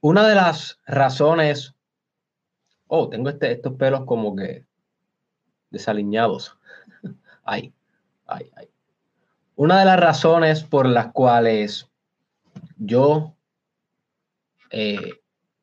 [0.00, 1.74] Una de las razones,
[2.86, 4.64] oh, tengo este, estos pelos como que
[5.70, 6.56] desaliñados.
[7.44, 7.72] ay,
[8.26, 8.68] ay, ay.
[9.56, 11.90] Una de las razones por las cuales
[12.76, 13.34] yo
[14.70, 15.14] eh,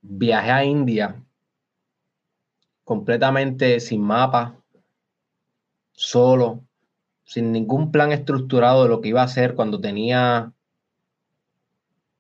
[0.02, 1.24] viajé a India
[2.84, 4.56] completamente sin mapa,
[5.94, 6.64] solo,
[7.24, 10.54] sin ningún plan estructurado de lo que iba a hacer cuando tenía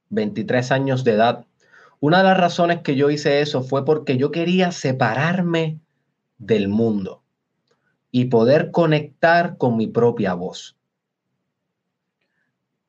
[0.09, 1.44] 23 años de edad.
[2.05, 5.79] Una de las razones que yo hice eso fue porque yo quería separarme
[6.37, 7.23] del mundo
[8.11, 10.77] y poder conectar con mi propia voz.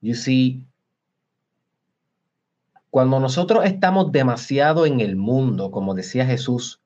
[0.03, 0.63] You see,
[2.91, 6.83] cuando nosotros estamos demasiado en el mundo, como decía Jesús,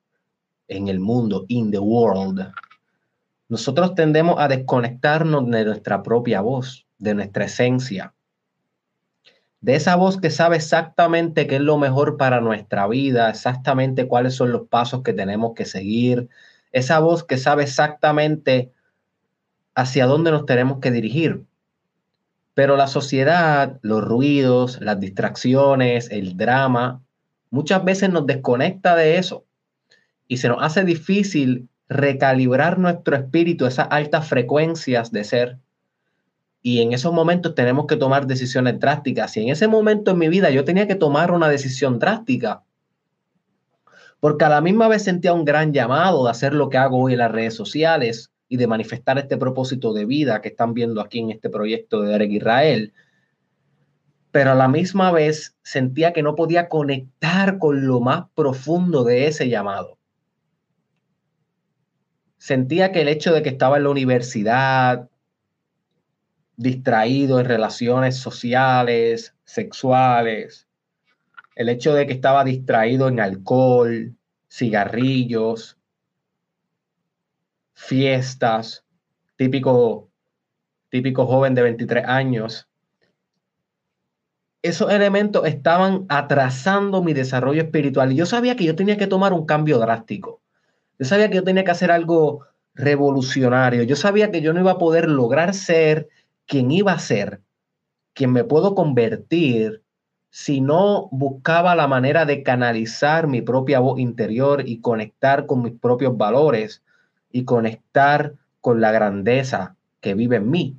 [0.69, 2.49] en el mundo, in the world,
[3.49, 8.13] nosotros tendemos a desconectarnos de nuestra propia voz, de nuestra esencia
[9.61, 14.35] de esa voz que sabe exactamente qué es lo mejor para nuestra vida, exactamente cuáles
[14.35, 16.29] son los pasos que tenemos que seguir,
[16.71, 18.71] esa voz que sabe exactamente
[19.75, 21.45] hacia dónde nos tenemos que dirigir.
[22.55, 27.01] Pero la sociedad, los ruidos, las distracciones, el drama,
[27.51, 29.45] muchas veces nos desconecta de eso
[30.27, 35.57] y se nos hace difícil recalibrar nuestro espíritu, esas altas frecuencias de ser
[36.61, 39.35] y en esos momentos tenemos que tomar decisiones drásticas.
[39.37, 42.63] Y en ese momento en mi vida yo tenía que tomar una decisión drástica,
[44.19, 47.13] porque a la misma vez sentía un gran llamado de hacer lo que hago hoy
[47.13, 51.19] en las redes sociales y de manifestar este propósito de vida que están viendo aquí
[51.19, 52.93] en este proyecto de Derek Israel.
[54.31, 59.27] Pero a la misma vez sentía que no podía conectar con lo más profundo de
[59.27, 59.97] ese llamado.
[62.37, 65.10] Sentía que el hecho de que estaba en la universidad,
[66.61, 70.67] distraído en relaciones sociales, sexuales,
[71.55, 74.15] el hecho de que estaba distraído en alcohol,
[74.49, 75.77] cigarrillos,
[77.73, 78.85] fiestas,
[79.35, 80.09] típico,
[80.89, 82.67] típico joven de 23 años.
[84.61, 89.33] Esos elementos estaban atrasando mi desarrollo espiritual y yo sabía que yo tenía que tomar
[89.33, 90.41] un cambio drástico.
[90.99, 93.83] Yo sabía que yo tenía que hacer algo revolucionario.
[93.83, 96.09] Yo sabía que yo no iba a poder lograr ser
[96.51, 97.39] quién iba a ser,
[98.13, 99.83] quien me puedo convertir
[100.31, 105.71] si no buscaba la manera de canalizar mi propia voz interior y conectar con mis
[105.71, 106.83] propios valores
[107.31, 110.77] y conectar con la grandeza que vive en mí,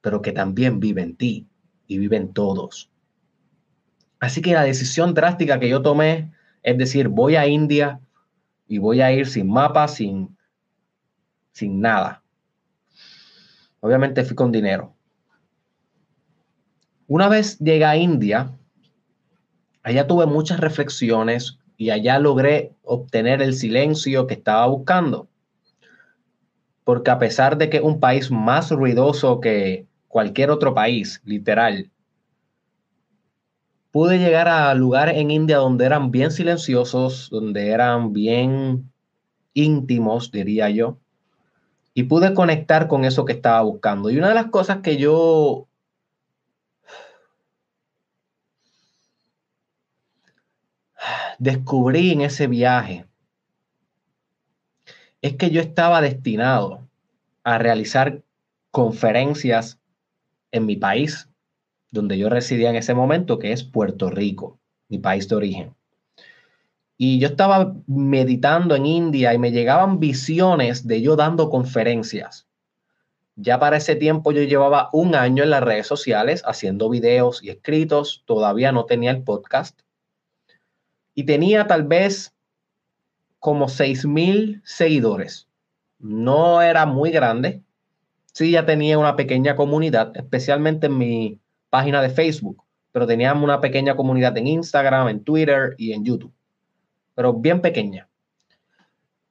[0.00, 1.46] pero que también vive en ti
[1.86, 2.90] y vive en todos.
[4.20, 6.32] Así que la decisión drástica que yo tomé
[6.62, 8.00] es decir, voy a India
[8.66, 10.34] y voy a ir sin mapa, sin,
[11.52, 12.22] sin nada.
[13.80, 14.96] Obviamente fui con dinero.
[17.10, 18.56] Una vez llegué a India,
[19.82, 25.26] allá tuve muchas reflexiones y allá logré obtener el silencio que estaba buscando.
[26.84, 31.90] Porque a pesar de que es un país más ruidoso que cualquier otro país, literal,
[33.90, 38.88] pude llegar a lugares en India donde eran bien silenciosos, donde eran bien
[39.52, 40.96] íntimos, diría yo,
[41.92, 44.10] y pude conectar con eso que estaba buscando.
[44.10, 45.66] Y una de las cosas que yo
[51.40, 53.06] descubrí en ese viaje
[55.22, 56.86] es que yo estaba destinado
[57.42, 58.22] a realizar
[58.70, 59.80] conferencias
[60.52, 61.30] en mi país,
[61.90, 65.74] donde yo residía en ese momento, que es Puerto Rico, mi país de origen.
[66.98, 72.46] Y yo estaba meditando en India y me llegaban visiones de yo dando conferencias.
[73.34, 77.48] Ya para ese tiempo yo llevaba un año en las redes sociales haciendo videos y
[77.48, 79.80] escritos, todavía no tenía el podcast
[81.14, 82.34] y tenía tal vez
[83.38, 85.48] como 6 mil seguidores.
[85.98, 87.62] No era muy grande.
[88.32, 92.62] Sí, ya tenía una pequeña comunidad, especialmente en mi página de Facebook,
[92.92, 96.32] pero teníamos una pequeña comunidad en Instagram, en Twitter y en YouTube,
[97.14, 98.08] pero bien pequeña.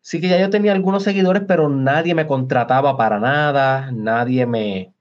[0.01, 4.93] Sí que ya yo tenía algunos seguidores, pero nadie me contrataba para nada, nadie me,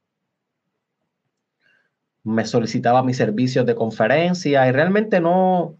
[2.24, 5.76] me solicitaba mis servicios de conferencia y realmente no,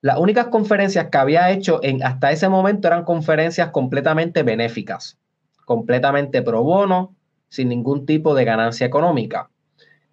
[0.00, 5.18] las únicas conferencias que había hecho en, hasta ese momento eran conferencias completamente benéficas,
[5.64, 7.14] completamente pro bono,
[7.48, 9.50] sin ningún tipo de ganancia económica.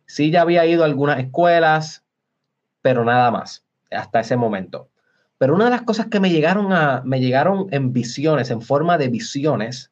[0.07, 2.03] Sí, ya había ido a algunas escuelas,
[2.81, 4.89] pero nada más, hasta ese momento.
[5.37, 8.97] Pero una de las cosas que me llegaron, a, me llegaron en visiones, en forma
[8.97, 9.91] de visiones,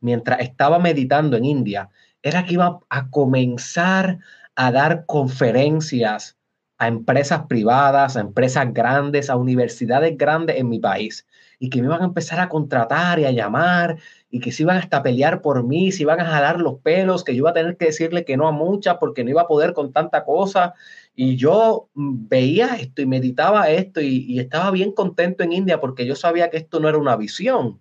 [0.00, 1.88] mientras estaba meditando en India,
[2.22, 4.18] era que iba a comenzar
[4.54, 6.35] a dar conferencias
[6.78, 11.26] a empresas privadas, a empresas grandes, a universidades grandes en mi país
[11.58, 13.96] y que me iban a empezar a contratar y a llamar
[14.30, 17.24] y que se iban hasta a pelear por mí, se iban a jalar los pelos,
[17.24, 19.48] que yo iba a tener que decirle que no a muchas porque no iba a
[19.48, 20.74] poder con tanta cosa.
[21.14, 25.80] Y yo mm, veía esto y meditaba esto y, y estaba bien contento en India
[25.80, 27.80] porque yo sabía que esto no era una visión,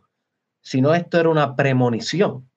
[0.61, 2.49] sino esto era una premonición.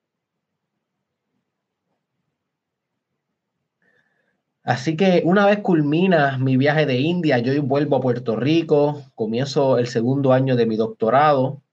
[4.69, 9.79] Así que una vez culmina mi viaje de India, yo vuelvo a Puerto Rico, comienzo
[9.79, 11.63] el segundo año de mi doctorado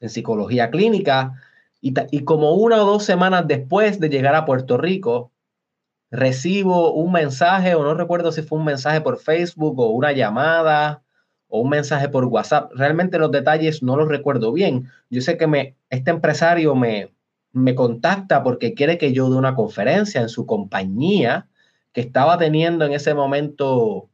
[0.00, 1.34] en psicología clínica
[1.82, 1.92] y,
[2.24, 5.30] como una o dos semanas después de llegar a Puerto Rico,
[6.10, 11.02] recibo un mensaje, o no recuerdo si fue un mensaje por Facebook o una llamada
[11.48, 12.72] o un mensaje por WhatsApp.
[12.74, 14.88] Realmente los detalles no los recuerdo bien.
[15.10, 17.12] Yo sé que me, este empresario me,
[17.52, 21.46] me contacta porque quiere que yo dé una conferencia en su compañía
[22.00, 24.08] estaba teniendo en ese momento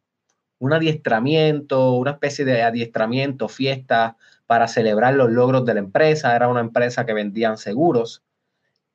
[0.59, 4.17] un adiestramiento, una especie de adiestramiento, fiesta
[4.47, 6.35] para celebrar los logros de la empresa.
[6.35, 8.23] Era una empresa que vendían seguros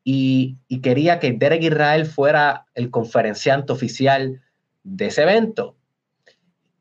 [0.03, 4.41] y, quería que Derek Israel fuera el conferenciante oficial
[4.83, 5.75] de ese evento.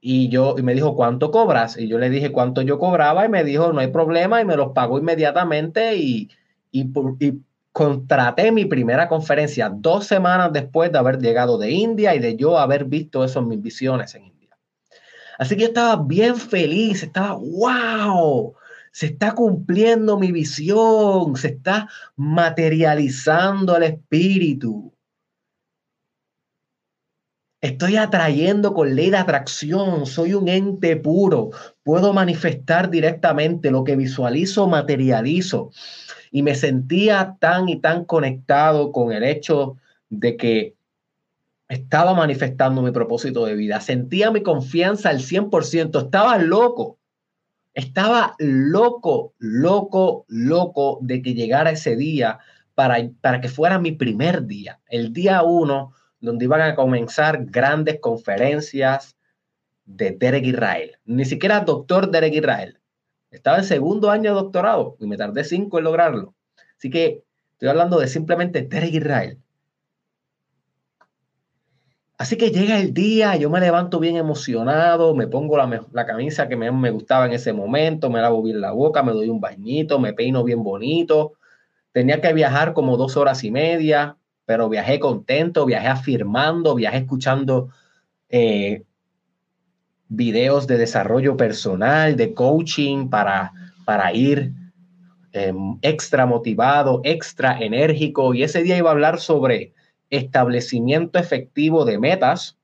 [0.00, 1.76] Y yo y me dijo, ¿cuánto cobras?
[1.76, 4.56] Y yo le dije cuánto yo cobraba y me dijo, no hay problema y me
[4.56, 6.30] los pagó inmediatamente y,
[6.70, 7.42] y, y
[7.78, 12.58] contraté mi primera conferencia dos semanas después de haber llegado de India y de yo
[12.58, 14.58] haber visto eso en mis visiones en India.
[15.38, 18.52] Así que yo estaba bien feliz, estaba, wow,
[18.90, 24.92] se está cumpliendo mi visión, se está materializando el espíritu.
[27.60, 31.50] Estoy atrayendo con ley de atracción, soy un ente puro,
[31.84, 35.70] puedo manifestar directamente lo que visualizo, materializo
[36.30, 39.76] y me sentía tan y tan conectado con el hecho
[40.08, 40.74] de que
[41.68, 43.80] estaba manifestando mi propósito de vida.
[43.80, 46.04] Sentía mi confianza al 100%.
[46.04, 46.98] Estaba loco.
[47.74, 52.38] Estaba loco, loco, loco de que llegara ese día
[52.74, 54.80] para, para que fuera mi primer día.
[54.88, 59.16] El día uno, donde iban a comenzar grandes conferencias
[59.84, 60.96] de Derek Israel.
[61.04, 62.78] Ni siquiera doctor Derek Israel.
[63.30, 66.34] Estaba en segundo año de doctorado y me tardé cinco en lograrlo.
[66.78, 69.38] Así que estoy hablando de simplemente Derek Israel.
[72.16, 76.56] Así que llega el día, yo me levanto bien emocionado, me pongo la, camisa que
[76.56, 80.00] me, me, gustaba en ese momento, me lavo bien la boca, me doy un bañito,
[80.00, 81.34] me peino bien bonito.
[81.92, 84.16] Tenía que viajar como dos horas y media,
[84.46, 87.68] pero viajé contento, viajé afirmando, viajé escuchando
[88.28, 88.82] eh,
[90.08, 93.52] videos de desarrollo personal, de coaching para,
[93.84, 94.52] para ir
[95.32, 98.34] em, extra motivado, extra enérgico.
[98.34, 99.72] Y ese día iba a hablar sobre
[100.10, 102.56] establecimiento efectivo de metas.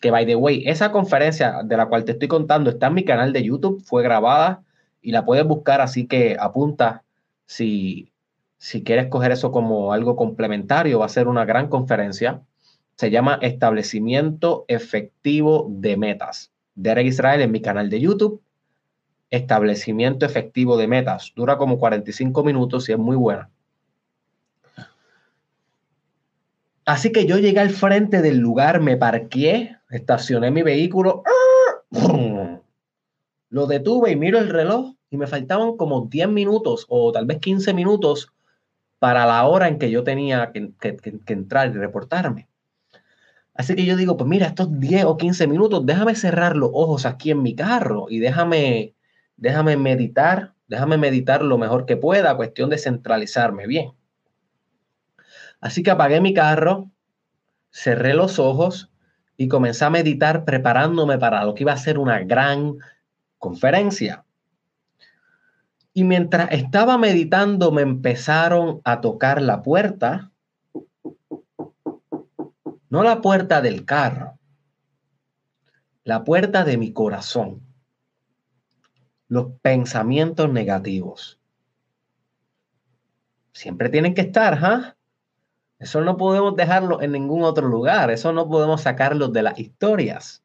[0.00, 3.04] Que, by the way, esa conferencia de la cual te estoy contando está en mi
[3.04, 4.62] canal de YouTube, fue grabada
[5.00, 7.02] y la puedes buscar, así que apunta
[7.46, 8.12] si,
[8.58, 12.42] si quieres coger eso como algo complementario, va a ser una gran conferencia.
[12.96, 16.52] Se llama Establecimiento Efectivo de Metas.
[16.76, 18.40] Derek Israel en mi canal de YouTube.
[19.30, 21.32] Establecimiento efectivo de metas.
[21.34, 23.50] Dura como 45 minutos y es muy buena.
[26.84, 31.24] Así que yo llegué al frente del lugar, me parqué, estacioné mi vehículo,
[33.50, 37.40] lo detuve y miro el reloj y me faltaban como 10 minutos o tal vez
[37.40, 38.32] 15 minutos
[39.00, 42.46] para la hora en que yo tenía que, que entrar y reportarme.
[43.58, 47.06] Así que yo digo, pues mira, estos 10 o 15 minutos, déjame cerrar los ojos
[47.06, 48.94] aquí en mi carro y déjame,
[49.36, 53.92] déjame meditar, déjame meditar lo mejor que pueda, cuestión de centralizarme bien.
[55.60, 56.90] Así que apagué mi carro,
[57.70, 58.90] cerré los ojos
[59.38, 62.76] y comencé a meditar preparándome para lo que iba a ser una gran
[63.38, 64.24] conferencia.
[65.94, 70.30] Y mientras estaba meditando me empezaron a tocar la puerta
[72.88, 74.38] no la puerta del carro,
[76.04, 77.62] la puerta de mi corazón,
[79.28, 81.40] los pensamientos negativos.
[83.52, 84.96] Siempre tienen que estar, ¿ah?
[85.78, 90.42] Eso no podemos dejarlo en ningún otro lugar, eso no podemos sacarlo de las historias.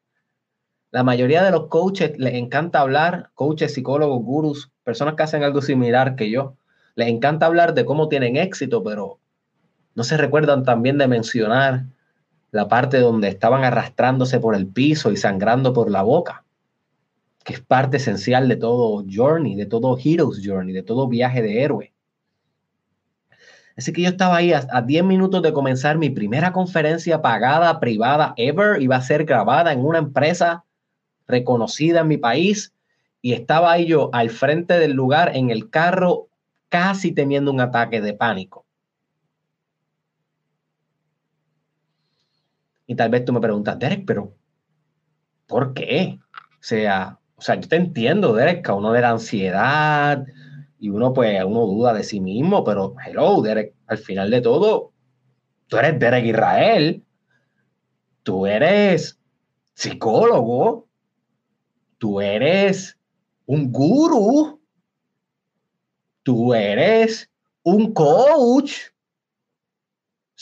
[0.90, 5.62] La mayoría de los coaches les encanta hablar, coaches, psicólogos, gurus, personas que hacen algo
[5.62, 6.56] similar que yo,
[6.96, 9.20] les encanta hablar de cómo tienen éxito, pero
[9.94, 11.86] no se recuerdan también de mencionar
[12.52, 16.44] la parte donde estaban arrastrándose por el piso y sangrando por la boca,
[17.44, 21.62] que es parte esencial de todo journey, de todo hero's journey, de todo viaje de
[21.62, 21.92] héroe.
[23.74, 28.34] Así que yo estaba ahí a, 10 minutos de comenzar mi primera conferencia pagada, privada,
[28.36, 28.82] ever.
[28.82, 30.64] Iba a ser grabada en una empresa
[31.26, 32.74] reconocida en mi país.
[33.22, 36.28] Y estaba ahí yo al frente del lugar en el carro,
[36.68, 38.66] casi teniendo un ataque de pánico.
[42.92, 44.36] Y tal vez tú me preguntas, Derek, pero
[45.46, 46.18] ¿por qué?
[46.36, 50.26] O sea, o sea, yo te entiendo, Derek, que uno de la ansiedad
[50.78, 54.92] y uno pues uno duda de sí mismo, pero hello, Derek, al final de todo,
[55.68, 57.02] tú eres Derek Israel,
[58.24, 59.18] tú eres
[59.72, 60.86] psicólogo,
[61.96, 62.98] tú eres
[63.46, 64.60] un gurú,
[66.24, 67.30] tú eres
[67.62, 68.91] un coach,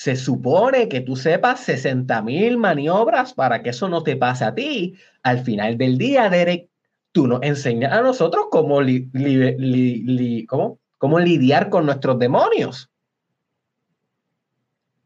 [0.01, 4.55] se supone que tú sepas 60 mil maniobras para que eso no te pase a
[4.55, 4.95] ti.
[5.23, 6.71] Al final del día, Derek,
[7.13, 8.79] tú nos enseñas a nosotros cómo,
[10.99, 12.91] cómo, lidiar con nuestros demonios.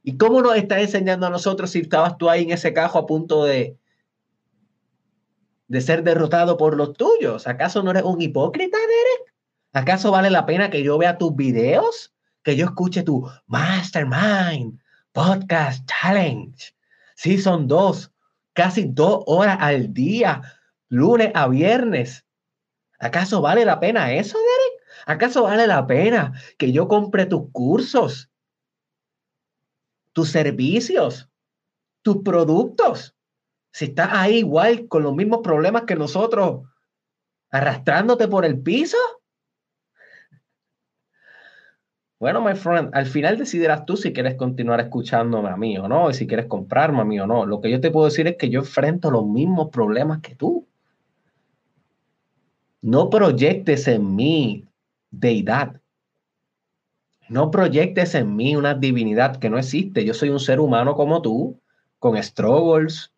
[0.04, 3.06] ¿Y cómo nos estás enseñando a nosotros si estabas tú ahí en ese cajo a
[3.06, 3.76] punto de,
[5.66, 7.48] de ser derrotado por los tuyos?
[7.48, 9.34] ¿Acaso no eres un hipócrita, Derek?
[9.72, 12.14] ¿Acaso vale la pena que yo vea tus videos?
[12.44, 14.78] Que yo escuche tu mastermind,
[15.14, 16.74] Podcast Challenge.
[17.40, 18.12] son dos,
[18.52, 20.42] casi dos horas al día,
[20.88, 22.26] lunes a viernes.
[22.98, 24.82] ¿Acaso vale la pena eso, Derek?
[25.06, 28.28] ¿Acaso vale la pena que yo compre tus cursos,
[30.12, 31.30] tus servicios,
[32.02, 33.14] tus productos?
[33.72, 36.62] Si estás ahí igual con los mismos problemas que nosotros,
[37.50, 38.98] arrastrándote por el piso.
[42.20, 46.10] Bueno, my friend, al final decidirás tú si quieres continuar escuchándome a mí o no,
[46.10, 47.44] y si quieres comprarme a mí o no.
[47.44, 50.66] Lo que yo te puedo decir es que yo enfrento los mismos problemas que tú.
[52.80, 54.66] No proyectes en mí
[55.10, 55.80] deidad.
[57.28, 60.04] No proyectes en mí una divinidad que no existe.
[60.04, 61.60] Yo soy un ser humano como tú,
[61.98, 63.12] con struggles.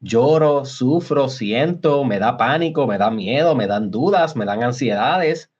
[0.00, 5.50] Lloro, sufro, siento, me da pánico, me da miedo, me dan dudas, me dan ansiedades.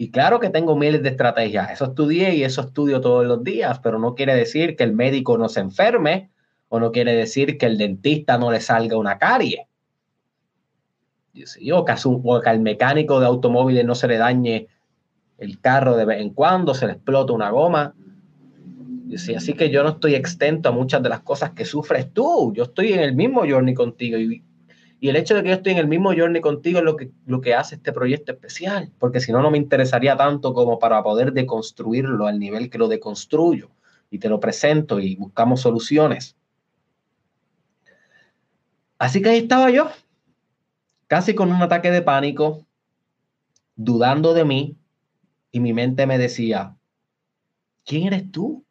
[0.00, 3.80] Y claro que tengo miles de estrategias, eso estudié y eso estudio todos los días,
[3.80, 6.30] pero no quiere decir que el médico no se enferme
[6.68, 9.66] o no quiere decir que el dentista no le salga una carie.
[11.72, 14.68] O que, o que al mecánico de automóviles no se le dañe
[15.36, 17.96] el carro de vez en cuando, se le explota una goma.
[19.36, 22.52] Así que yo no estoy exento a muchas de las cosas que sufres tú.
[22.54, 24.44] Yo estoy en el mismo journey contigo y
[25.00, 27.10] y el hecho de que yo estoy en el mismo journey contigo es lo que,
[27.26, 31.02] lo que hace este proyecto especial, porque si no, no me interesaría tanto como para
[31.02, 33.70] poder deconstruirlo al nivel que lo deconstruyo
[34.10, 36.36] y te lo presento y buscamos soluciones.
[38.98, 39.88] Así que ahí estaba yo,
[41.06, 42.66] casi con un ataque de pánico,
[43.76, 44.76] dudando de mí,
[45.52, 46.76] y mi mente me decía,
[47.84, 48.64] ¿quién eres tú?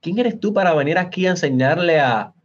[0.00, 2.35] ¿Quién eres tú para venir aquí a enseñarle a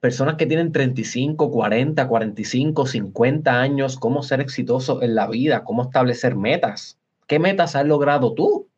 [0.00, 5.82] personas que tienen 35, 40, 45, 50 años, cómo ser exitoso en la vida, cómo
[5.82, 6.98] establecer metas.
[7.26, 8.68] ¿Qué metas has logrado tú?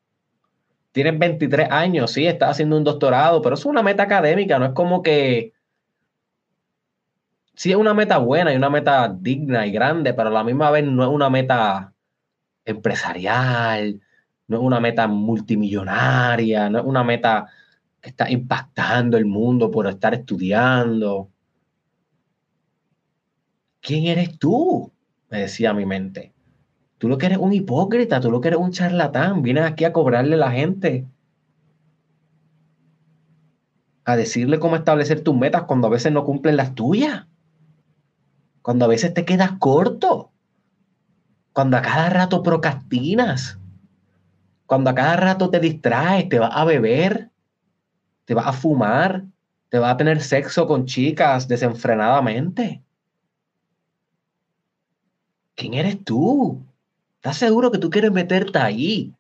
[0.92, 4.72] Tienes 23 años, sí, estás haciendo un doctorado, pero es una meta académica, no es
[4.72, 5.52] como que...
[7.54, 10.70] Sí es una meta buena y una meta digna y grande, pero a la misma
[10.70, 11.92] vez no es una meta
[12.64, 14.00] empresarial,
[14.48, 17.46] no es una meta multimillonaria, no es una meta
[18.00, 21.30] que está impactando el mundo por estar estudiando.
[23.80, 24.92] ¿Quién eres tú?
[25.30, 26.32] Me decía mi mente.
[26.98, 29.92] Tú lo que eres un hipócrita, tú lo que eres un charlatán, vienes aquí a
[29.92, 31.06] cobrarle a la gente.
[34.04, 37.26] A decirle cómo establecer tus metas cuando a veces no cumplen las tuyas.
[38.62, 40.32] Cuando a veces te quedas corto.
[41.52, 43.58] Cuando a cada rato procrastinas.
[44.66, 47.29] Cuando a cada rato te distraes, te vas a beber
[48.30, 49.24] te vas a fumar,
[49.70, 52.80] te vas a tener sexo con chicas desenfrenadamente.
[55.56, 56.62] ¿Quién eres tú?
[57.16, 59.12] ¿Estás seguro que tú quieres meterte ahí,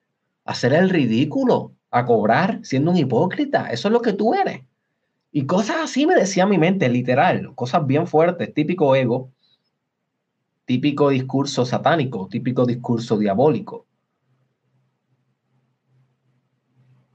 [0.44, 3.66] hacer el ridículo, a cobrar siendo un hipócrita?
[3.72, 4.62] Eso es lo que tú eres.
[5.32, 9.32] Y cosas así me decía mi mente, literal, cosas bien fuertes, típico ego,
[10.66, 13.86] típico discurso satánico, típico discurso diabólico.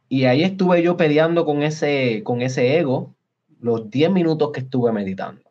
[0.08, 3.16] Y ahí estuve yo peleando con ese, con ese ego
[3.60, 5.42] los 10 minutos que estuve meditando.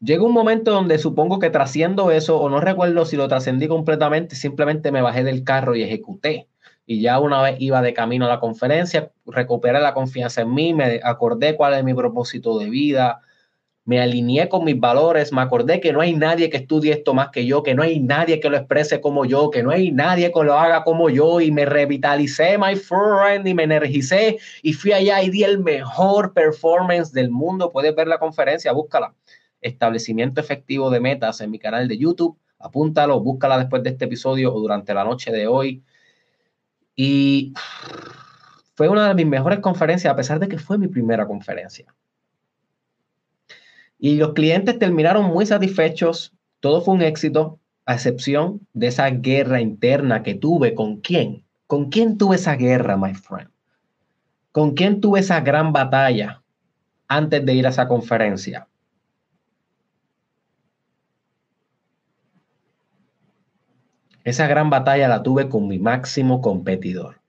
[0.00, 4.36] Llega un momento donde supongo que trasciendo eso, o no recuerdo si lo trascendí completamente,
[4.36, 6.48] simplemente me bajé del carro y ejecuté.
[6.84, 10.74] Y ya una vez iba de camino a la conferencia, recuperé la confianza en mí,
[10.74, 13.22] me acordé cuál es mi propósito de vida,
[13.86, 17.30] me alineé con mis valores, me acordé que no hay nadie que estudie esto más
[17.30, 20.32] que yo, que no hay nadie que lo exprese como yo, que no hay nadie
[20.32, 24.92] que lo haga como yo y me revitalicé, my friend, y me energicé y fui
[24.92, 27.70] allá y di el mejor performance del mundo.
[27.70, 29.14] Puedes ver la conferencia, búscala.
[29.60, 32.36] Establecimiento efectivo de metas en mi canal de YouTube.
[32.58, 35.84] Apúntalo, búscala después de este episodio o durante la noche de hoy.
[36.96, 37.54] Y
[38.74, 41.86] fue una de mis mejores conferencias, a pesar de que fue mi primera conferencia.
[43.98, 49.60] Y los clientes terminaron muy satisfechos, todo fue un éxito, a excepción de esa guerra
[49.60, 51.44] interna que tuve con quién.
[51.66, 53.50] ¿Con quién tuve esa guerra, my friend?
[54.52, 56.42] ¿Con quién tuve esa gran batalla
[57.08, 58.68] antes de ir a esa conferencia?
[64.24, 67.20] Esa gran batalla la tuve con mi máximo competidor.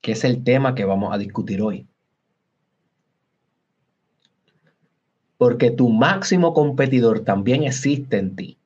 [0.00, 1.86] Que es el tema que vamos a discutir hoy.
[5.36, 8.58] Porque tu máximo competidor también existe en ti.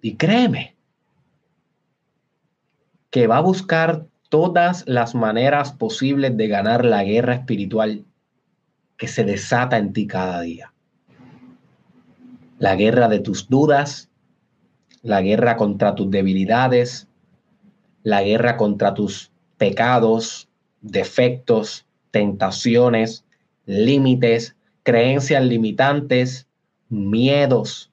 [0.00, 0.76] Y créeme
[3.10, 8.04] que va a buscar todas las maneras posibles de ganar la guerra espiritual
[8.96, 10.72] que se desata en ti cada día.
[12.58, 14.10] La guerra de tus dudas,
[15.02, 17.08] la guerra contra tus debilidades,
[18.02, 20.48] la guerra contra tus pecados,
[20.80, 23.24] defectos, tentaciones,
[23.66, 26.46] límites, creencias limitantes,
[26.88, 27.92] miedos.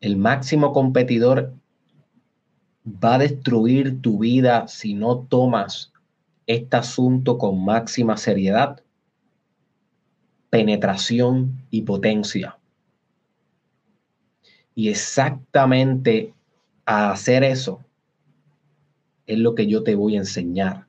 [0.00, 1.54] El máximo competidor
[2.86, 5.92] va a destruir tu vida si no tomas
[6.46, 8.82] este asunto con máxima seriedad,
[10.48, 12.59] penetración y potencia.
[14.74, 16.34] Y exactamente
[16.86, 17.84] a hacer eso
[19.26, 20.86] es lo que yo te voy a enseñar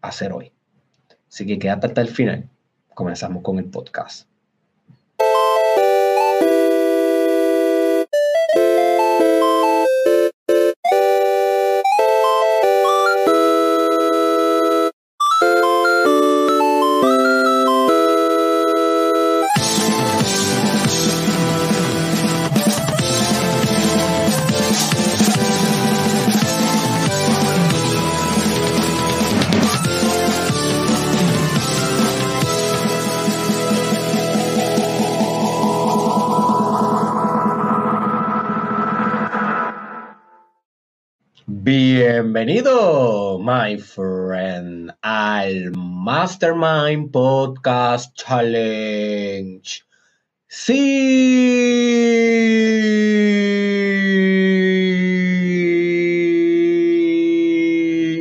[0.00, 0.52] a hacer hoy.
[1.28, 2.48] Así que quédate hasta el final.
[2.94, 4.28] Comenzamos con el podcast.
[42.46, 49.82] Bienvenido, my friend, al Mastermind Podcast Challenge.
[50.46, 50.76] Sí,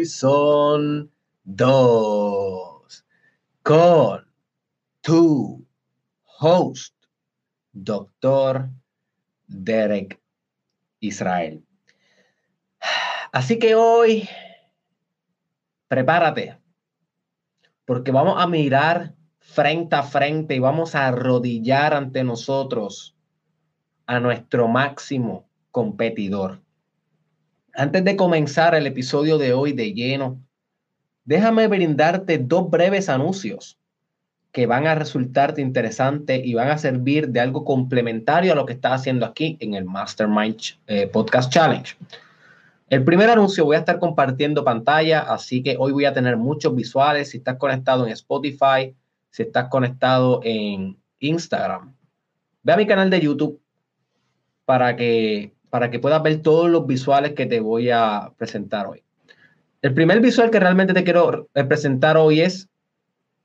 [0.05, 1.11] son
[1.43, 3.05] dos
[3.61, 4.25] con
[5.01, 5.63] tu
[6.39, 6.95] host,
[7.73, 8.71] Doctor
[9.45, 10.19] Derek
[10.99, 11.63] Israel.
[13.31, 14.27] Así que hoy,
[15.87, 16.57] prepárate,
[17.85, 23.15] porque vamos a mirar frente a frente y vamos a arrodillar ante nosotros
[24.05, 26.61] a nuestro máximo competidor.
[27.73, 30.39] Antes de comenzar el episodio de hoy de lleno,
[31.25, 33.77] déjame brindarte dos breves anuncios
[34.51, 38.73] que van a resultarte interesantes y van a servir de algo complementario a lo que
[38.73, 40.57] estás haciendo aquí en el Mastermind
[40.87, 41.93] eh, Podcast Challenge.
[42.87, 46.75] El primer anuncio voy a estar compartiendo pantalla, así que hoy voy a tener muchos
[46.75, 47.31] visuales.
[47.31, 48.95] Si estás conectado en Spotify,
[49.31, 51.95] si estás conectado en Instagram,
[52.61, 53.59] ve a mi canal de YouTube
[54.65, 59.03] para que, para que puedas ver todos los visuales que te voy a presentar hoy.
[59.81, 62.69] El primer visual que realmente te quiero presentar hoy es,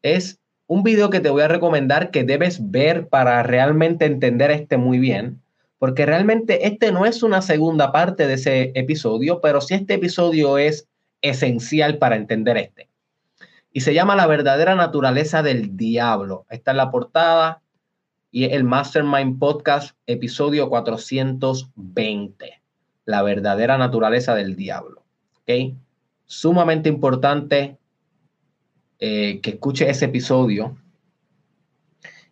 [0.02, 4.76] es un video que te voy a recomendar que debes ver para realmente entender este
[4.76, 5.40] muy bien
[5.80, 10.58] porque realmente este no es una segunda parte de ese episodio, pero sí este episodio
[10.58, 10.86] es
[11.22, 12.90] esencial para entender este.
[13.72, 16.44] Y se llama La verdadera naturaleza del diablo.
[16.50, 17.62] Está en la portada
[18.30, 22.62] y es el Mastermind Podcast, episodio 420.
[23.06, 25.02] La verdadera naturaleza del diablo.
[25.38, 25.76] ¿Ok?
[26.26, 27.78] Sumamente importante
[28.98, 30.76] eh, que escuche ese episodio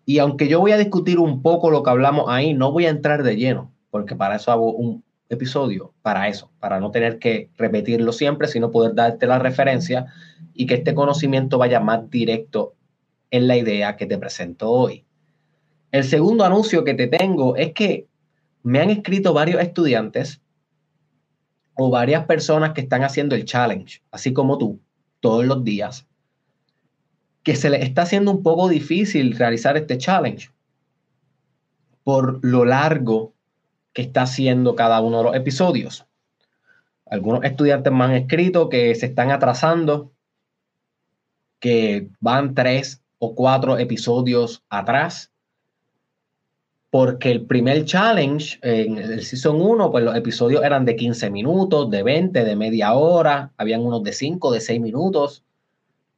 [0.08, 2.88] y aunque yo voy a discutir un poco lo que hablamos ahí, no voy a
[2.88, 7.50] entrar de lleno, porque para eso hago un episodio, para eso, para no tener que
[7.58, 10.06] repetirlo siempre, sino poder darte la referencia
[10.54, 12.74] y que este conocimiento vaya más directo
[13.30, 15.04] en la idea que te presento hoy.
[15.92, 18.06] El segundo anuncio que te tengo es que
[18.62, 20.40] me han escrito varios estudiantes
[21.74, 24.80] o varias personas que están haciendo el challenge, así como tú,
[25.20, 26.07] todos los días,
[27.48, 30.50] que se les está haciendo un poco difícil realizar este challenge
[32.04, 33.32] por lo largo
[33.94, 36.04] que está haciendo cada uno de los episodios.
[37.06, 40.12] Algunos estudiantes me han escrito que se están atrasando,
[41.58, 45.32] que van tres o cuatro episodios atrás
[46.90, 51.88] porque el primer challenge en el Season 1, pues los episodios eran de 15 minutos,
[51.88, 55.44] de 20, de media hora, habían unos de 5, de 6 minutos.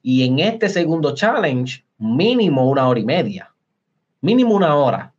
[0.02, 3.54] Y en este segundo challenge, mínimo una hora y media.
[4.20, 5.12] Mínimo una hora.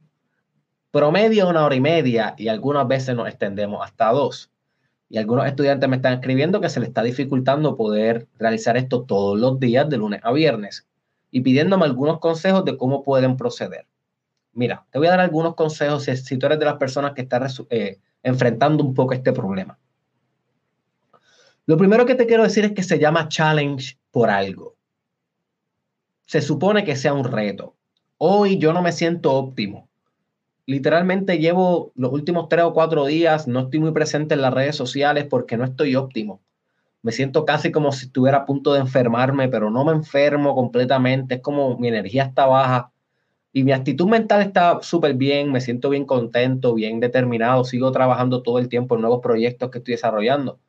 [0.91, 4.51] Promedio una hora y media y algunas veces nos extendemos hasta dos.
[5.09, 9.39] Y algunos estudiantes me están escribiendo que se les está dificultando poder realizar esto todos
[9.39, 10.87] los días de lunes a viernes
[11.31, 13.87] y pidiéndome algunos consejos de cómo pueden proceder.
[14.53, 17.47] Mira, te voy a dar algunos consejos si, tú eres de las personas que están
[17.69, 19.77] eh, enfrentando un poco este problema.
[21.65, 24.70] Lo primero que te quiero decir es que se llama challenge por algo.
[26.31, 27.75] Se supone que sea un reto.
[28.17, 29.89] Hoy yo no me siento óptimo.
[30.65, 34.77] Literalmente llevo los últimos tres o cuatro días, no estoy muy presente en las redes
[34.77, 36.41] sociales porque no estoy óptimo.
[37.01, 41.35] Me siento casi como si estuviera a punto de enfermarme, pero no me enfermo completamente.
[41.35, 42.93] Es como mi energía está baja
[43.51, 48.41] y mi actitud mental está súper bien, me siento bien contento, bien determinado, sigo trabajando
[48.41, 50.61] todo el tiempo en nuevos proyectos que estoy desarrollando.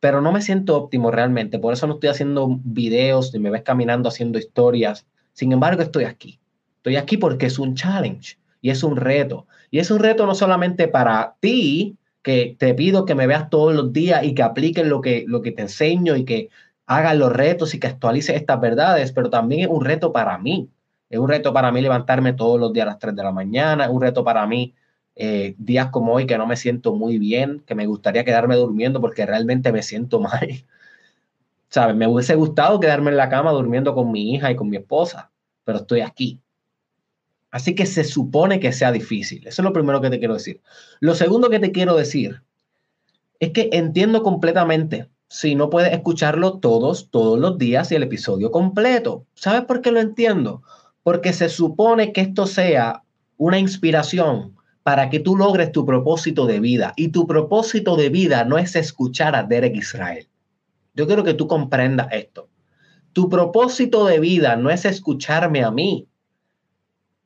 [0.00, 3.62] Pero no me siento óptimo realmente, por eso no estoy haciendo videos ni me ves
[3.62, 5.06] caminando haciendo historias.
[5.32, 6.38] Sin embargo, estoy aquí.
[6.76, 9.46] Estoy aquí porque es un challenge y es un reto.
[9.70, 13.74] Y es un reto no solamente para ti, que te pido que me veas todos
[13.74, 16.48] los días y que apliques lo que, lo que te enseño y que
[16.86, 20.68] hagas los retos y que actualices estas verdades, pero también es un reto para mí
[21.10, 23.84] es un reto para mí levantarme todos los días a las 3 de la mañana.
[23.84, 24.74] Es un reto para mí
[25.18, 29.00] eh, días como hoy que no me siento muy bien, que me gustaría quedarme durmiendo
[29.00, 30.64] porque realmente me siento mal.
[31.68, 31.94] ¿Sabes?
[31.96, 35.30] Me hubiese gustado quedarme en la cama durmiendo con mi hija y con mi esposa,
[35.64, 36.40] pero estoy aquí.
[37.50, 39.46] Así que se supone que sea difícil.
[39.46, 40.62] Eso es lo primero que te quiero decir.
[41.00, 42.42] Lo segundo que te quiero decir
[43.40, 48.50] es que entiendo completamente si no puedes escucharlo todos, todos los días y el episodio
[48.50, 49.26] completo.
[49.34, 50.62] ¿Sabes por qué lo entiendo?
[51.08, 53.02] porque se supone que esto sea
[53.38, 56.92] una inspiración para que tú logres tu propósito de vida.
[56.96, 60.28] Y tu propósito de vida no es escuchar a Derek Israel.
[60.94, 62.48] Yo quiero que tú comprendas esto.
[63.12, 66.06] Tu propósito de vida no es escucharme a mí.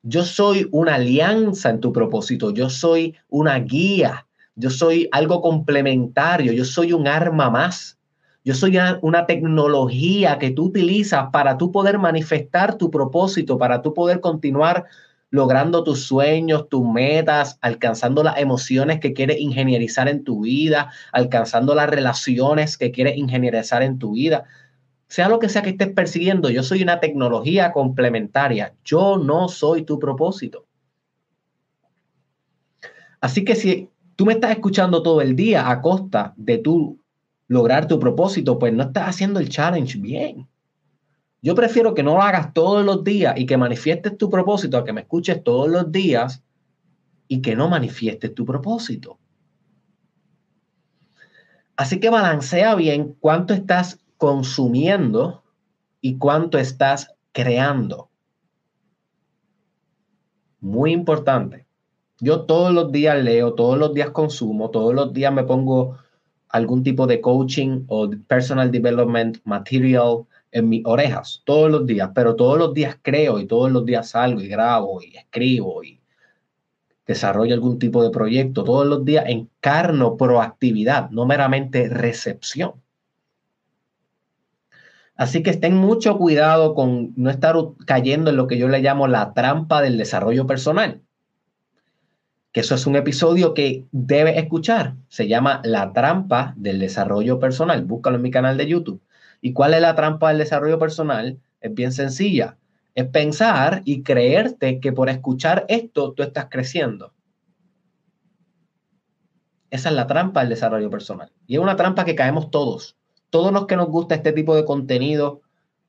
[0.02, 2.52] Yo soy una alianza en tu propósito.
[2.52, 4.26] Yo soy una guía.
[4.56, 6.52] Yo soy algo complementario.
[6.52, 7.98] Yo soy un arma más.
[8.44, 13.94] Yo soy una, tecnología que tú utilizas para tú poder manifestar tu propósito, para tú
[13.94, 14.86] poder continuar
[15.32, 21.74] logrando tus sueños, tus metas, alcanzando las emociones que quieres ingenierizar en tu vida, alcanzando
[21.74, 24.44] las relaciones que quieres ingenierizar en tu vida.
[25.08, 28.74] Sea lo que sea que estés persiguiendo, yo soy una tecnología complementaria.
[28.84, 30.66] Yo no soy tu propósito.
[33.22, 37.00] Así que si tú me estás escuchando todo el día a costa de tu
[37.48, 40.46] lograr tu propósito, pues no estás haciendo el challenge bien.
[41.42, 44.84] Yo prefiero que no lo hagas todos los días y que manifiestes tu propósito a
[44.84, 46.44] que me escuches todos los días
[47.26, 49.18] y que no manifiestes tu propósito.
[51.76, 55.42] Así que balancea bien cuánto estás consumiendo
[56.00, 58.08] y cuánto estás creando.
[60.60, 61.66] Muy importante.
[62.20, 65.98] Yo todos los días leo, todos los días consumo, todos los días me pongo
[66.50, 72.36] algún tipo de coaching o personal development material en mis orejas todos los días, pero
[72.36, 76.00] todos los días creo y todos los días salgo y grabo y escribo y
[77.06, 78.62] desarrollo algún tipo de proyecto.
[78.62, 82.74] Todos los días encarno proactividad, no meramente recepción.
[85.16, 89.08] Así que estén mucho cuidado con no estar cayendo en lo que yo le llamo
[89.08, 91.02] la trampa del desarrollo personal
[92.52, 94.94] que eso es un episodio que debes escuchar.
[95.08, 97.82] Se llama La trampa del desarrollo personal.
[97.84, 99.00] Búscalo en mi canal de YouTube.
[99.42, 101.38] ¿Y cuál es la trampa del desarrollo personal?
[101.60, 102.56] Es bien sencilla.
[102.94, 107.12] Es pensar y creerte que por escuchar esto tú estás creciendo.
[109.70, 111.32] Esa es la trampa del desarrollo personal.
[111.46, 112.96] Y es una trampa que caemos todos.
[113.30, 115.42] Todos los que nos gusta este tipo de contenido,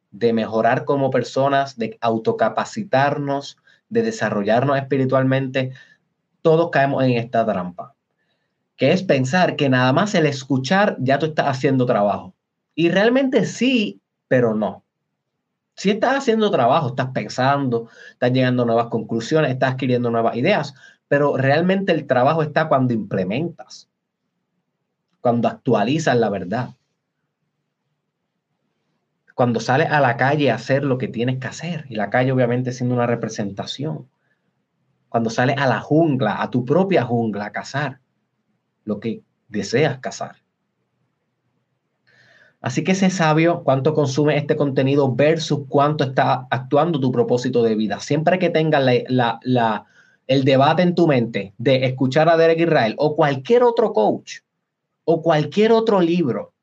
[0.10, 3.58] de mejorar como personas, de autocapacitarnos,
[3.90, 5.74] de desarrollarnos espiritualmente,
[6.42, 7.94] todos caemos en esta trampa,
[8.78, 12.34] que es pensar que nada más el escuchar ya tú estás haciendo trabajo.
[12.76, 14.84] Y realmente sí, pero no.
[15.76, 20.76] Si estás haciendo trabajo, estás pensando, estás llegando a nuevas conclusiones, estás adquiriendo nuevas ideas,
[21.08, 23.90] pero realmente el trabajo está cuando implementas,
[25.20, 26.76] cuando actualizas la verdad,
[29.34, 32.32] cuando sales a la calle a hacer lo que tienes que hacer, y la calle
[32.32, 34.08] obviamente siendo una representación,
[35.10, 38.00] cuando sales a la jungla, a tu propia jungla, a cazar
[38.86, 40.43] lo que deseas cazar.
[42.64, 47.76] Así que sé sabio cuánto consume este contenido versus cuánto está actuando tu propósito de
[47.76, 48.00] vida.
[48.00, 48.88] Siempre que tengas
[50.28, 54.38] el debate en tu mente de escuchar a Derek Israel o cualquier otro coach
[55.04, 56.54] o cualquier otro libro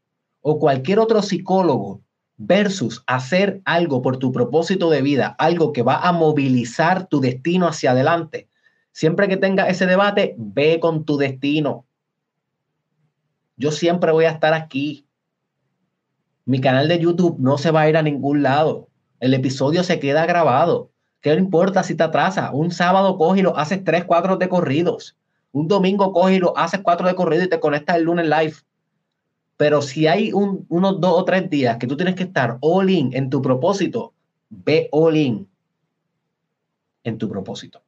[0.40, 2.00] o cualquier otro psicólogo
[2.38, 7.68] versus hacer algo por tu propósito de vida, algo que va a movilizar tu destino
[7.68, 8.48] hacia adelante.
[8.92, 11.84] Siempre que tengas ese debate, ve con tu destino.
[13.58, 15.04] Yo siempre voy a estar aquí
[16.50, 18.88] mi canal de YouTube no se va a ir a ningún lado.
[19.20, 20.90] El episodio se queda grabado.
[21.20, 22.50] ¿Qué importa si te atrasa?
[22.50, 25.16] Un sábado coge y lo haces tres, cuatro de corridos.
[25.52, 28.54] Un domingo coge y lo haces cuatro de corrido y te conectas el lunes live.
[29.58, 33.14] Pero si hay unos dos o tres días que tú tienes que estar all in
[33.14, 34.12] en tu propósito,
[34.48, 35.48] ve all in
[37.04, 37.80] en tu propósito.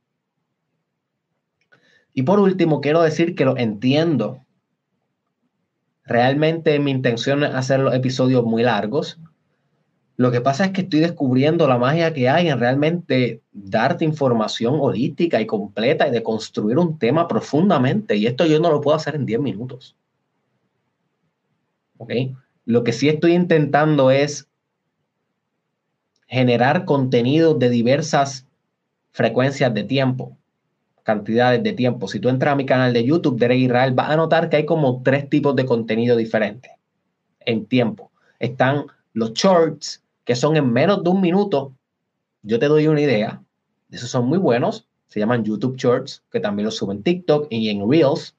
[2.14, 4.41] Y por último, quiero decir que lo entiendo
[6.04, 9.18] Realmente mi intención es hacer los episodios muy largos.
[10.16, 14.76] Lo que pasa es que estoy descubriendo la magia que hay en realmente darte información
[14.80, 18.16] holística y completa y de construir un tema profundamente.
[18.16, 19.96] Y esto yo no lo puedo hacer en 10 minutos.
[22.64, 24.48] Lo que sí estoy intentando es
[26.26, 28.46] generar contenido de diversas
[29.12, 30.36] frecuencias de tiempo
[31.02, 32.08] cantidades de tiempo.
[32.08, 34.66] Si tú entras a mi canal de YouTube, Derek Israel, vas a notar que hay
[34.66, 36.72] como tres tipos de contenido diferentes
[37.40, 38.10] en tiempo.
[38.38, 41.74] Están los shorts, que son en menos de un minuto.
[42.42, 43.42] Yo te doy una idea.
[43.90, 44.88] Esos son muy buenos.
[45.08, 48.34] Se llaman YouTube Shorts, que también los subo en TikTok y en Reels.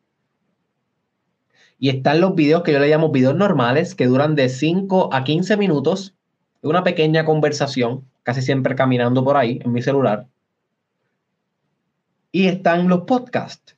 [1.78, 5.24] Y están los videos que yo le llamo videos normales, que duran de 5 a
[5.24, 6.16] 15 minutos.
[6.62, 10.28] Una pequeña conversación, casi siempre caminando por ahí en mi celular
[12.34, 13.78] y están los podcasts,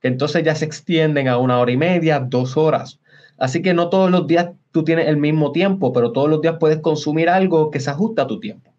[0.00, 2.98] que entonces ya se extienden a una hora y media, dos horas.
[3.36, 6.56] Así que no todos los días tú tienes el mismo tiempo, pero todos los días
[6.58, 8.72] puedes consumir algo que se ajusta a tu tiempo.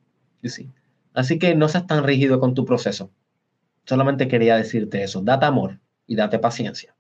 [0.44, 0.72] ¿sí?
[1.14, 3.12] Así que no seas tan rígido con tu proceso.
[3.86, 5.22] Solamente quería decirte eso.
[5.22, 6.96] Date amor y date paciencia.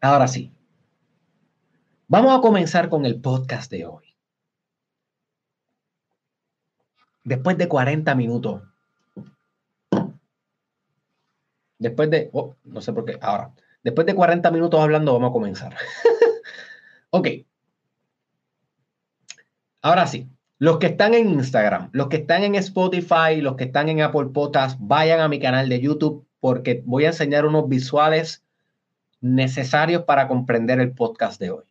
[0.00, 0.52] Ahora sí.
[2.06, 4.04] Vamos a comenzar con el podcast de hoy.
[7.24, 8.62] Después de 40 minutos
[11.78, 15.32] Después de, oh, no sé por qué, ahora, después de 40 minutos hablando, vamos a
[15.32, 15.74] comenzar.
[17.10, 17.28] ok.
[19.80, 23.88] Ahora sí, los que están en Instagram, los que están en Spotify, los que están
[23.88, 28.44] en Apple Podcasts, vayan a mi canal de YouTube porque voy a enseñar unos visuales
[29.20, 31.64] necesarios para comprender el podcast de hoy.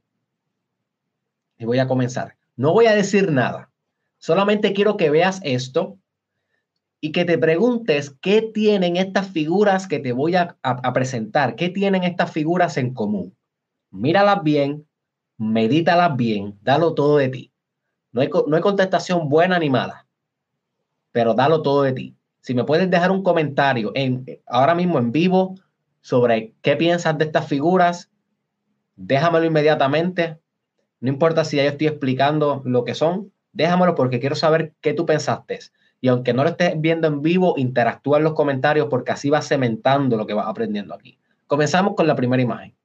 [1.57, 2.35] Y voy a comenzar.
[2.55, 3.71] No voy a decir nada.
[4.19, 5.97] Solamente quiero que veas esto
[6.99, 10.57] y que te preguntes qué tienen estas figuras que te voy a,
[10.93, 13.35] presentar, qué tienen estas figuras en común.
[13.91, 14.87] Míralas bien,
[15.37, 17.51] medítalas bien, dalo todo de ti.
[18.11, 20.07] No hay, no hay contestación buena ni mala,
[21.11, 22.15] pero dalo todo de ti.
[22.41, 25.55] Si me puedes dejar un comentario en, ahora mismo en vivo
[26.01, 28.09] sobre qué piensas de estas figuras,
[28.95, 30.39] déjamelo inmediatamente.
[30.99, 34.93] No importa si ya yo estoy explicando lo que son, déjamelo porque quiero saber qué
[34.93, 35.59] tú pensaste.
[36.01, 39.47] Y aunque no lo estés viendo en vivo, interactúa en los comentarios porque así vas
[39.47, 41.17] cementando lo que vas aprendiendo aquí.
[41.47, 42.75] Comenzamos con la primera imagen.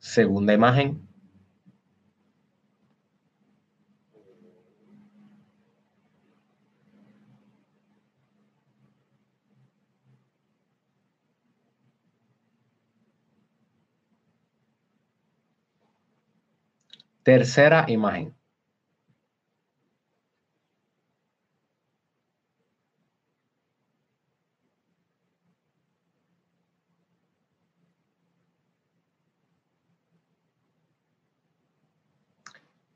[0.00, 1.07] Segunda imagen.
[17.28, 18.34] Tercera imagen.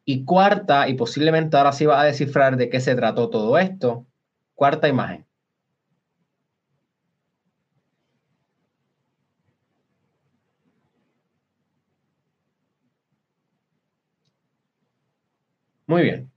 [0.06, 4.06] Y cuarta, y posiblemente ahora sí va a descifrar de qué se trató todo esto.
[4.54, 5.26] Cuarta imagen.
[15.92, 16.32] Muy bien.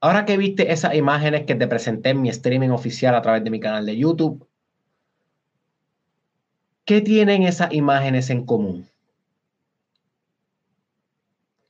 [0.00, 3.50] Ahora que viste esas imágenes que te presenté en mi streaming oficial a través de
[3.50, 4.48] mi canal de YouTube,
[6.84, 8.88] ¿qué tienen esas imágenes en común?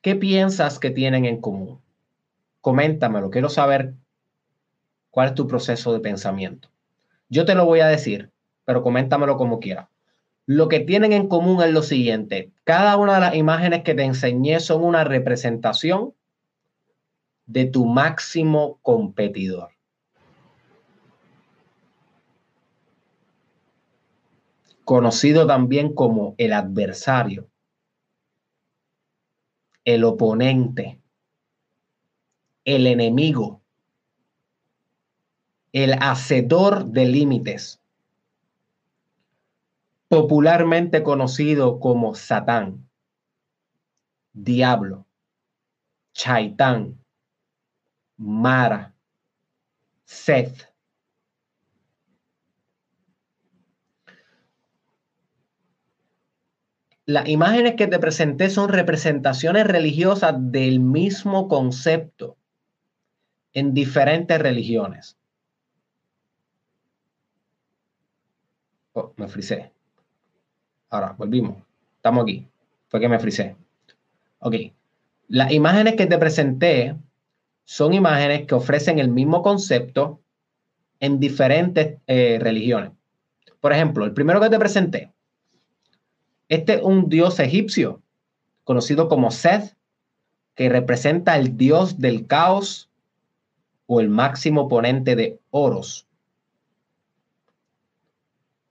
[0.02, 1.80] ¿Qué piensas que tienen en común?
[2.60, 3.94] Coméntamelo, quiero saber
[5.10, 6.68] cuál es tu proceso de pensamiento.
[7.30, 8.30] Yo te lo voy a decir,
[8.66, 9.88] pero coméntamelo como quieras.
[10.46, 12.52] Lo que tienen en común es lo siguiente.
[12.62, 16.14] Cada una de las imágenes que te enseñé son una representación
[17.46, 19.70] de tu máximo competidor.
[24.84, 27.48] Conocido también como el adversario,
[29.84, 31.00] el oponente,
[32.64, 33.62] el enemigo,
[35.72, 37.80] el hacedor de límites
[40.08, 42.88] popularmente conocido como Satán,
[44.32, 45.06] Diablo,
[46.12, 46.98] Chaitán,
[48.16, 48.94] Mara,
[50.04, 50.72] Seth.
[57.04, 62.36] Las imágenes que te presenté son representaciones religiosas del mismo concepto
[63.52, 65.16] en diferentes religiones.
[68.92, 69.75] Oh, me frisé.
[70.90, 71.56] Ahora, volvimos.
[71.96, 72.46] Estamos aquí.
[72.88, 73.56] Fue que me frisé.
[74.38, 74.54] Ok.
[75.28, 76.94] Las imágenes que te presenté
[77.64, 80.20] son imágenes que ofrecen el mismo concepto
[81.00, 82.92] en diferentes eh, religiones.
[83.60, 85.12] Por ejemplo, el primero que te presenté.
[86.48, 88.02] Este es un dios egipcio
[88.62, 89.74] conocido como Seth,
[90.54, 92.88] que representa el dios del caos
[93.86, 96.06] o el máximo ponente de oros.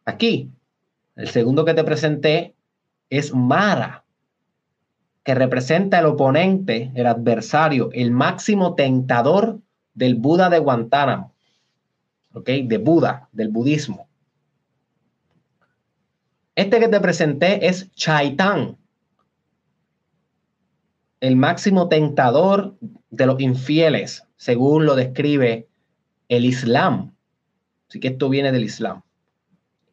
[0.05, 0.49] Aquí
[1.15, 2.55] el segundo que te presenté
[3.09, 4.03] es Mara,
[5.23, 9.59] que representa el oponente, el adversario, el máximo tentador
[9.93, 11.33] del Buda de Guantánamo,
[12.33, 12.49] ¿ok?
[12.65, 14.07] De Buda, del budismo.
[16.53, 18.77] Este que te presenté es Chaitán,
[21.21, 22.77] el máximo tentador
[23.09, 25.67] de los infieles, según lo describe
[26.29, 27.15] el Islam.
[27.89, 29.01] Así que esto viene del Islam.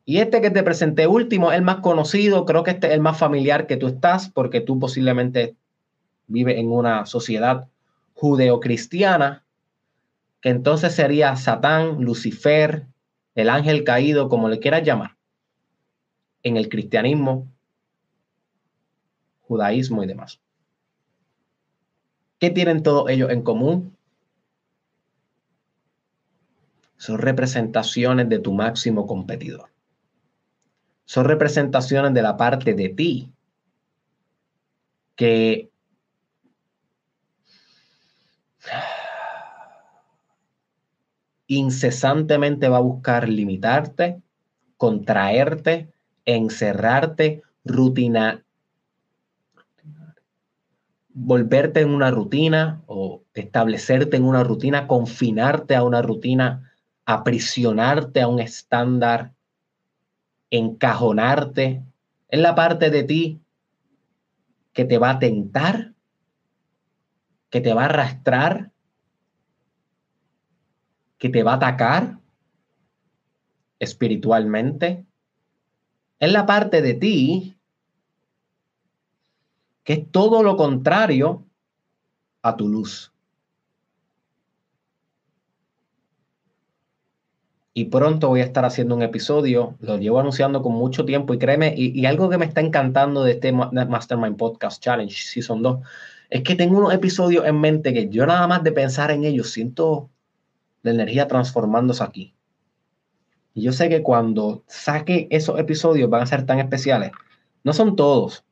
[0.05, 3.19] Y este que te presenté último, el más conocido, creo que este es el más
[3.19, 5.57] familiar que tú estás, porque tú posiblemente
[6.27, 7.69] vives en una sociedad
[8.15, 9.45] judeocristiana,
[10.41, 12.87] que entonces sería Satán, Lucifer,
[13.37, 15.17] el ángel caído, como le quieras llamar,
[16.43, 17.47] en el cristianismo,
[19.43, 20.41] judaísmo y demás.
[22.41, 23.97] ¿Qué tienen todos ellos en común?
[26.97, 29.72] Son representaciones de tu máximo competidor
[31.05, 33.33] son representaciones de la parte de ti
[35.15, 35.71] que
[41.47, 44.23] incesantemente va a buscar limitarte,
[44.77, 45.93] contraerte,
[46.25, 48.43] encerrarte, rutina,
[51.11, 56.73] volverte en una rutina o establecerte en una rutina, confinarte a una rutina,
[57.05, 59.33] aprisionarte a un estándar
[60.53, 61.83] encajonarte
[62.29, 63.41] en la parte de ti
[64.73, 65.95] que te va a tentar,
[67.51, 68.71] que te va a arrastrar,
[71.19, 72.19] que te va a atacar
[73.79, 75.05] espiritualmente.
[76.21, 77.57] En la parte de ti
[79.85, 81.45] que es todo lo contrario
[82.43, 83.12] a tu luz.
[87.75, 91.39] Y pronto voy a estar haciendo un episodio, lo llevo anunciando con mucho tiempo y
[91.39, 95.79] créeme, y, algo que me está encantando de este Mastermind Podcast Challenge Season 2,
[96.29, 99.51] es que tengo unos episodios en mente que yo nada más de pensar en ellos
[99.51, 100.11] siento
[100.83, 102.35] la energía transformándose aquí.
[103.55, 107.13] Y yo sé que cuando saque esos episodios van a ser tan especiales.
[107.65, 108.45] No son todos,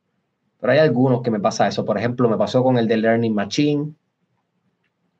[0.59, 1.85] pero hay algunos que me pasa eso.
[1.85, 3.93] Por ejemplo, me pasó con el de Learning Machine,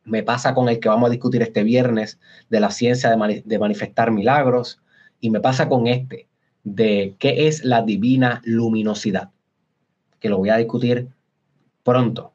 [0.04, 4.12] me pasa con el que vamos a discutir este viernes de la ciencia de, manifestar
[4.12, 4.82] milagros
[5.20, 6.28] y me pasa con este
[6.64, 9.32] de qué es la divina luminosidad,
[10.20, 11.10] que lo voy a discutir
[11.84, 12.34] pronto.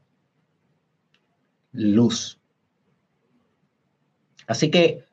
[1.72, 2.40] Luz.
[4.46, 5.04] Así que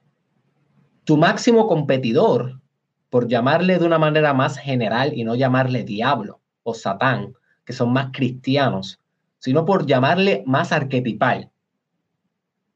[1.03, 2.61] tu máximo competidor,
[3.09, 7.33] por llamarle de una manera más general y no llamarle diablo o satán,
[7.65, 8.99] que son más cristianos,
[9.39, 11.51] sino por llamarle más arquetipal,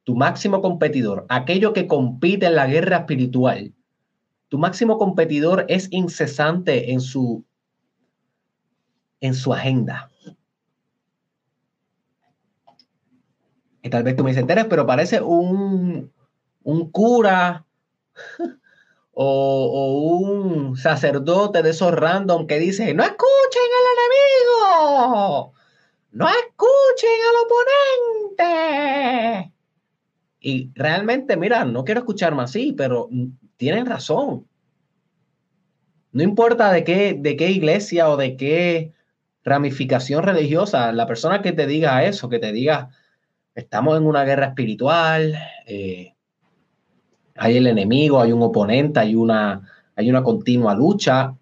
[0.07, 3.73] tu máximo competidor, aquello que compite en la guerra espiritual,
[4.47, 7.43] tu máximo competidor es incesante en su,
[9.19, 10.09] en su agenda.
[13.81, 16.13] Y tal vez tú me dices, pero parece un,
[16.63, 17.65] un cura
[19.11, 25.53] o, un sacerdote de esos random que dice, no escuchen al enemigo,
[26.11, 27.35] no escuchen al
[28.37, 29.56] oponente.
[30.39, 33.09] Y realmente, mira, no quiero escucharme así, pero
[33.57, 34.47] tienen razón.
[36.11, 38.93] No importa de qué, de qué iglesia o de qué
[39.43, 42.89] ramificación religiosa, la persona que te diga eso, que te diga,
[43.55, 45.35] estamos en una guerra espiritual,
[45.65, 46.13] eh,
[47.35, 49.61] hay el enemigo, hay un oponente, hay una,
[49.95, 51.35] hay una continua lucha.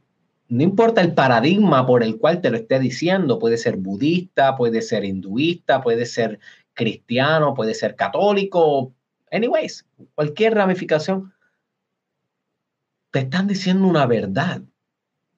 [0.47, 4.81] No importa el paradigma por el cual te lo esté diciendo, puede ser budista, puede
[4.81, 6.39] ser hinduista, puede ser
[6.75, 8.93] cristiano, puede ser católico,
[9.31, 11.33] anyways, cualquier ramificación,
[13.11, 14.61] te están diciendo una verdad.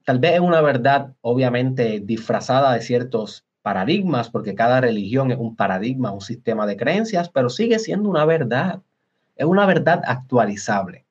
[0.04, 5.56] Tal vez es una verdad obviamente disfrazada de ciertos paradigmas, porque cada religión es un
[5.56, 8.82] paradigma, un sistema de creencias, pero sigue siendo una verdad.
[9.36, 11.07] Es una verdad actualizable.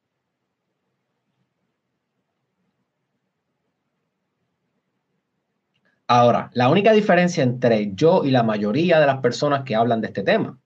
[6.09, 10.09] Ahora, la única diferencia entre yo y la mayoría de las personas que hablan de
[10.09, 10.59] este tema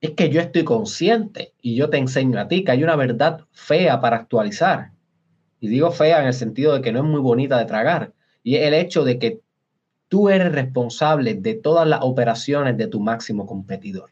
[0.00, 3.40] es que yo estoy consciente y yo te enseño a ti que hay una verdad
[3.52, 4.92] fea para actualizar.
[5.60, 8.14] Y digo fea en el sentido de que no es muy bonita de tragar.
[8.42, 9.40] Y es el hecho de que
[10.10, 14.10] Tú eres responsable de todas las operaciones de tu máximo competidor.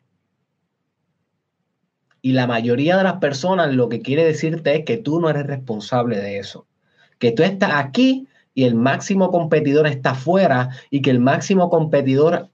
[2.22, 5.48] Y la mayoría de las personas lo que quiere decirte es que tú no eres
[5.48, 6.68] responsable de eso.
[7.18, 8.28] Que tú estás aquí
[8.58, 12.48] y el máximo competidor está afuera y que el máximo competidor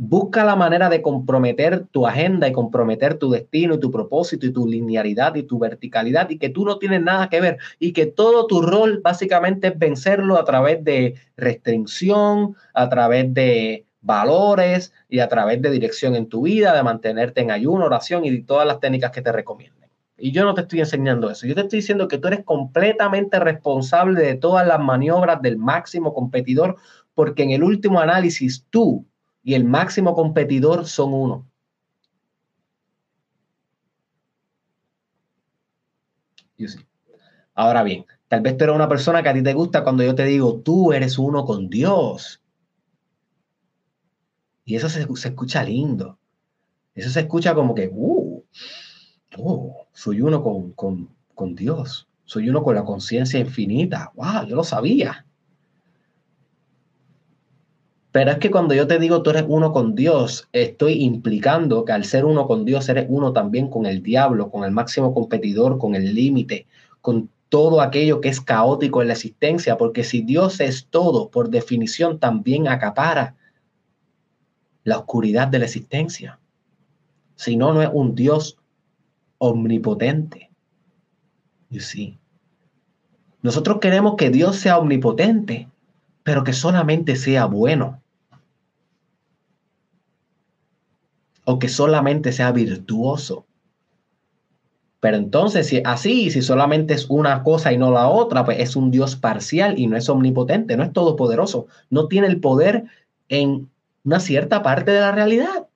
[0.00, 4.52] Busca la manera de comprometer tu agenda y comprometer tu destino y tu propósito y
[4.52, 8.06] tu linealidad y tu verticalidad y que tú no tienes nada que ver y que
[8.06, 15.18] todo tu rol básicamente es vencerlo a través de restricción, a través de valores y
[15.18, 18.78] a través de dirección en tu vida, de mantenerte en ayuno, oración y todas las
[18.78, 19.77] técnicas que te recomienden.
[20.18, 21.46] Y yo no te estoy enseñando eso.
[21.46, 26.12] Yo te estoy diciendo que tú eres completamente responsable de todas las maniobras del máximo
[26.12, 26.76] competidor,
[27.14, 29.06] porque en el último análisis tú
[29.44, 31.46] y el máximo competidor son uno.
[37.54, 40.14] Ahora bien, tal vez tú eres una persona que a ti te gusta cuando yo
[40.14, 42.42] te digo, tú eres uno con Dios.
[44.64, 46.18] Y eso se, escucha lindo.
[46.94, 48.44] Eso se escucha como que, uh,
[49.38, 52.06] oh, soy uno con, con, con Dios.
[52.24, 54.12] Soy uno con la conciencia infinita.
[54.14, 55.26] Wow, yo lo sabía.
[58.12, 61.90] Pero es que cuando yo te digo tú eres uno con Dios, estoy implicando que
[61.90, 65.78] al ser uno con Dios eres uno también con el diablo, con el máximo competidor,
[65.78, 66.68] con el límite,
[67.00, 71.50] con todo aquello que es caótico en la existencia, porque si Dios es todo, por
[71.50, 73.34] definición también acapara
[74.84, 76.38] la oscuridad de la existencia.
[77.34, 78.57] Si no, no es un Dios
[79.38, 80.50] omnipotente.
[81.70, 82.18] Y sí.
[83.42, 85.68] Nosotros queremos que Dios sea omnipotente,
[86.22, 88.02] pero que solamente sea bueno.
[91.44, 93.46] O que solamente sea virtuoso.
[95.00, 98.74] Pero entonces, si así, si solamente es una cosa y no la otra, pues es
[98.74, 102.84] un Dios parcial y no es omnipotente, no es todopoderoso, no tiene el poder
[103.28, 103.70] en
[104.04, 105.68] una cierta parte de la realidad.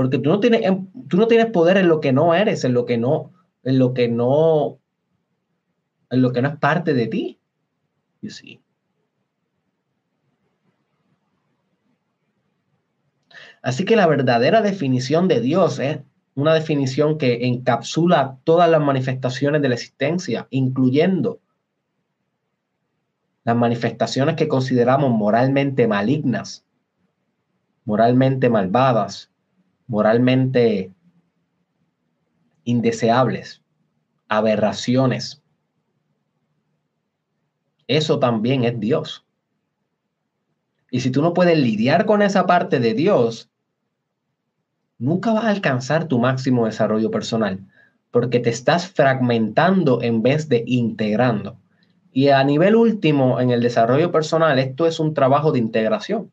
[0.00, 0.62] Porque tú no tienes,
[1.08, 3.92] tú no tienes poder en lo que no eres, en lo que no, en lo
[3.92, 4.78] que no,
[6.08, 7.38] en lo que no es parte de ti.
[8.22, 8.62] y sí.
[13.60, 15.98] Así que la verdadera definición de Dios es
[16.34, 21.40] una definición que encapsula todas las manifestaciones de la existencia, incluyendo
[23.44, 26.64] las manifestaciones que consideramos moralmente malignas,
[27.84, 29.29] moralmente malvadas,
[29.90, 30.92] moralmente
[32.62, 33.60] indeseables,
[34.28, 35.42] aberraciones.
[37.88, 39.26] Eso también es Dios.
[40.92, 43.50] Y si tú no puedes lidiar con esa parte de Dios,
[44.96, 47.58] nunca vas a alcanzar tu máximo desarrollo personal,
[48.12, 51.56] porque te estás fragmentando en vez de integrando.
[52.12, 56.30] Y a nivel último, en el desarrollo personal, esto es un trabajo de integración.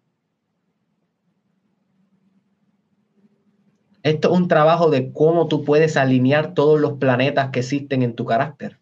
[4.03, 8.15] Esto es un trabajo de cómo tú puedes alinear todos los planetas que existen en
[8.15, 8.79] tu carácter.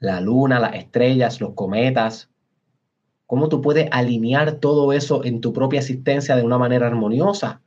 [0.00, 2.30] la luna, las estrellas, los cometas,
[3.26, 7.60] cómo tú puedes alinear todo eso en tu propia existencia de una manera armoniosa.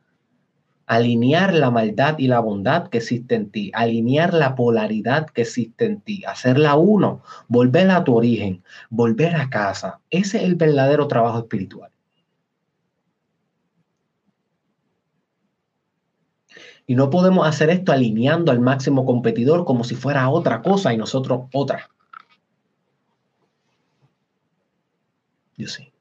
[0.85, 5.85] Alinear la maldad y la bondad que existe en ti, alinear la polaridad que existe
[5.85, 10.01] en ti, hacerla uno, volver a tu origen, volver a casa.
[10.09, 11.92] Ese es el verdadero trabajo espiritual.
[16.85, 20.97] Y no podemos hacer esto alineando al máximo competidor como si fuera otra cosa y
[20.97, 21.89] nosotros otra.
[25.57, 25.93] Yo sí.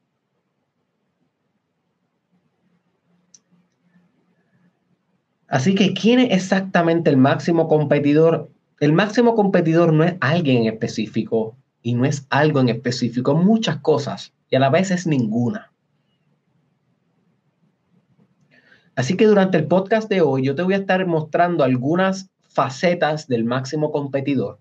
[5.47, 8.49] Así que, ¿quién es exactamente el máximo competidor?
[8.79, 13.77] El máximo competidor no es alguien en específico y no es algo en específico, muchas
[13.77, 15.72] cosas y a la vez es ninguna.
[18.95, 23.27] Así que durante el podcast de hoy yo te voy a estar mostrando algunas facetas
[23.27, 24.59] del máximo competidor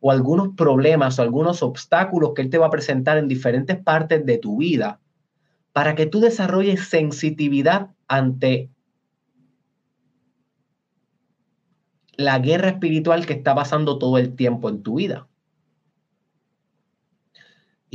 [0.00, 4.26] o algunos problemas o algunos obstáculos que él te va a presentar en diferentes partes
[4.26, 5.00] de tu vida
[5.72, 8.70] para que tú desarrolles sensitividad ante
[12.16, 15.28] la guerra espiritual que está pasando todo el tiempo en tu vida.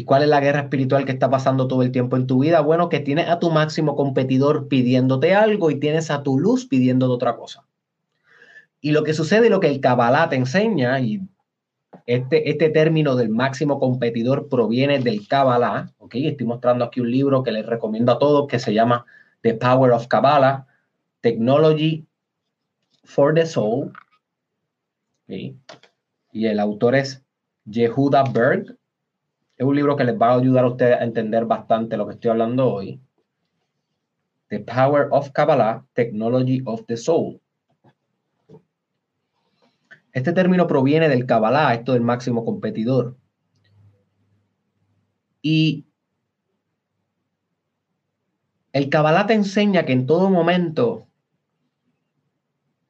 [0.02, 2.62] ¿Y cuál es la guerra espiritual que está pasando todo el tiempo en tu vida?
[2.62, 7.14] Bueno, que tienes a tu máximo competidor pidiéndote algo y tienes a tu luz pidiéndote
[7.14, 7.68] otra cosa.
[8.80, 11.22] Y lo que sucede, lo que el Kabbalah te enseña, y
[12.08, 16.16] este, este término del máximo competidor proviene del Kabbalah, ¿ok?
[16.16, 19.06] Estoy mostrando aquí un libro que les recomiendo a todos que se llama
[19.42, 20.66] The Power of Kabbalah,
[21.22, 22.08] Technology
[23.04, 23.94] for the Soul,
[25.28, 25.56] y
[26.34, 27.24] el autor es
[27.66, 28.81] Yehuda Berg.
[29.62, 32.14] Es un libro que les va a ayudar a ustedes a entender bastante lo que
[32.14, 33.00] estoy hablando hoy.
[34.48, 37.40] The Power of Kabbalah, Technology of the Soul.
[40.14, 43.16] Este término proviene del Kabbalah, esto del máximo competidor.
[45.44, 45.86] Y
[48.74, 51.06] el Kabbalah te enseña que en todo momento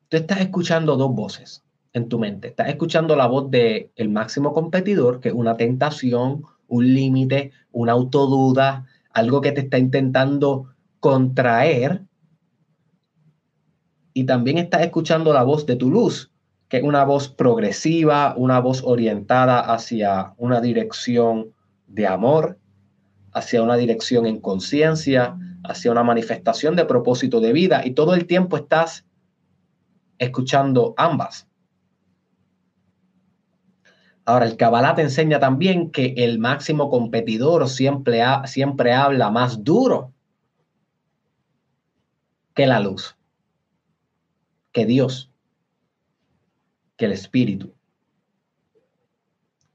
[0.08, 2.48] tú estás escuchando dos voces en tu mente.
[2.48, 7.92] Estás escuchando la voz del el máximo competidor, que es una tentación, un límite, una
[7.92, 12.04] autoduda, algo que te está intentando contraer.
[14.14, 16.32] Y también estás escuchando la voz de tu luz,
[16.70, 21.54] que es una voz progresiva, una voz orientada hacia una dirección
[21.88, 22.58] de amor,
[23.34, 27.86] hacia una dirección en conciencia, hacia una manifestación de propósito de vida.
[27.86, 29.06] Y todo el tiempo estás
[30.18, 31.51] escuchando ambas.
[34.32, 40.14] Ahora, el Kabbalah te enseña también que el máximo competidor siempre, siempre habla más duro
[42.54, 43.18] que la luz,
[44.72, 45.30] que Dios,
[46.96, 47.74] que el Espíritu.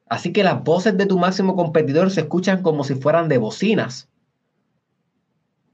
[0.08, 4.08] Así que las voces de tu máximo competidor se escuchan como si fueran de bocinas,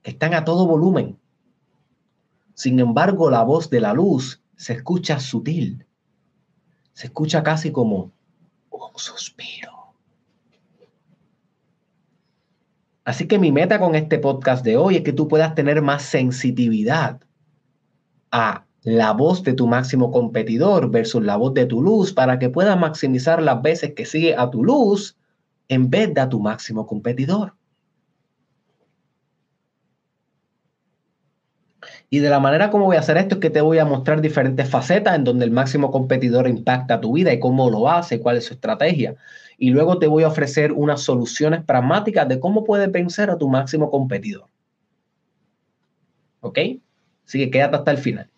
[0.02, 1.20] que están a todo volumen.
[2.54, 5.86] Sin embargo, la voz de la luz se escucha sutil,
[6.94, 8.10] se escucha casi como
[8.92, 9.70] un suspiro.
[13.04, 16.02] Así que mi meta con este podcast de hoy es que tú puedas tener más
[16.02, 17.20] sensitividad
[18.30, 22.48] a la voz de tu máximo competidor versus la voz de tu luz para que
[22.48, 25.16] puedas maximizar las veces que sigue a tu luz
[25.68, 27.54] en vez de a tu máximo competidor.
[32.12, 34.20] Y de la manera como voy a hacer esto es que te voy a mostrar
[34.20, 38.36] diferentes facetas en donde el máximo competidor impacta tu vida y cómo lo hace, cuál
[38.36, 39.14] es su estrategia.
[39.56, 43.48] Y luego te voy a ofrecer unas soluciones pragmáticas de cómo puedes vencer a tu
[43.48, 44.44] máximo competidor.
[46.42, 46.58] ¿Ok?
[47.26, 48.28] Así que quédate hasta el final.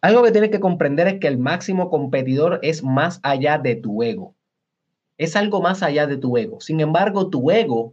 [0.00, 4.02] Algo que tienes que comprender es que el máximo competidor es más allá de tu
[4.02, 4.34] ego.
[5.18, 6.62] Es algo más allá de tu ego.
[6.62, 7.92] Sin embargo, tu ego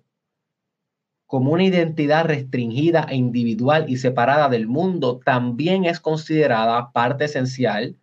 [1.29, 7.95] como una identidad restringida e individual y separada del mundo, también es considerada parte esencial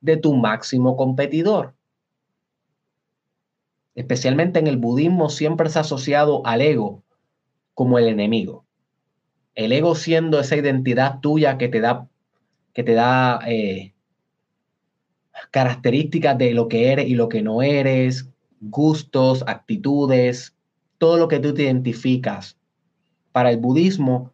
[0.00, 1.76] de tu máximo competidor.
[3.94, 7.04] Especialmente en el budismo siempre ha asociado al ego
[7.74, 8.64] como el enemigo.
[9.54, 12.08] El ego siendo esa identidad tuya que te da,
[12.72, 13.94] que te da eh,
[15.52, 18.28] características de lo que eres y lo que no eres,
[18.60, 20.56] gustos, actitudes,
[20.98, 22.58] todo lo que tú te identificas
[23.34, 24.30] para el budismo,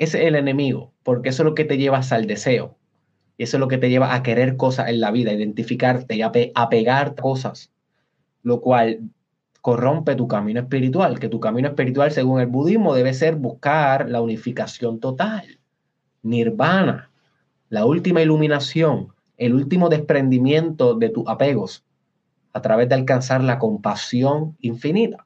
[0.00, 2.76] es el enemigo, porque eso es lo que te lleva al deseo.
[3.38, 6.22] Y eso es lo que te lleva a querer cosas en la vida, identificarte y
[6.22, 6.32] a,
[6.68, 7.70] pegar cosas,
[8.42, 9.02] lo cual
[9.60, 14.20] corrompe tu camino espiritual, que tu camino espiritual, según el budismo, debe ser buscar la
[14.20, 15.60] unificación total,
[16.24, 17.08] nirvana,
[17.68, 21.84] la última iluminación, el último desprendimiento de tus apegos,
[22.52, 25.24] a través de alcanzar la compasión infinita.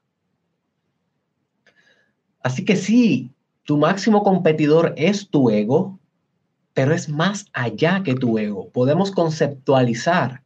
[2.46, 3.32] Así que sí,
[3.64, 5.98] tu máximo competidor es tu ego,
[6.74, 8.68] pero es más allá que tu ego.
[8.70, 10.44] Podemos conceptualizar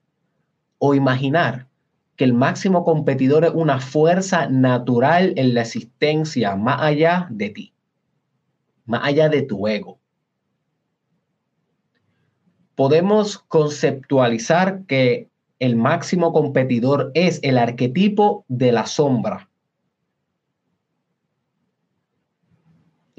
[0.79, 1.69] o imaginar
[2.17, 7.75] que el máximo competidor es una fuerza natural en la existencia más allá de ti,
[8.87, 10.01] más allá de tu ego.
[12.81, 15.29] podemos conceptualizar que
[15.59, 19.50] el máximo competidor es el arquetipo de la sombra.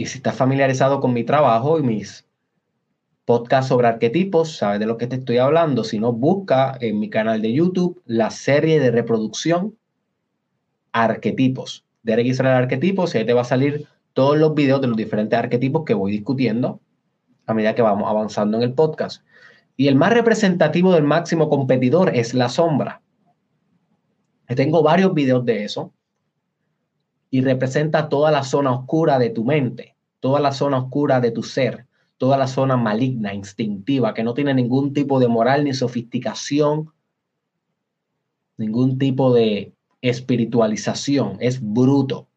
[0.01, 2.27] Y si estás familiarizado con mi trabajo y mis
[3.23, 5.83] podcasts sobre arquetipos, sabes de lo que te estoy hablando.
[5.83, 9.77] Si no, busca en mi canal de YouTube la serie de reproducción
[10.91, 11.85] arquetipos.
[12.01, 15.37] Derek Israel Arquetipos y ahí te va a salir todos los videos de los diferentes
[15.37, 16.81] arquetipos que voy discutiendo
[17.45, 19.23] a medida que vamos avanzando en el podcast.
[19.77, 23.03] Y el más representativo del máximo competidor es la sombra.
[24.47, 25.93] Tengo varios videos de eso.
[27.29, 29.90] Y representa toda la zona oscura de tu mente,
[30.21, 34.53] toda la zona oscura de tu ser, toda la zona maligna, instintiva, que no tiene
[34.53, 36.93] ningún tipo de moral ni sofisticación,
[38.55, 41.35] ningún tipo de espiritualización.
[41.41, 42.29] Es bruto.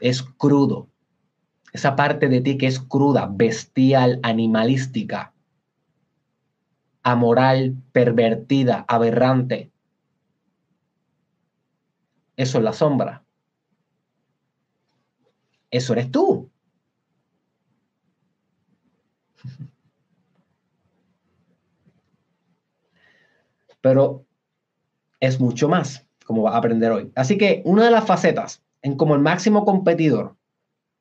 [0.00, 0.88] Es crudo
[1.72, 5.32] esa parte de ti que es cruda, bestial, animalística,
[7.02, 9.70] amoral, pervertida, aberrante.
[12.36, 13.24] Eso es la sombra.
[15.70, 16.50] Eso eres tú.
[23.80, 24.26] Pero
[25.20, 27.12] es mucho más, como va a aprender hoy.
[27.14, 30.36] Así que una de las facetas en como el máximo competidor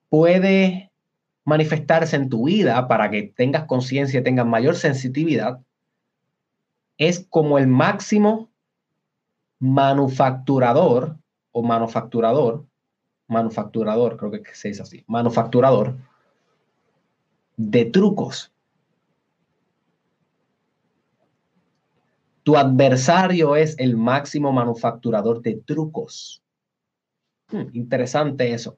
[0.10, 0.92] puede
[1.46, 5.62] manifestarse en tu vida para que tengas conciencia, tengas mayor sensitividad,
[6.98, 8.52] es como el máximo
[9.60, 11.18] manufacturador
[11.52, 12.66] o manufacturador,
[13.30, 15.96] manufacturador, creo que se dice así, manufacturador
[17.56, 18.52] de trucos.
[22.44, 26.42] Tu adversario es el máximo manufacturador de trucos.
[27.52, 28.78] Hmm, interesante eso.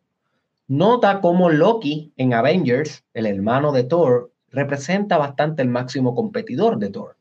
[0.67, 6.89] Nota cómo Loki en Avengers, el hermano de Thor, representa bastante el máximo competidor de
[6.89, 7.17] Thor.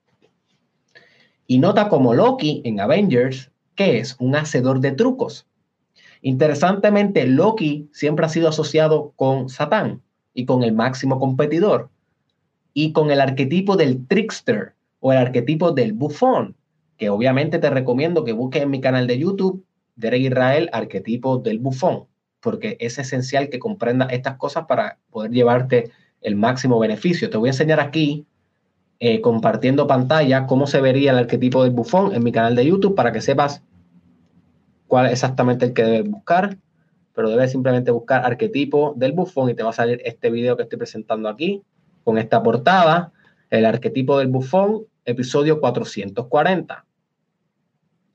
[1.47, 5.47] Y nota cómo Loki en Avengers, que es un hacedor de trucos.
[6.23, 10.03] Interesantemente, Loki siempre ha sido asociado con Satán
[10.35, 11.91] y con el máximo competidor
[12.75, 16.57] y con el arquetipo del trickster o el arquetipo del bufón,
[16.99, 19.65] que obviamente te recomiendo que busques en mi canal de YouTube,
[19.97, 22.07] Derek Israel, arquetipo del bufón
[22.41, 25.91] porque es esencial que comprenda estas cosas para poder llevarte
[26.21, 27.31] el máximo beneficio.
[27.31, 28.27] Te voy a enseñar aquí,
[28.99, 32.95] eh, compartiendo pantalla, cómo se vería el arquetipo del bufón en mi canal de YouTube
[32.95, 33.63] para que sepas
[34.91, 36.59] cuál es exactamente el que debes buscar.
[37.15, 40.65] Pero debes simplemente buscar arquetipo del bufón y te va a salir este video que
[40.65, 41.63] estoy presentando aquí
[42.05, 43.13] con esta portada,
[43.51, 46.85] el arquetipo del bufón, episodio 440.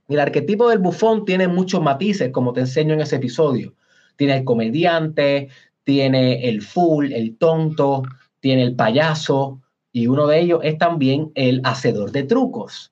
[0.09, 3.73] el arquetipo del bufón tiene muchos matices, como te enseño en ese episodio.
[4.17, 5.49] Tiene el comediante,
[5.83, 8.03] tiene el full, el tonto,
[8.39, 9.61] tiene el payaso
[9.91, 12.91] y uno de ellos es también el hacedor de trucos,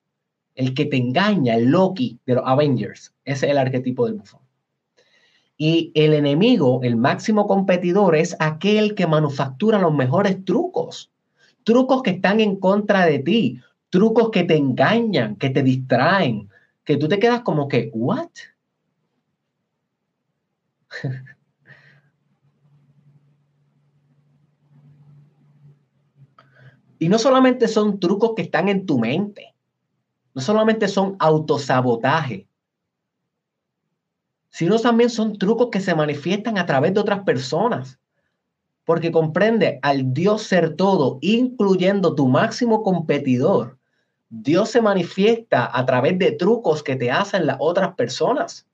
[0.56, 3.14] el que te engaña, el Loki de los Avengers.
[3.26, 4.42] Ese es el arquetipo del bufón.
[5.58, 11.12] Y el enemigo, el máximo competidor, es aquel que manufactura los mejores trucos.
[11.64, 16.50] Trucos que están en contra de ti, trucos que te engañan, que te distraen,
[16.84, 18.30] que tú te quedas como que, ¿what?
[27.00, 29.53] y no solamente son trucos que están en tu mente,
[30.34, 32.48] no solamente son autosabotaje,
[34.50, 38.00] sino también son trucos que se manifiestan a través de otras personas.
[38.86, 43.78] Porque comprende, al Dios ser todo, incluyendo tu máximo competidor,
[44.30, 48.68] Dios se manifiesta a través de trucos que te hacen las otras personas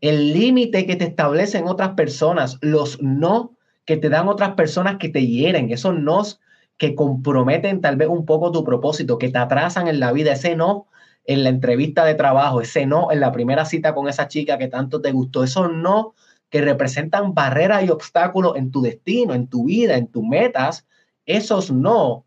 [0.00, 5.08] el límite que te establecen otras personas, los no que te dan otras personas que
[5.08, 6.22] te hieren, esos no
[6.80, 10.56] que comprometen tal vez un poco tu propósito, que te atrasan en la vida, ese
[10.56, 10.86] no
[11.26, 14.66] en la entrevista de trabajo, ese no en la primera cita con esa chica que
[14.66, 16.14] tanto te gustó, esos no
[16.48, 20.86] que representan barreras y obstáculos en tu destino, en tu vida, en tus metas,
[21.26, 22.24] esos no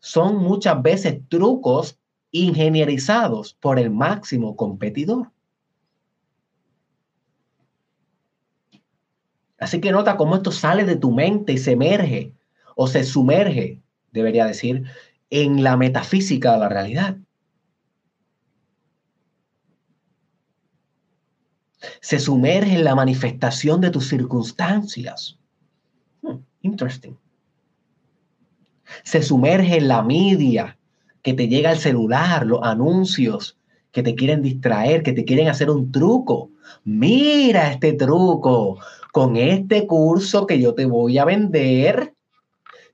[0.00, 1.96] son muchas veces trucos
[2.32, 5.30] ingenierizados por el máximo competidor.
[9.58, 12.34] Así que nota cómo esto sale de tu mente y se emerge
[12.74, 13.80] o se sumerge,
[14.12, 14.84] debería decir,
[15.30, 17.16] en la metafísica de la realidad.
[22.00, 25.38] Se sumerge en la manifestación de tus circunstancias.
[26.22, 27.16] Hmm, interesting.
[29.02, 30.78] Se sumerge en la media
[31.22, 33.58] que te llega al celular, los anuncios
[33.92, 36.50] que te quieren distraer, que te quieren hacer un truco.
[36.84, 38.78] Mira este truco
[39.12, 42.13] con este curso que yo te voy a vender,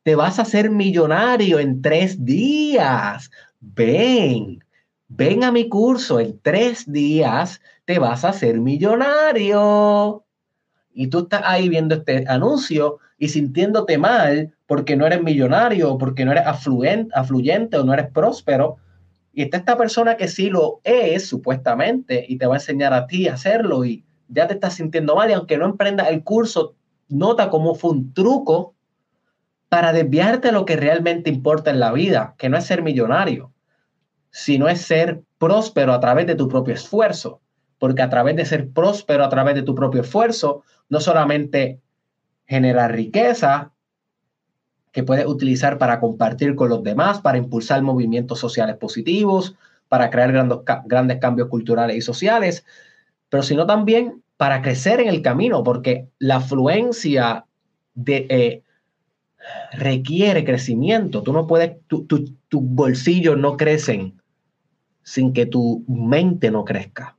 [0.03, 3.30] te vas a hacer millonario en tres días.
[3.61, 4.64] Ven,
[5.09, 10.24] ven a mi curso, en tres días te vas a hacer millonario.
[10.92, 16.24] Y tú estás ahí viendo este anuncio y sintiéndote mal porque no eres millonario, porque
[16.24, 18.76] no eres afluente, afluyente o no eres próspero.
[19.32, 23.07] Y está esta persona que sí lo es, supuestamente, y te va a enseñar a
[23.07, 25.30] ti a hacerlo y ya te estás sintiendo mal.
[25.30, 26.74] Y aunque no emprendas el curso,
[27.09, 28.74] nota cómo fue un truco
[29.70, 33.52] para desviarte a lo que realmente importa en la vida, que no es ser millonario,
[34.30, 37.40] sino es ser próspero a través de tu propio esfuerzo.
[37.78, 41.80] Porque a través de ser próspero, a través de tu propio esfuerzo, no solamente
[42.46, 43.72] genera riqueza
[44.90, 49.54] que puedes utilizar para compartir con los demás, para impulsar movimientos sociales positivos,
[49.88, 52.66] para crear grandes, grandes cambios culturales y sociales,
[53.28, 57.46] pero sino también para crecer en el camino, porque la afluencia
[57.94, 58.62] de, eh,
[59.72, 61.22] requiere crecimiento.
[61.22, 62.07] Tú no puedes, tus
[62.49, 64.20] tu, bolsillos no crecen
[65.03, 67.16] sin que tu mente no crezca.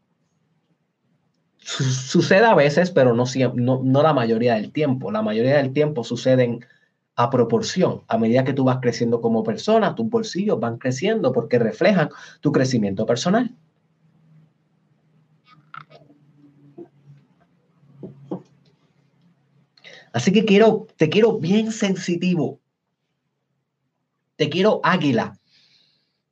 [1.58, 5.12] sucede a veces, pero no, no, no la mayoría del tiempo.
[5.12, 6.66] La mayoría del tiempo suceden
[7.16, 8.02] a proporción.
[8.08, 12.10] A medida que tú vas creciendo como persona, tus bolsillos van creciendo porque reflejan
[12.40, 13.56] tu crecimiento personal.
[20.14, 22.60] Así que quiero, te quiero bien sensitivo.
[24.36, 25.40] Te quiero águila,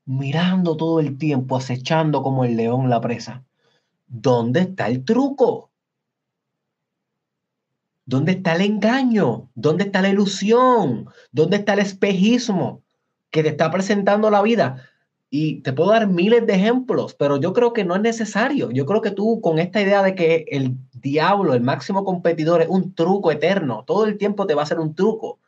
[0.06, 3.44] mirando todo el tiempo, acechando como el león la presa.
[4.08, 5.70] ¿Dónde está el truco?
[8.06, 9.52] ¿Dónde está el engaño?
[9.54, 11.10] ¿Dónde está la ilusión?
[11.32, 12.82] ¿Dónde está el espejismo
[13.30, 14.84] que te está presentando la vida?
[15.30, 18.72] Y te puedo dar miles de ejemplos, pero yo creo que no es necesario.
[18.72, 22.68] Yo creo que tú con esta idea de que el diablo, el máximo competidor, es
[22.68, 25.40] un truco eterno, todo el tiempo te va a ser un truco.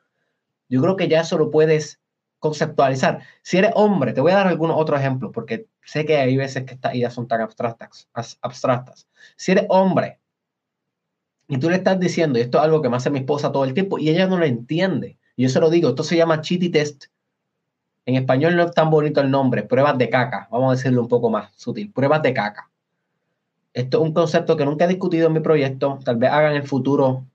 [0.70, 2.00] Yo creo que ya eso lo puedes
[2.40, 3.22] conceptualizar.
[3.42, 6.64] Si eres hombre, te voy a dar algunos otros ejemplos, porque sé que hay veces
[6.66, 9.08] que estas ideas son tan abstractas.
[9.36, 10.20] Si eres hombre
[11.48, 13.66] y tú le estás diciendo, y esto es algo que me hace mi esposa todo
[13.66, 16.42] el tiempo, y ella no lo entiende, y yo se lo digo, esto se llama
[16.42, 17.06] chitty test
[18.06, 21.08] en español no es tan bonito el nombre, pruebas de caca, vamos a decirlo un
[21.08, 22.71] poco más sutil, pruebas de caca.
[23.74, 26.62] Esto es un concepto que nunca he discutido en mi proyecto, tal vez hagan en
[26.62, 27.26] el futuro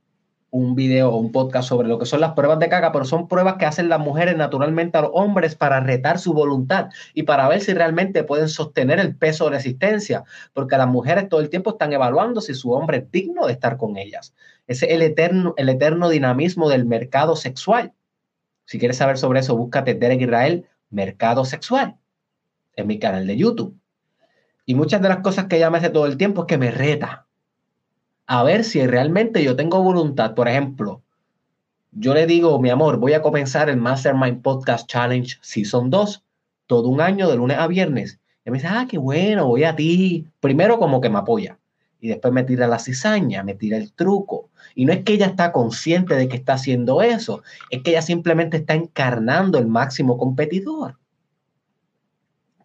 [0.50, 3.28] un video o un podcast sobre lo que son las pruebas de caca, pero son
[3.28, 7.48] pruebas que hacen las mujeres naturalmente a los hombres para retar su voluntad y para
[7.48, 11.70] ver si realmente pueden sostener el peso de resistencia, porque las mujeres todo el tiempo
[11.70, 14.34] están evaluando si su hombre es digno de estar con ellas.
[14.66, 17.92] Ese es el eterno, el eterno dinamismo del mercado sexual.
[18.64, 21.96] Si quieres saber sobre eso, búscate Derek Israel, Mercado Sexual,
[22.76, 23.78] en mi canal de YouTube.
[24.66, 26.70] Y muchas de las cosas que ella me hace todo el tiempo es que me
[26.70, 27.26] reta
[28.26, 30.34] a ver si realmente yo tengo voluntad.
[30.34, 31.02] Por ejemplo,
[31.92, 36.24] yo le digo, mi amor, voy a comenzar el Mastermind Podcast Challenge Season 2,
[36.66, 38.18] todo un año de lunes a viernes.
[38.44, 40.26] Y me dice, ah, qué bueno, voy a ti.
[40.40, 41.58] Primero como que me apoya
[42.00, 44.50] y después me tira la cizaña, me tira el truco.
[44.74, 48.02] Y no es que ella está consciente de que está haciendo eso, es que ella
[48.02, 50.98] simplemente está encarnando el máximo competidor.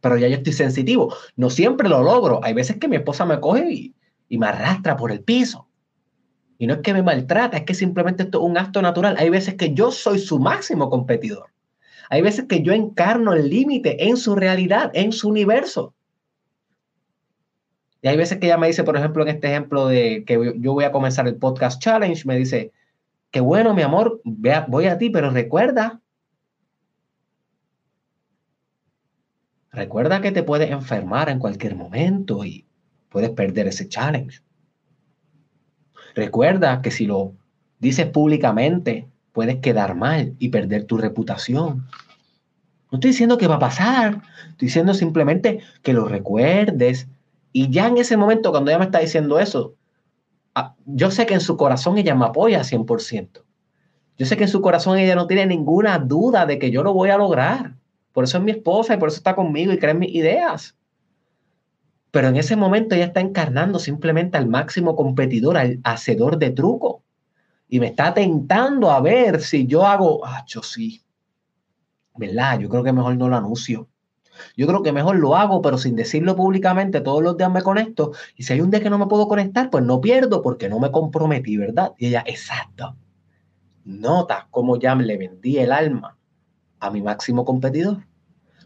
[0.02, 1.16] Pero ya yo estoy sensitivo.
[1.36, 2.40] No siempre lo logro.
[2.44, 5.68] Hay veces que mi esposa me coge y, me arrastra por el piso.
[6.58, 9.16] Y no es que me maltrata, es que simplemente esto es un acto natural.
[9.18, 11.48] Hay veces que yo soy su máximo competidor.
[12.10, 15.94] Hay veces que yo encarno el límite en su realidad, en su universo.
[18.02, 20.74] Y hay veces que ella me dice, por ejemplo, en este ejemplo de que yo
[20.74, 22.72] voy a comenzar el podcast challenge, me dice,
[23.32, 26.01] qué bueno, mi amor, voy a ti, pero recuerda,
[29.72, 32.66] recuerda que te puedes enfermar en cualquier momento y
[33.10, 34.42] puedes perder ese challenge.
[36.16, 37.34] Recuerda que si lo
[37.80, 41.88] dices públicamente, puedes quedar mal y perder tu reputación.
[42.92, 47.08] No estoy diciendo que va a pasar, estoy diciendo simplemente que lo recuerdes,
[47.54, 49.76] y ya en ese momento, cuando ella me está diciendo eso,
[50.56, 53.44] ah, yo sé que en su corazón ella me apoya 100%.
[54.18, 56.94] Yo sé que en su corazón ella no tiene ninguna duda de que yo lo
[56.94, 57.76] voy a lograr.
[58.14, 60.76] Por eso es mi esposa y por eso está conmigo y cree mis ideas.
[62.12, 67.04] Pero en ese momento ella está encarnando simplemente al máximo competidor, al hacedor de truco.
[67.70, 71.04] Y me está tentando a ver si yo hago, ah, yo sí.
[72.18, 72.60] ¿Verdad?
[72.60, 73.88] Yo creo que mejor no lo anuncio.
[74.58, 78.12] Yo creo que mejor lo hago, pero sin decirlo públicamente, todos los días me conecto.
[78.36, 80.80] Y si hay un día que no me puedo conectar, pues no pierdo porque no
[80.80, 81.94] me comprometí, ¿verdad?
[81.98, 82.98] Y ella, exacto.
[83.86, 86.18] Nota cómo ya le vendí el alma
[86.82, 88.06] a mi máximo competidor.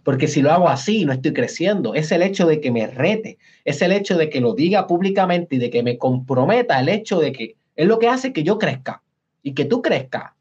[0.03, 1.93] Porque si lo hago así, no estoy creciendo.
[1.93, 5.55] Es el hecho de que me rete, es el hecho de que lo diga públicamente
[5.55, 8.57] y de que me comprometa, el hecho de que es lo que hace que yo
[8.57, 9.03] crezca
[9.43, 10.33] y que tú crezcas.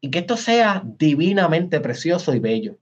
[0.00, 2.78] y que esto sea divinamente precioso y bello.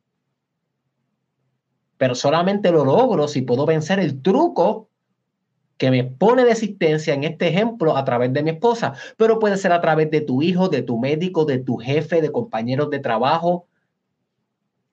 [1.97, 4.91] Pero solamente lo logro si puedo vencer el truco
[5.79, 9.57] que me pone de existencia en este ejemplo a través de mi esposa, pero puede
[9.57, 12.99] ser a través de tu hijo, de tu médico, de tu jefe, de compañeros de
[12.99, 13.67] trabajo,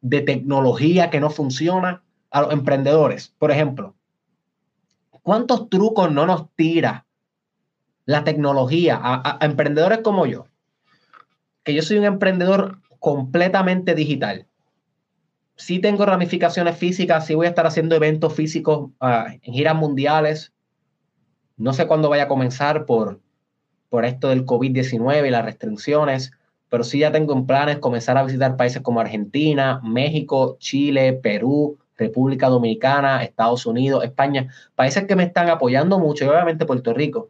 [0.03, 3.95] de tecnología que no funciona, a los emprendedores, por ejemplo.
[5.23, 7.05] ¿Cuántos trucos no nos tira
[8.05, 10.45] la tecnología a, emprendedores como yo?
[11.63, 14.47] Que yo soy un emprendedor completamente digital
[15.55, 20.53] sí tengo ramificaciones físicas, sí voy a estar haciendo eventos físicos uh, en giras mundiales,
[21.57, 23.21] no sé cuándo vaya a comenzar por,
[23.89, 26.31] por esto del COVID-19 y las restricciones,
[26.73, 31.77] pero sí ya tengo en planes comenzar a visitar países como Argentina, México, Chile, Perú,
[31.95, 37.29] República Dominicana, Estados Unidos, España, países que me están apoyando mucho y obviamente Puerto Rico.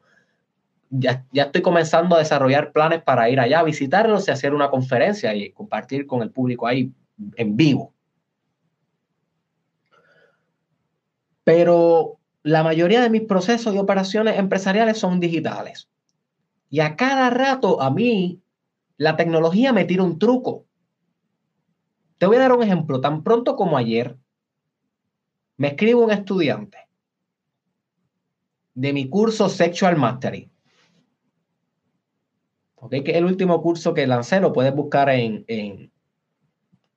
[0.90, 5.36] Ya, ya, estoy comenzando a desarrollar planes para ir allá, visitarlos y hacer una conferencia
[5.36, 6.94] y compartir con el público ahí
[7.36, 7.94] en vivo.
[11.44, 15.90] Pero la mayoría de mis procesos y operaciones empresariales son digitales.
[16.70, 18.40] Y a cada rato a mí
[18.98, 20.66] la tecnología me tira un truco.
[22.18, 23.02] Te voy a dar un ejemplo.
[23.02, 24.18] Tan pronto como ayer,
[25.58, 26.78] me escribe un estudiante
[28.74, 30.50] de mi curso Sexual Mastery.
[32.76, 35.46] Okay, que es el último curso que lancé, lo puedes buscar en,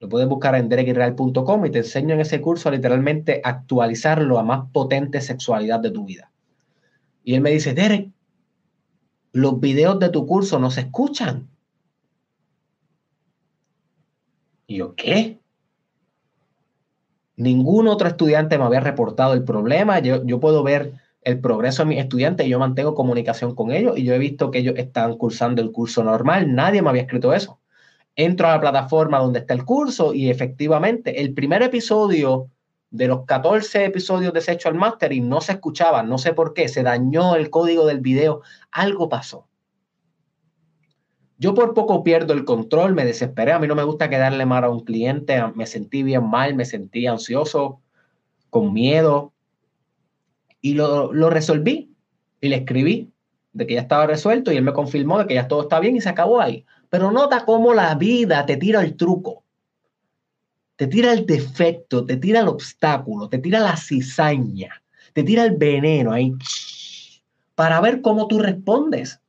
[0.00, 4.42] lo puedes buscar en derekirreal.com y te enseño en ese curso a literalmente actualizarlo a
[4.42, 6.32] más potente sexualidad de tu vida.
[7.22, 8.10] Y él me dice, Derek,
[9.32, 11.48] los videos de tu curso no se escuchan.
[14.66, 15.38] Y yo, ¿qué?
[17.36, 19.98] Ningún otro estudiante me había reportado el problema.
[20.00, 23.98] Yo, yo puedo ver el progreso de mis estudiantes y yo mantengo comunicación con ellos
[23.98, 26.54] y yo he visto que ellos están cursando el curso normal.
[26.54, 27.60] Nadie me había escrito eso
[28.16, 32.50] entro a la plataforma donde está el curso y efectivamente el primer episodio
[32.90, 36.82] de los 14 episodios de Sexual Mastering no se escuchaba, no sé por qué, se
[36.82, 38.40] dañó el código del video,
[38.72, 39.46] algo pasó.
[41.38, 44.64] Yo por poco pierdo el control, me desesperé, a mí no me gusta quedarle mal
[44.64, 47.80] a un cliente, me sentí bien mal, me sentí ansioso,
[48.48, 49.32] con miedo,
[50.62, 51.94] y lo, lo resolví
[52.40, 53.12] y le escribí
[53.52, 55.96] de que ya estaba resuelto y él me confirmó de que ya todo está bien
[55.96, 56.64] y se acabó ahí.
[56.88, 59.44] Pero nota cómo la vida te tira el truco,
[60.76, 64.82] te tira el defecto, te tira el obstáculo, te tira la cizaña,
[65.12, 66.34] te tira el veneno ahí
[67.54, 69.20] para ver cómo tú respondes.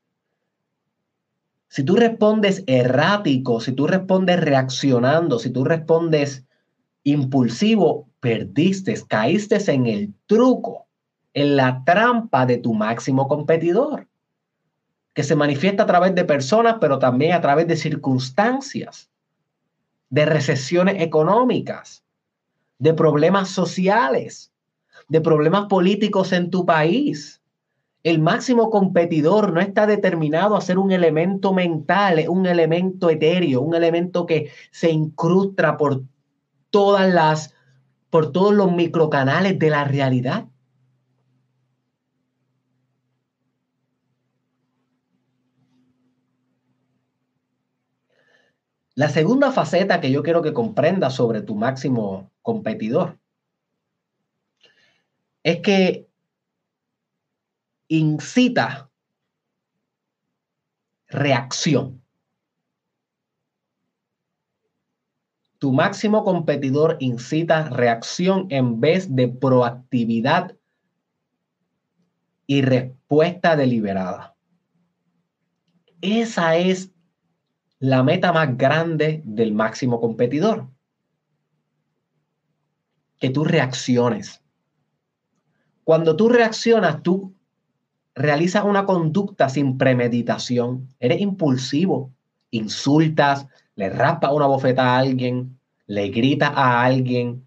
[1.69, 6.45] Si tú respondes errático, si tú respondes reaccionando, si tú respondes
[7.03, 10.87] impulsivo, perdiste, caíste en el truco,
[11.33, 14.07] en la trampa de tu máximo competidor
[15.17, 19.09] que se manifiesta a través de personas, pero también a través de circunstancias,
[20.11, 22.03] de recesiones económicas,
[22.77, 24.51] de problemas sociales,
[25.07, 27.41] de problemas políticos en tu país.
[28.03, 33.75] El máximo competidor no está determinado a ser un elemento mental, un elemento etéreo, un
[33.75, 36.03] elemento que se incrusta por
[36.69, 37.53] todas las,
[38.09, 40.45] por todos los microcanales de la realidad.
[48.97, 53.19] La segunda faceta que yo quiero que comprendas sobre tu máximo competidor
[55.43, 56.06] es que
[57.87, 58.89] incita
[61.07, 62.03] reacción.
[65.59, 70.55] Tu máximo competidor incita reacción en vez de proactividad
[72.45, 74.35] y respuesta deliberada.
[76.01, 76.91] Esa es
[77.79, 80.69] la meta más grande del máximo competidor.
[83.19, 84.43] Que tú reacciones.
[85.83, 87.36] Cuando tú reaccionas, tú
[88.17, 90.89] realizas una conducta sin premeditación.
[90.99, 92.11] Eres impulsivo.
[92.49, 97.45] Insultas, le raspas una bofeta a alguien, le gritas a alguien,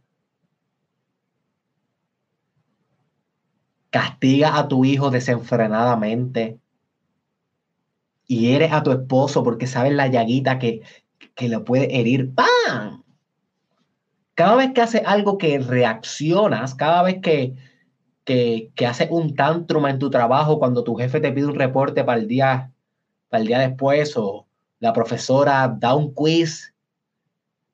[3.90, 6.60] castigas a tu hijo desenfrenadamente,
[8.26, 10.82] y eres a tu esposo porque sabes la llaguita que,
[11.34, 12.32] que le puede herir.
[12.32, 13.02] ¡Pam!
[14.36, 17.56] Cada vez que haces algo que reaccionas, cada vez que,
[18.31, 22.05] que, que haces un tantrum en tu trabajo, cuando tu jefe te pide un reporte
[22.05, 22.70] para el día,
[23.28, 24.47] para el día después, o
[24.78, 26.72] la profesora da un quiz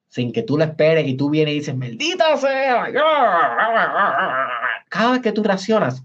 [0.08, 2.90] sin que tú lo esperes y tú vienes y dices, maldita sea.
[4.88, 6.02] Cada vez que tú reaccionas,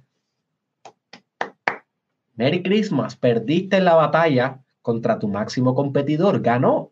[2.36, 6.92] Merry Christmas, perdiste la batalla contra tu máximo competidor, ganó.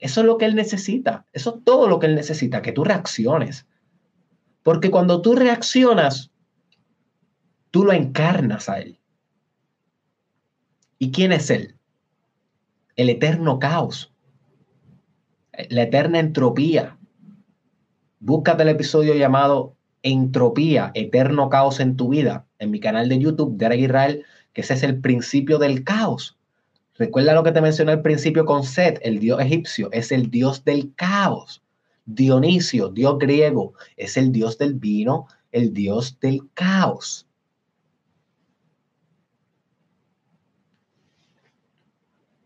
[0.00, 1.24] Eso es lo que él necesita.
[1.32, 3.68] Eso es todo lo que él necesita, que tú reacciones.
[4.64, 6.32] Porque cuando tú reaccionas,
[7.70, 8.98] tú lo encarnas a él.
[10.98, 11.76] ¿Y quién es él?
[12.96, 14.12] El eterno caos,
[15.68, 16.98] la eterna entropía.
[18.18, 23.56] Búscate el episodio llamado Entropía, Eterno Caos en tu vida, en mi canal de YouTube,
[23.56, 26.38] Derek Israel, que ese es el principio del caos.
[26.96, 30.64] Recuerda lo que te mencioné al principio con Set, el dios egipcio, es el dios
[30.64, 31.62] del caos.
[32.04, 37.26] Dionisio, dios griego, es el dios del vino, el dios del caos.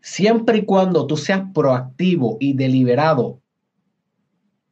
[0.05, 3.41] Siempre y cuando tú seas proactivo y deliberado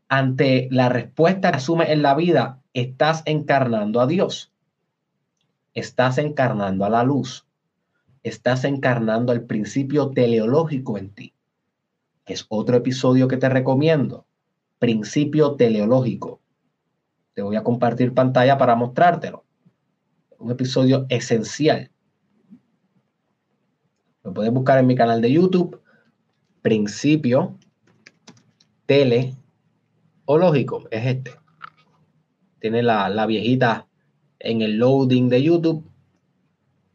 [0.08, 4.52] ante la respuesta que asumes en la vida, estás encarnando a Dios.
[5.74, 7.48] Estás encarnando a la luz
[8.24, 11.34] estás encarnando el principio teleológico en ti,
[12.26, 14.26] es otro episodio que te recomiendo.
[14.80, 16.40] Principio teleológico.
[17.34, 19.44] Te voy a compartir pantalla para mostrártelo.
[20.40, 21.92] Un episodio esencial.
[24.24, 25.80] Lo puedes buscar en mi canal de YouTube.
[26.62, 27.58] Principio
[28.86, 30.88] teleológico.
[30.92, 31.32] Es este.
[32.60, 33.88] Tiene la, la viejita
[34.40, 35.94] en el loading de YouTube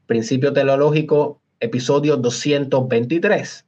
[0.09, 3.67] Principio teleológico, episodio 223.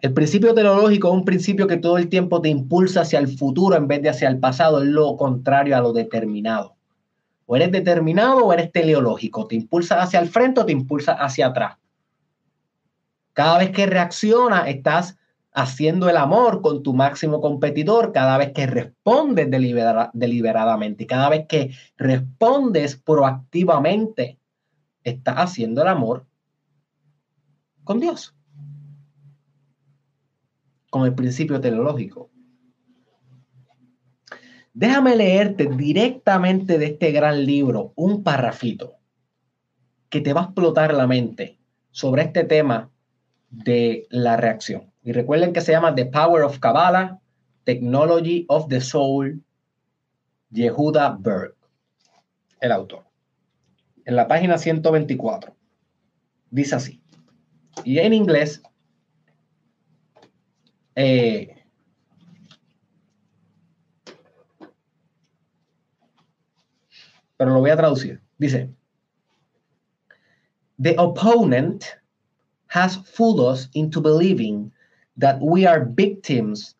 [0.00, 3.76] El principio teleológico es un principio que todo el tiempo te impulsa hacia el futuro
[3.76, 6.74] en vez de hacia el pasado, es lo contrario a lo determinado.
[7.46, 11.46] O eres determinado o eres teleológico, te impulsa hacia el frente o te impulsa hacia
[11.46, 11.76] atrás.
[13.40, 15.16] Cada vez que reacciona, estás
[15.54, 21.70] haciendo el amor con tu máximo competidor, cada vez que respondes deliberadamente, cada vez que
[21.96, 24.38] respondes proactivamente
[25.04, 26.26] está haciendo el amor
[27.82, 28.36] con Dios,
[30.90, 32.28] con el principio teleológico.
[34.74, 38.96] Déjame leerte directamente de este gran libro un parrafito
[40.10, 41.58] que te va a explotar la mente
[41.90, 42.90] sobre este tema
[43.50, 44.92] de la reacción.
[45.02, 47.20] Y recuerden que se llama The Power of Kabbalah,
[47.64, 49.42] Technology of the Soul,
[50.50, 51.54] Yehuda Berg,
[52.60, 53.10] el autor
[54.10, 55.54] en la página 124.
[56.50, 57.00] Dice así.
[57.84, 58.60] Y en inglés,
[60.96, 61.64] eh,
[67.36, 68.20] pero lo voy a traducir.
[68.36, 68.74] Dice,
[70.82, 71.84] The opponent
[72.70, 74.70] has fooled us into believing
[75.16, 76.76] that we are victims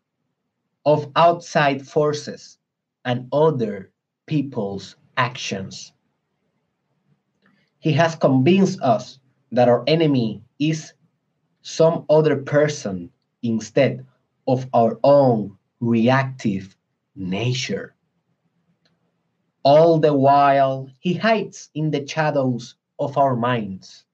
[0.86, 2.58] of outside forces
[3.04, 3.90] and other
[4.26, 5.92] people's actions.
[7.80, 9.18] He has convinced us
[9.50, 10.92] that our enemy is
[11.62, 13.10] some other person
[13.42, 14.06] instead
[14.46, 16.76] of our own reactive
[17.16, 17.96] nature.
[19.64, 24.04] All the while, he hides in the shadows of our minds,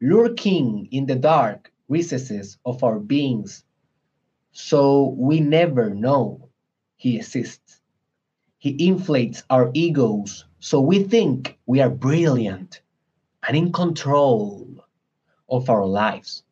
[0.00, 3.64] lurking in the dark recesses of our beings,
[4.52, 6.48] so we never know
[6.96, 7.80] he exists.
[8.58, 12.80] He inflates our egos so we think we are brilliant
[13.46, 14.84] and in control
[15.48, 16.42] of our lives.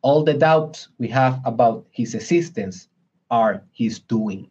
[0.00, 2.86] All the doubts we have about his existence
[3.28, 4.48] are his doing.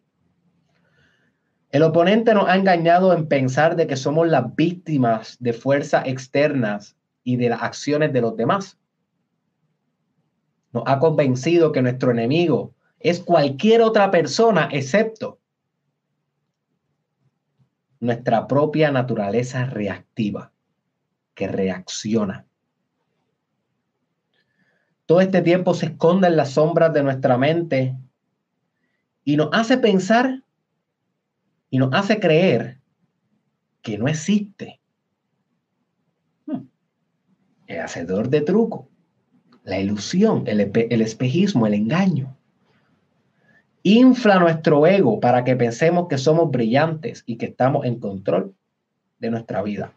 [1.71, 6.95] El oponente nos ha engañado en pensar de que somos las víctimas de fuerzas externas
[7.25, 8.77] y de las acciones de los demás.
[10.71, 15.39] Nos ha convencido que nuestro enemigo es cualquier otra persona excepto
[17.99, 20.51] nuestra propia naturaleza reactiva,
[21.33, 22.45] que reacciona.
[25.05, 27.97] Todo este tiempo se esconde en las sombras de nuestra mente
[29.23, 30.43] y nos hace pensar
[31.69, 32.79] y nos hace creer
[33.81, 34.79] que no existe.
[37.67, 38.87] El hacedor de truco,
[39.63, 42.35] la ilusión, el, el espejismo, el engaño
[43.85, 48.55] infla nuestro ego para que pensemos que somos brillantes y que estamos en control
[49.19, 49.93] de nuestra vida.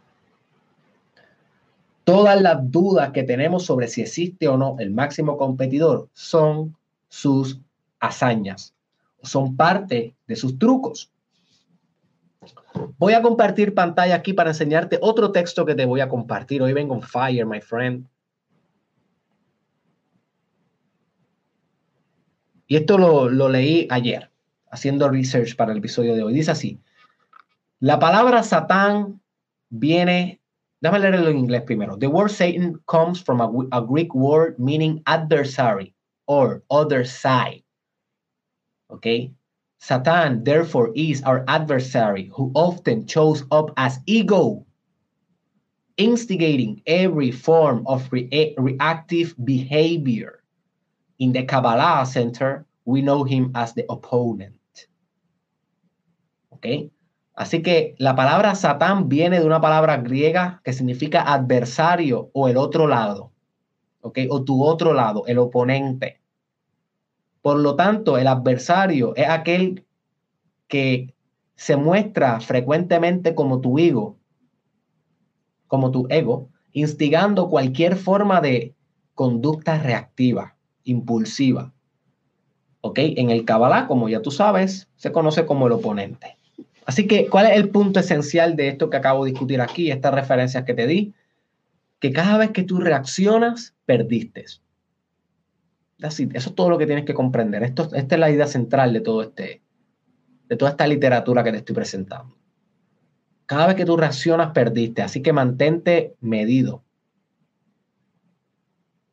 [2.04, 6.76] Todas las dudas que tenemos sobre si existe o no el máximo competidor son
[7.08, 7.60] sus
[7.98, 8.74] hazañas,
[9.22, 11.10] son parte de sus trucos.
[12.98, 16.62] Voy a compartir pantalla aquí para enseñarte otro texto que te voy a compartir.
[16.62, 18.06] Hoy vengo fire, my friend.
[22.66, 24.30] Y esto lo, leí ayer,
[24.70, 26.34] haciendo research para el episodio de hoy.
[26.34, 26.78] Dice así,
[27.80, 29.20] la palabra Satán
[29.70, 30.40] viene,
[30.80, 31.96] déjame leerlo en inglés primero.
[31.96, 35.94] The word Satan comes from a, a Greek word meaning adversary
[36.26, 37.64] or other side.
[38.88, 39.32] Okay?
[39.78, 44.66] Satan, therefore, is our adversary who often shows up as ego,
[45.96, 50.42] instigating every form of re reactive behavior.
[51.18, 54.54] In the Kabbalah Center, we know him as the opponent.
[56.50, 56.90] ¿Ok?
[57.34, 62.56] Así que la palabra Satán viene de una palabra griega que significa adversario o el
[62.56, 63.32] otro lado.
[64.00, 64.18] ¿Ok?
[64.30, 66.20] O tu otro lado, el oponente.
[67.48, 69.86] Por lo tanto, el adversario es aquel
[70.66, 71.14] que
[71.56, 74.18] se muestra frecuentemente como tu ego,
[75.66, 78.74] como tu ego, instigando cualquier forma de
[79.14, 81.72] conducta reactiva, impulsiva.
[82.82, 82.98] ¿Ok?
[82.98, 86.36] En el Kabbalah, como ya tú sabes, se conoce como el oponente.
[86.84, 90.12] Así que, ¿cuál es el punto esencial de esto que acabo de discutir aquí, estas
[90.12, 91.14] referencias que te di?
[91.98, 94.44] Que cada vez que tú reaccionas, perdiste.
[95.98, 97.62] Eso es todo lo que tienes que comprender.
[97.64, 99.62] Esto, esta es la idea central de todo este,
[100.48, 102.36] de toda esta literatura que te estoy presentando.
[103.46, 105.02] Cada vez que tú reaccionas, perdiste.
[105.02, 106.84] Así que mantente medido.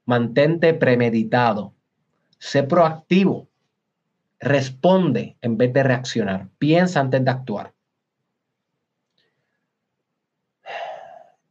[0.06, 1.74] Mantente premeditado.
[2.38, 3.48] Sé proactivo.
[4.40, 6.50] Responde en vez de reaccionar.
[6.60, 7.74] Piensa antes de actuar.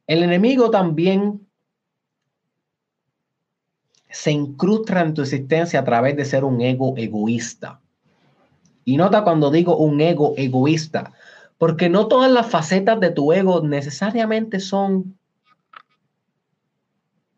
[0.06, 1.43] El enemigo también
[4.14, 7.80] se incrusta en tu existencia a través de ser un ego egoísta.
[8.84, 11.12] Y nota cuando digo un ego egoísta,
[11.58, 15.18] porque no todas las facetas de tu ego necesariamente son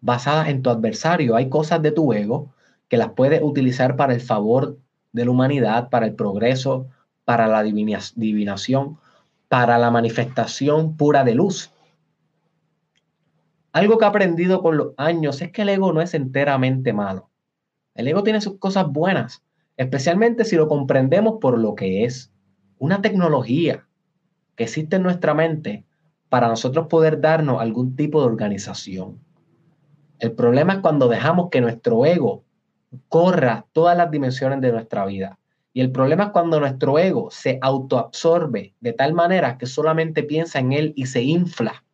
[0.02, 1.34] basadas en tu adversario.
[1.34, 2.52] Hay cosas de tu ego
[2.88, 4.76] que las puedes utilizar para el favor
[5.12, 6.88] de la humanidad, para el progreso,
[7.24, 8.98] para la divinación,
[9.48, 11.70] para la manifestación pura de luz.
[13.76, 17.28] Algo que he aprendido con los años es que el ego no es enteramente malo.
[17.94, 19.42] El ego tiene sus cosas buenas,
[19.76, 22.32] especialmente si lo comprendemos por lo que es
[22.78, 23.86] una tecnología
[24.54, 25.84] que existe en nuestra mente
[26.30, 29.18] para nosotros poder darnos algún tipo de organización.
[30.20, 32.44] El problema es cuando dejamos que nuestro ego
[33.10, 35.38] corra todas las dimensiones de nuestra vida.
[35.74, 40.60] Y el problema es cuando nuestro ego se autoabsorbe de tal manera que solamente piensa
[40.60, 41.84] en él y se infla.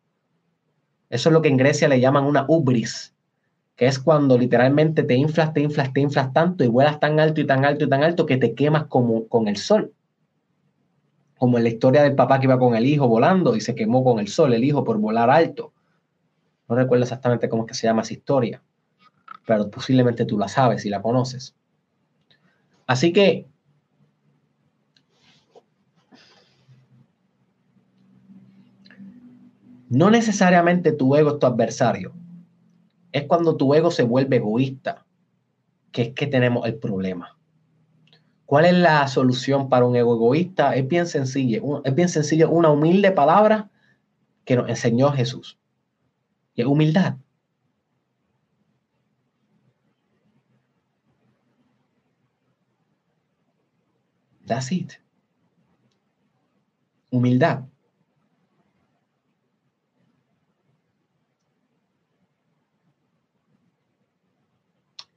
[1.13, 3.15] Eso es lo que en Grecia le llaman una ubris,
[3.77, 7.41] que es cuando literalmente te inflas, te inflas, te inflas tanto y vuelas tan alto
[7.41, 9.93] y tan alto y tan alto que te quemas como con el sol.
[11.39, 14.03] Como en la historia del papá que iba con el hijo volando y se quemó
[14.03, 15.73] con el sol, el hijo por volar alto.
[16.69, 18.63] No recuerdo exactamente cómo es que se llama esa historia
[19.47, 21.55] pero posiblemente tú la sabes y la conoces.
[22.87, 23.47] Así que
[29.93, 32.15] no necesariamente tu ego es tu adversario.
[33.13, 35.05] Es cuando tu ego se vuelve egoísta
[35.91, 37.39] que es que tenemos el problema.
[38.47, 40.75] ¿Cuál es la solución para un ego egoísta?
[40.77, 41.83] Es bien sencillo.
[41.85, 43.71] Es bien sencillo, una humilde palabra
[44.47, 45.59] que nos enseñó Jesús.
[46.55, 47.17] Y es humildad.
[54.47, 54.93] That's it.
[57.11, 57.72] Humildad.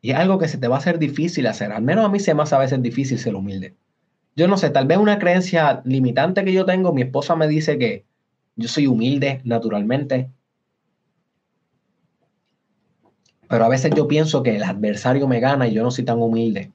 [0.05, 1.71] Y es algo que se te va a hacer difícil hacer.
[1.71, 3.75] Al menos a mí se me hace a veces difícil ser humilde.
[4.35, 7.79] Yo no sé, tal vez una creencia limitante que yo tengo, mi esposa me dice
[7.79, 8.05] que
[8.55, 10.29] yo soy humilde naturalmente.
[13.49, 16.21] Pero a veces yo pienso que el adversario me gana y yo no soy tan
[16.21, 16.71] humilde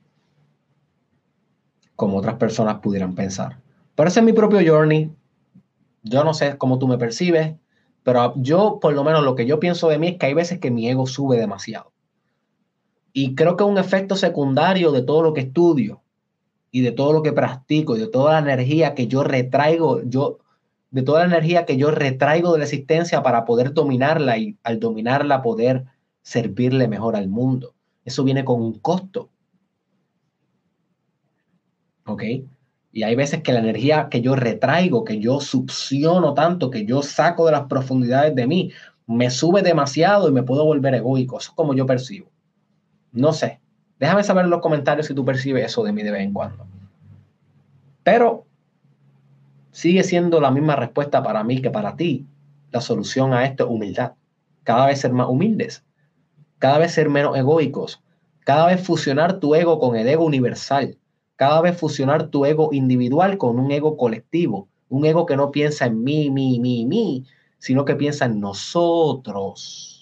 [1.95, 3.61] como otras personas pudieran pensar.
[3.95, 5.09] Pero ese es mi propio journey.
[6.03, 7.55] Yo no sé cómo tú me percibes,
[8.03, 10.59] pero yo, por lo menos, lo que yo pienso de mí es que hay veces
[10.59, 11.93] que mi ego sube demasiado.
[13.13, 16.03] Y creo que un efecto secundario de todo lo que estudio
[16.71, 20.39] y de todo lo que practico y de toda la energía que yo retraigo, yo,
[20.91, 24.79] de toda la energía que yo retraigo de la existencia para poder dominarla y al
[24.79, 25.85] dominarla poder
[26.23, 27.75] servirle mejor al mundo.
[28.05, 29.31] Eso viene con un costo.
[32.11, 32.23] ¿ok?
[32.93, 37.03] Y hay veces que la energía que yo retraigo, que yo succiono tanto, que yo
[37.03, 38.73] saco de las profundidades de mí,
[39.07, 41.39] me sube demasiado y me puedo volver egoico.
[41.39, 42.29] Eso es como yo percibo.
[43.13, 43.61] No sé.
[43.99, 46.67] Déjame saber en los comentarios si tú percibes eso de mí de vez en cuando.
[48.03, 48.47] Pero
[49.71, 52.27] sigue siendo la misma respuesta para mí que para ti.
[52.71, 54.13] La solución a esto es humildad.
[54.63, 55.85] Cada vez ser más humildes.
[56.59, 58.03] Cada vez ser menos egoicos.
[58.41, 60.97] Cada vez fusionar tu ego con el ego universal
[61.41, 65.87] cada vez fusionar tu ego individual con un ego colectivo, un ego que no piensa
[65.87, 67.25] en mí, mí, mí, mí,
[67.57, 70.00] sino que piensa en nosotros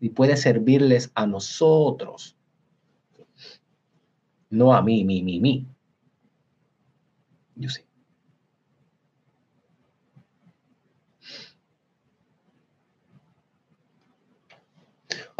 [0.00, 2.36] y puede servirles a nosotros.
[4.48, 5.66] No a mí, mí, mí, mí.
[7.54, 7.82] Yo sí.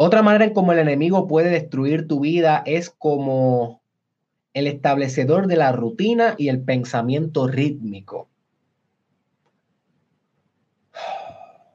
[0.03, 3.83] Otra manera en cómo el enemigo puede destruir tu vida es como
[4.53, 8.30] el establecedor de la rutina y el pensamiento rítmico.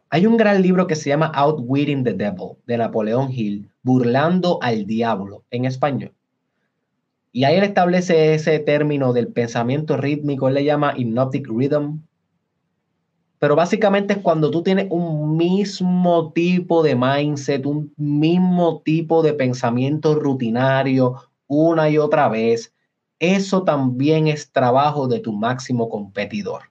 [0.08, 4.86] Hay un gran libro que se llama Outwitting the Devil de Napoleón Hill, Burlando al
[4.86, 6.12] Diablo en español.
[7.32, 12.02] Y ahí él establece ese término del pensamiento rítmico, él le llama hypnotic rhythm.
[13.40, 19.34] Pero básicamente es cuando tú tienes un mismo tipo de mindset, un mismo tipo de
[19.34, 21.16] pensamiento rutinario
[21.48, 22.72] una y otra vez.
[23.18, 26.70] Eso también es trabajo de tu máximo competidor.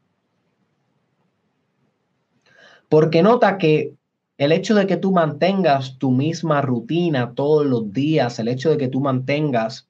[2.90, 3.94] Porque nota que
[4.38, 8.78] el hecho de que tú mantengas tu misma rutina todos los días, el hecho de
[8.78, 9.88] que tú mantengas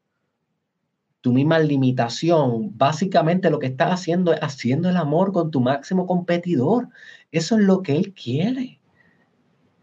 [1.22, 6.06] tu misma limitación, básicamente lo que estás haciendo es haciendo el amor con tu máximo
[6.06, 6.90] competidor.
[7.32, 8.80] Eso es lo que él quiere.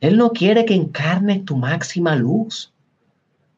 [0.01, 2.73] Él no quiere que encarnes tu máxima luz.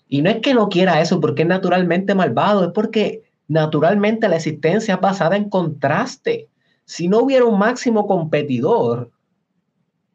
[0.09, 4.36] Y no es que no quiera eso porque es naturalmente malvado, es porque naturalmente la
[4.36, 6.48] existencia es basada en contraste.
[6.86, 9.10] Si no hubiera un máximo competidor,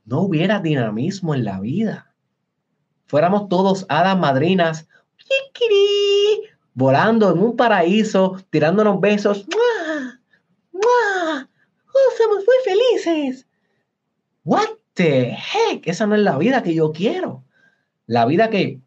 [0.10, 2.14] no hubiera dinamismo en la vida.
[3.06, 4.88] Fuéramos todos hadas madrinas
[6.73, 9.45] volando en un paraíso, tirándonos besos.
[9.48, 10.19] ¡Mua!
[10.72, 11.49] ¡Mua!
[11.88, 13.48] ¡Oh, somos muy felices!
[14.44, 15.86] What the heck?
[15.86, 17.44] Esa no es la vida que yo quiero.
[18.07, 18.80] La vida que,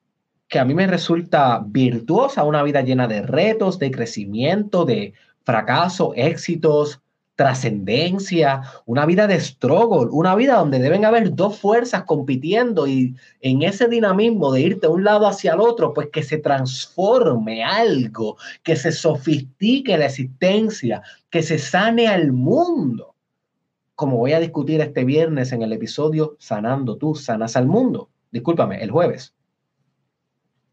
[0.49, 6.15] que a mí me resulta virtuosa, una vida llena de retos, de crecimiento, de fracaso,
[6.16, 7.01] éxitos,
[7.35, 13.63] trascendencia, una vida de struggle, una vida donde deben haber dos fuerzas compitiendo y en
[13.63, 18.37] ese dinamismo de irte de un lado hacia el otro, pues que se transforme algo,
[18.63, 23.15] que se sofistique la existencia, que se sane al mundo.
[23.95, 28.11] Como voy a discutir este viernes en el episodio Sanando tú, sanas al mundo.
[28.31, 29.35] Discúlpame, el jueves.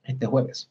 [0.03, 0.69] Este jueves.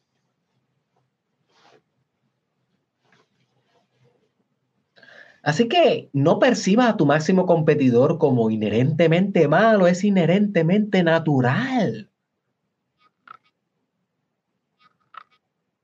[5.41, 12.09] Así que no percibas a tu máximo competidor como inherentemente malo, es inherentemente natural.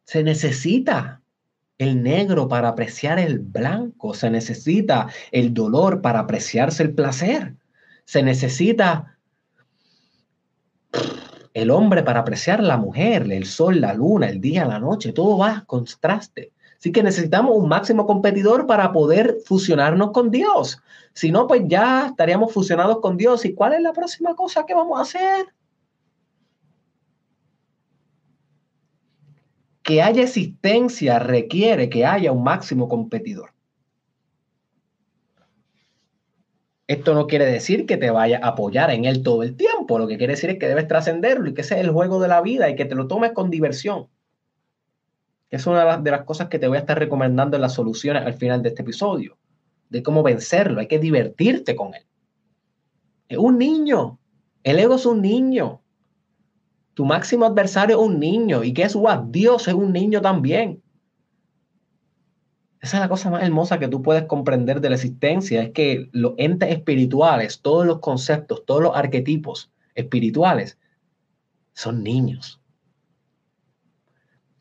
[0.03, 1.21] Se necesita
[1.77, 7.55] el negro para apreciar el blanco, se necesita el dolor para apreciarse el placer,
[8.05, 9.17] se necesita
[11.53, 15.37] el hombre para apreciar la mujer, el sol, la luna, el día, la noche, todo
[15.37, 16.51] va a contraste.
[16.77, 20.81] Así que necesitamos un máximo competidor para poder fusionarnos con Dios.
[21.13, 23.45] Si no, pues ya estaríamos fusionados con Dios.
[23.45, 25.47] ¿Y cuál es la próxima cosa que vamos a hacer?
[29.81, 33.51] Que haya existencia requiere que haya un máximo competidor.
[36.87, 39.97] Esto no quiere decir que te vaya a apoyar en él todo el tiempo.
[39.97, 42.27] Lo que quiere decir es que debes trascenderlo y que ese es el juego de
[42.27, 44.07] la vida y que te lo tomes con diversión
[45.55, 48.33] es una de las cosas que te voy a estar recomendando en las soluciones al
[48.33, 49.37] final de este episodio,
[49.89, 50.81] de cómo vencerlo.
[50.81, 52.03] Hay que divertirte con él.
[53.29, 54.19] Es un niño.
[54.63, 55.81] El ego es un niño.
[56.93, 58.63] Tu máximo adversario es un niño.
[58.63, 59.25] Y guess what?
[59.29, 60.81] Dios es un niño también.
[62.81, 66.07] Esa es la cosa más hermosa que tú puedes comprender de la existencia, es que
[66.11, 70.77] los entes espirituales, todos los conceptos, todos los arquetipos espirituales,
[71.73, 72.61] son niños.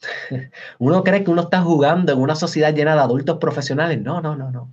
[0.79, 4.01] Uno cree que uno está jugando en una sociedad llena de adultos profesionales.
[4.01, 4.73] No, no, no, no.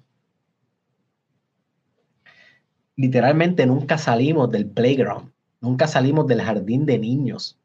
[2.96, 7.58] Literalmente nunca salimos del playground, nunca salimos del jardín de niños.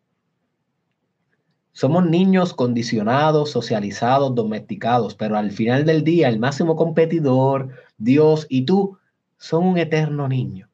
[1.72, 7.68] Somos niños condicionados, socializados, domesticados, pero al final del día el máximo competidor,
[7.98, 8.97] Dios y tú,
[9.36, 10.70] son un eterno niño.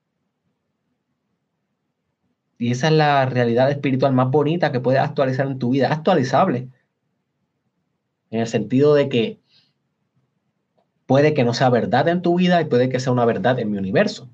[2.57, 6.69] Y esa es la realidad espiritual más bonita que puedes actualizar en tu vida, actualizable
[8.33, 9.39] en el sentido de que
[11.07, 13.71] puede que no sea verdad en tu vida y puede que sea una verdad en
[13.71, 14.29] mi universo.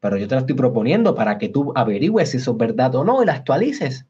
[0.00, 3.04] Pero yo te la estoy proponiendo para que tú averigües si eso es verdad o
[3.04, 4.06] no y la actualices.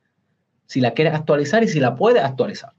[0.67, 2.73] Si la quieres actualizar y si la puedes actualizar.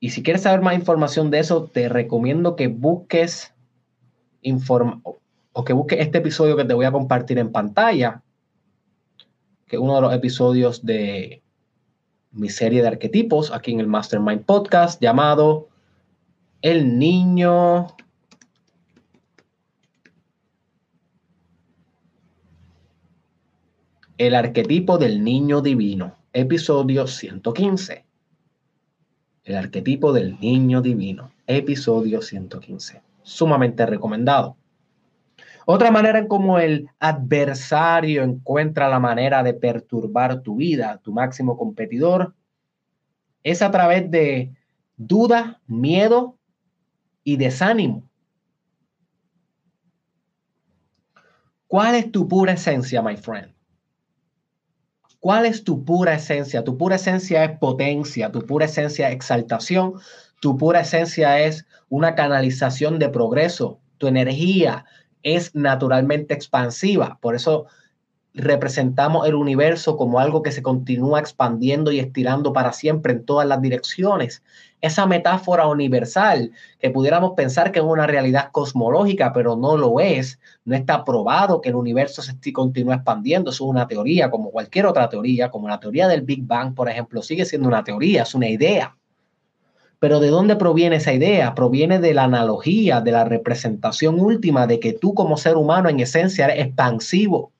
[0.00, 3.54] Y si quieres saber más información de eso, te recomiendo que busques
[5.52, 8.21] o que busques este episodio que te voy a compartir en pantalla,
[9.72, 11.42] que uno de los episodios de
[12.30, 15.70] mi serie de arquetipos aquí en el Mastermind Podcast llamado
[16.60, 17.86] El niño
[24.18, 28.04] El arquetipo del niño divino, episodio 115.
[29.44, 33.00] El arquetipo del niño divino, episodio 115.
[33.22, 34.54] Sumamente recomendado.
[35.66, 41.56] Otra manera en cómo el adversario encuentra la manera de perturbar tu vida, tu máximo
[41.56, 42.34] competidor,
[43.42, 44.54] es a través de
[44.96, 46.38] duda, miedo
[47.24, 48.08] y desánimo.
[51.66, 53.54] ¿Cuál es tu pura esencia, my friend?
[55.20, 56.64] ¿Cuál es tu pura esencia?
[56.64, 59.94] Tu pura esencia es potencia, tu pura esencia es exaltación,
[60.40, 64.84] tu pura esencia es una canalización de progreso, tu energía
[65.22, 67.18] es naturalmente expansiva.
[67.20, 67.66] Por eso
[68.34, 73.46] representamos el universo como algo que se continúa expandiendo y estirando para siempre en todas
[73.46, 74.42] las direcciones.
[74.80, 76.50] Esa metáfora universal
[76.80, 80.40] que pudiéramos pensar que es una realidad cosmológica, pero no lo es.
[80.64, 83.50] No está probado que el universo se continúa expandiendo.
[83.50, 86.88] Eso es una teoría, como cualquier otra teoría, como la teoría del Big Bang, por
[86.88, 88.96] ejemplo, sigue siendo una teoría, es una idea.
[90.02, 91.54] Pero ¿de dónde proviene esa idea?
[91.54, 96.00] Proviene de la analogía, de la representación última de que tú como ser humano en
[96.00, 97.52] esencia eres expansivo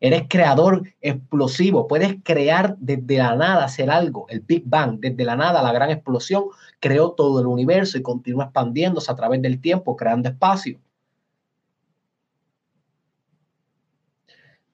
[0.00, 4.26] Eres creador explosivo, puedes crear desde la nada, hacer algo.
[4.30, 6.44] El Big Bang, desde la nada, la gran explosión,
[6.80, 10.78] creó todo el universo y continúa expandiéndose a través del tiempo, creando espacio.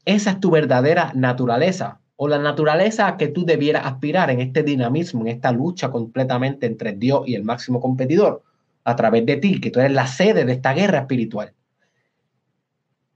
[0.04, 4.62] Esa es tu verdadera naturaleza o la naturaleza a que tú debieras aspirar en este
[4.62, 8.42] dinamismo, en esta lucha completamente entre Dios y el máximo competidor,
[8.84, 11.54] a través de ti, que tú eres la sede de esta guerra espiritual.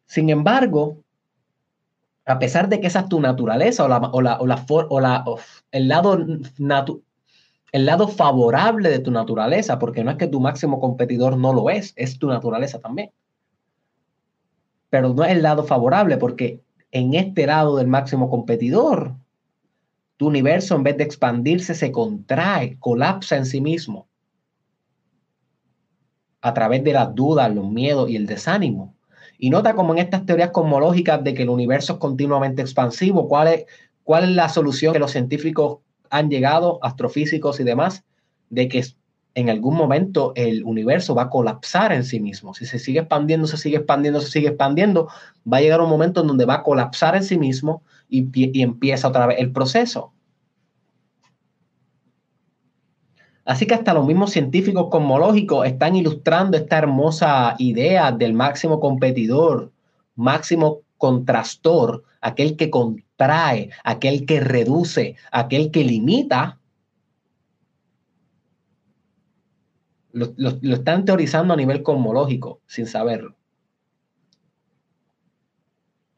[0.06, 1.02] Sin embargo,
[2.24, 5.00] a pesar de que esa es tu naturaleza o, la, o, la, o, la, o
[5.00, 5.24] la,
[5.70, 6.16] el, lado
[7.72, 11.68] el lado favorable de tu naturaleza, porque no es que tu máximo competidor no lo
[11.68, 13.10] es, es tu naturaleza también.
[14.88, 16.63] Pero no es el lado favorable, porque
[16.94, 19.16] en este lado del máximo competidor,
[20.16, 24.06] tu universo en vez de expandirse se contrae, colapsa en sí mismo.
[26.40, 28.94] A través de las dudas, los miedos y el desánimo.
[29.38, 33.48] Y nota como en estas teorías cosmológicas de que el universo es continuamente expansivo, ¿cuál
[33.48, 33.66] es,
[34.04, 35.78] cuál es la solución que los científicos
[36.10, 38.04] han llegado, astrofísicos y demás,
[38.50, 38.84] de que
[39.34, 42.54] en algún momento el universo va a colapsar en sí mismo.
[42.54, 45.08] Si se sigue expandiendo, se sigue expandiendo, se sigue expandiendo,
[45.50, 49.08] va a llegar un momento en donde va a colapsar en sí mismo y, empieza
[49.08, 50.12] otra vez el proceso.
[53.44, 59.70] Así que hasta los mismos científicos cosmológicos están ilustrando esta hermosa idea del máximo competidor,
[60.14, 66.58] máximo contrastor, aquel que contrae, aquel que reduce, aquel que limita.
[70.14, 70.32] Lo,
[70.72, 73.34] están teorizando a nivel cosmológico sin saberlo.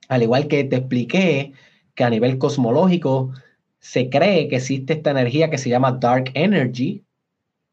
[0.09, 1.53] Al igual que te expliqué
[1.95, 3.33] que a nivel cosmológico
[3.79, 7.05] se cree que existe esta energía que se llama dark energy,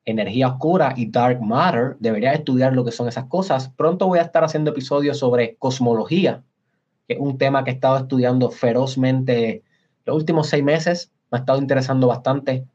[0.05, 3.69] energía oscura y dark matter, debería estudiar lo que son esas cosas.
[3.69, 6.43] Pronto voy a estar haciendo episodios sobre cosmología,
[7.07, 9.63] que es un tema que he estado estudiando ferozmente
[10.05, 11.11] los últimos seis meses.
[11.29, 12.65] Me ha estado interesando bastante.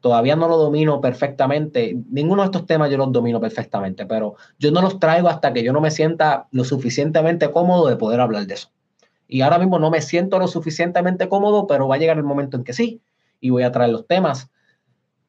[0.00, 1.96] Todavía no lo domino perfectamente.
[2.10, 5.62] Ninguno de estos temas yo los domino perfectamente, pero yo no los traigo hasta que
[5.62, 8.70] yo no me sienta lo suficientemente cómodo de poder hablar de eso.
[9.26, 12.56] Y ahora mismo no me siento lo suficientemente cómodo, pero va a llegar el momento
[12.56, 13.02] en que sí,
[13.40, 14.50] y voy a traer los temas.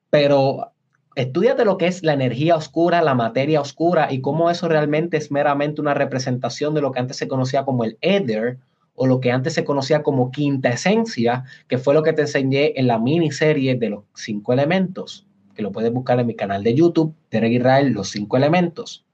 [0.10, 0.72] Pero
[1.20, 5.32] Estudiate lo que es la energía oscura, la materia oscura y cómo eso realmente es
[5.32, 8.58] meramente una representación de lo que antes se conocía como el ether
[9.00, 12.74] o lo que antes se conocía como quinta esencia, que fue lo que te enseñé
[12.76, 16.76] en la miniserie de los cinco elementos, que lo puedes buscar en mi canal de
[16.76, 19.06] YouTube, Derek Israel, los cinco elementos.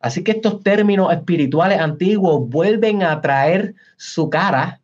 [0.00, 4.80] Así que estos términos espirituales antiguos vuelven a traer su cara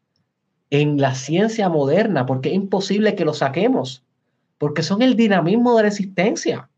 [0.71, 4.07] en la ciencia moderna, porque es imposible que lo saquemos
[4.59, 6.69] porque son el dinamismo de la existencia.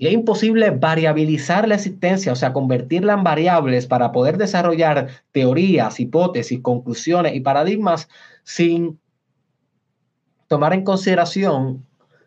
[0.00, 5.98] Y es imposible variabilizar la existencia, o sea, convertirla en variables para poder desarrollar teorías,
[5.98, 8.08] hipótesis, conclusiones y paradigmas
[8.44, 9.00] sin
[10.46, 11.84] tomar en consideración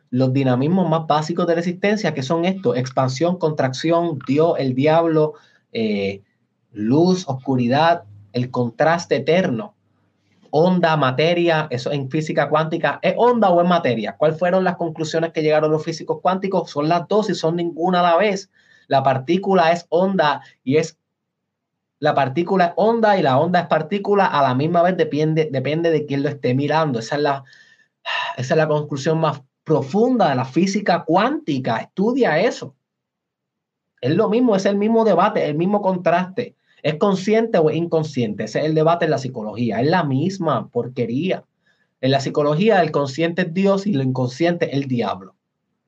[0.09, 5.35] los dinamismos más básicos de la existencia, que son estos, expansión, contracción, Dios, el diablo,
[5.71, 6.21] eh,
[6.73, 8.03] luz, oscuridad,
[8.33, 9.75] el contraste eterno
[10.51, 14.15] onda, materia, eso en física cuántica, ¿es onda o es materia?
[14.17, 16.69] ¿Cuáles fueron las conclusiones que llegaron los físicos cuánticos?
[16.69, 18.51] Son las dos y son ninguna a la vez.
[18.87, 20.97] La partícula es onda y es
[21.99, 25.91] la partícula es onda y la onda es partícula a la misma vez depende, depende
[25.91, 26.99] de quién lo esté mirando.
[26.99, 27.43] Esa es, la,
[28.37, 31.77] esa es la conclusión más profunda de la física cuántica.
[31.77, 32.75] Estudia eso.
[34.01, 38.45] Es lo mismo, es el mismo debate, el mismo contraste ¿Es consciente o inconsciente?
[38.45, 39.81] Ese es el debate en la psicología.
[39.81, 41.45] Es la misma porquería.
[42.01, 45.35] En la psicología, el consciente es Dios y lo inconsciente es el diablo.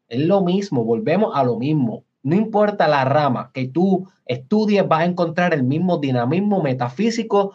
[0.07, 2.05] Es lo mismo, volvemos a lo mismo.
[2.21, 7.53] No importa la rama que tú estudies, vas a encontrar el mismo dinamismo metafísico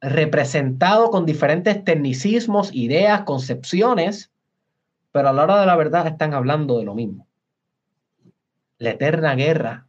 [0.00, 4.30] representado con diferentes tecnicismos, ideas, concepciones,
[5.12, 7.26] pero a la hora de la verdad están hablando de lo mismo.
[8.78, 9.86] La eterna guerra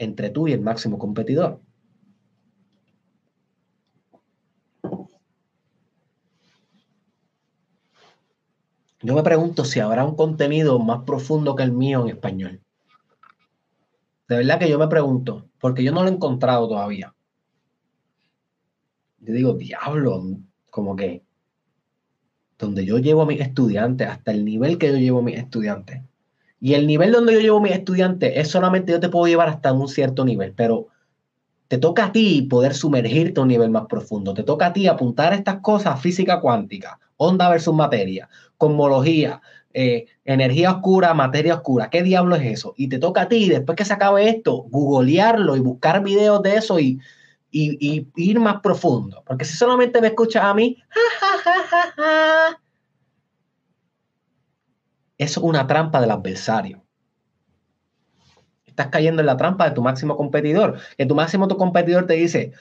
[0.00, 1.60] entre tú y el máximo competidor.
[9.02, 12.60] Yo me pregunto si habrá un contenido más profundo que el mío en español.
[14.28, 17.14] De verdad que yo me pregunto, porque yo no lo he encontrado todavía.
[19.20, 20.22] Yo digo, diablo,
[20.70, 21.22] como que
[22.58, 26.02] donde yo llevo a mis estudiantes, hasta el nivel que yo llevo a mis estudiantes.
[26.60, 29.48] Y el nivel donde yo llevo a mis estudiantes es solamente yo te puedo llevar
[29.48, 30.88] hasta un cierto nivel, pero
[31.68, 34.34] te toca a ti poder sumergirte a un nivel más profundo.
[34.34, 38.28] Te toca a ti apuntar estas cosas, física cuántica, onda versus materia,
[38.58, 39.40] cosmología,
[39.72, 41.88] eh, energía oscura, materia oscura.
[41.88, 42.74] ¿Qué diablo es eso?
[42.76, 46.56] Y te toca a ti, después que se acabe esto, googlearlo y buscar videos de
[46.56, 47.00] eso y,
[47.52, 49.22] ir más profundo.
[49.24, 50.76] Porque si solamente me escuchas a mí,
[55.20, 56.82] es una trampa del adversario.
[58.64, 60.78] Estás cayendo en la trampa de tu máximo competidor.
[60.96, 62.52] Que tu máximo competidor te dice,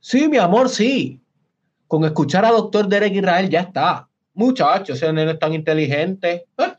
[0.00, 1.22] sí, mi amor, sí.
[1.86, 4.08] Con escuchar a doctor Derek Israel ya está.
[4.32, 6.46] Muchacho, ese nene es tan inteligente.
[6.56, 6.72] ¿eh?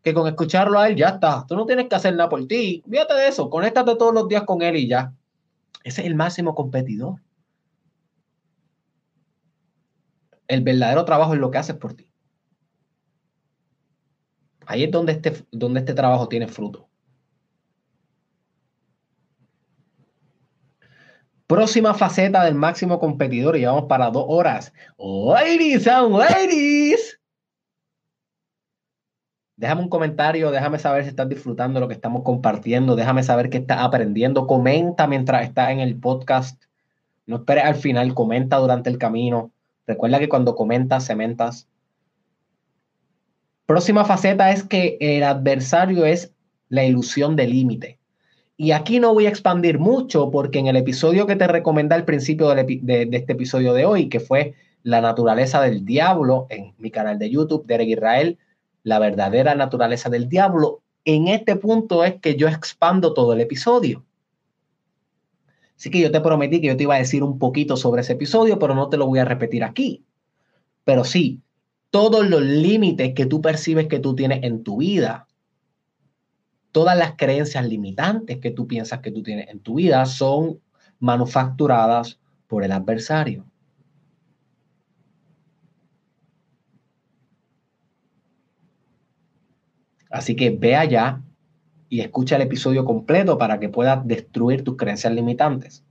[0.00, 1.44] Que con escucharlo a él ya está.
[1.48, 2.84] Tú no tienes que hacer nada por ti.
[2.88, 3.50] Fíjate de eso.
[3.50, 5.12] Conéctate todos los días con él y ya.
[5.82, 7.16] Ese es el máximo competidor.
[10.46, 12.07] El verdadero trabajo es lo que haces por ti.
[14.68, 16.90] Ahí es donde este, donde este trabajo tiene fruto.
[21.46, 24.74] Próxima faceta del máximo competidor y vamos para dos horas.
[24.98, 27.18] Ladies and ladies.
[29.56, 33.56] Déjame un comentario, déjame saber si estás disfrutando lo que estamos compartiendo, déjame saber qué
[33.58, 36.62] estás aprendiendo, comenta mientras estás en el podcast,
[37.24, 39.50] no esperes al final, comenta durante el camino.
[39.86, 41.66] Recuerda que cuando comentas, cementas.
[43.68, 46.32] Próxima faceta es que el adversario es
[46.70, 47.98] la ilusión del límite.
[48.56, 52.06] Y aquí no voy a expandir mucho porque en el episodio que te recomendé al
[52.06, 54.54] principio de, de, este episodio de hoy, que fue
[54.84, 58.38] la naturaleza del diablo en mi canal de YouTube, Derek Israel,
[58.84, 64.02] la verdadera naturaleza del diablo, en este punto es que yo expando todo el episodio.
[65.76, 68.14] Así que yo te prometí que yo te iba a decir un poquito sobre ese
[68.14, 70.06] episodio, pero no te lo voy a repetir aquí.
[70.84, 71.42] Pero sí,
[71.90, 75.26] todos los límites que tú percibes que tú tienes en tu vida,
[76.72, 80.60] todas las creencias limitantes que tú piensas que tú tienes en tu vida son
[81.00, 83.46] manufacturadas por el adversario.
[90.10, 91.22] Así que ve allá
[91.88, 95.84] y escucha el episodio completo para que puedas destruir tus creencias limitantes.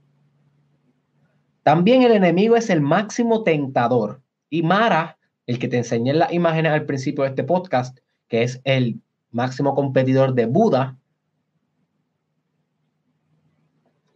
[1.62, 4.22] También el enemigo es el máximo tentador.
[4.50, 5.17] Y Mara,
[5.48, 7.98] el que te enseñé en las imágenes al principio de este podcast,
[8.28, 9.00] que es el
[9.30, 10.98] máximo competidor de Buda,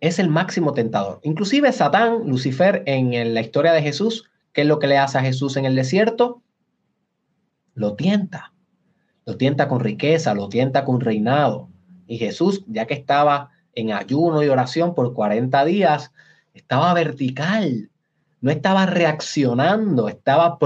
[0.01, 1.21] es el máximo tentador.
[1.23, 5.23] Inclusive Satán, Lucifer, en la historia de Jesús, ¿qué es lo que le hace a
[5.23, 6.43] Jesús en el desierto?
[7.75, 8.53] Lo tienta.
[9.25, 11.71] Lo tienta con riqueza, lo tienta con reinado.
[12.07, 16.13] Y Jesús, ya que estaba en ayuno y oración por 40 días,
[16.53, 17.91] estaba vertical,
[18.43, 20.59] no estaba reaccionando, estaba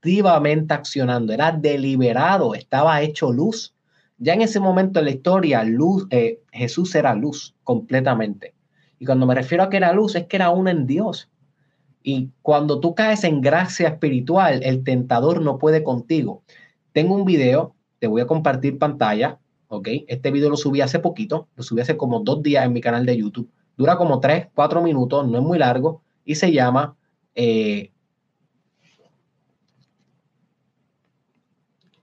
[0.00, 3.74] proactivamente accionando, era deliberado, estaba hecho luz.
[4.18, 8.54] Ya en ese momento en la historia, luz, eh, Jesús era luz completamente.
[8.98, 11.30] Y cuando me refiero a que era luz, es que era uno en Dios.
[12.02, 16.42] Y cuando tú caes en gracia espiritual, el tentador no puede contigo.
[16.92, 19.88] Tengo un video te voy a compartir pantalla, ¿ok?
[20.08, 23.04] Este video lo subí hace poquito, lo subí hace como dos días en mi canal
[23.04, 23.50] de YouTube.
[23.76, 26.96] Dura como tres, cuatro minutos, no es muy largo y se llama
[27.34, 27.92] eh,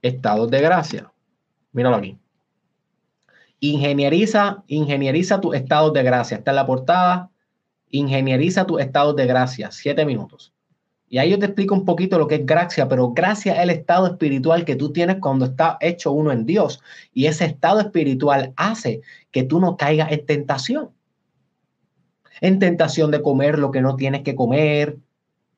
[0.02, 1.12] Estados de Gracia.
[1.72, 2.18] Míralo aquí.
[3.60, 6.36] Ingenieriza, ingenieriza tus estados de gracia.
[6.36, 7.30] Está en la portada.
[7.90, 9.70] Ingenieriza tus estados de gracia.
[9.72, 10.52] Siete minutos.
[11.08, 13.70] Y ahí yo te explico un poquito lo que es gracia, pero gracia es el
[13.70, 16.82] estado espiritual que tú tienes cuando está hecho uno en Dios.
[17.14, 19.00] Y ese estado espiritual hace
[19.30, 20.90] que tú no caigas en tentación.
[22.40, 24.98] En tentación de comer lo que no tienes que comer,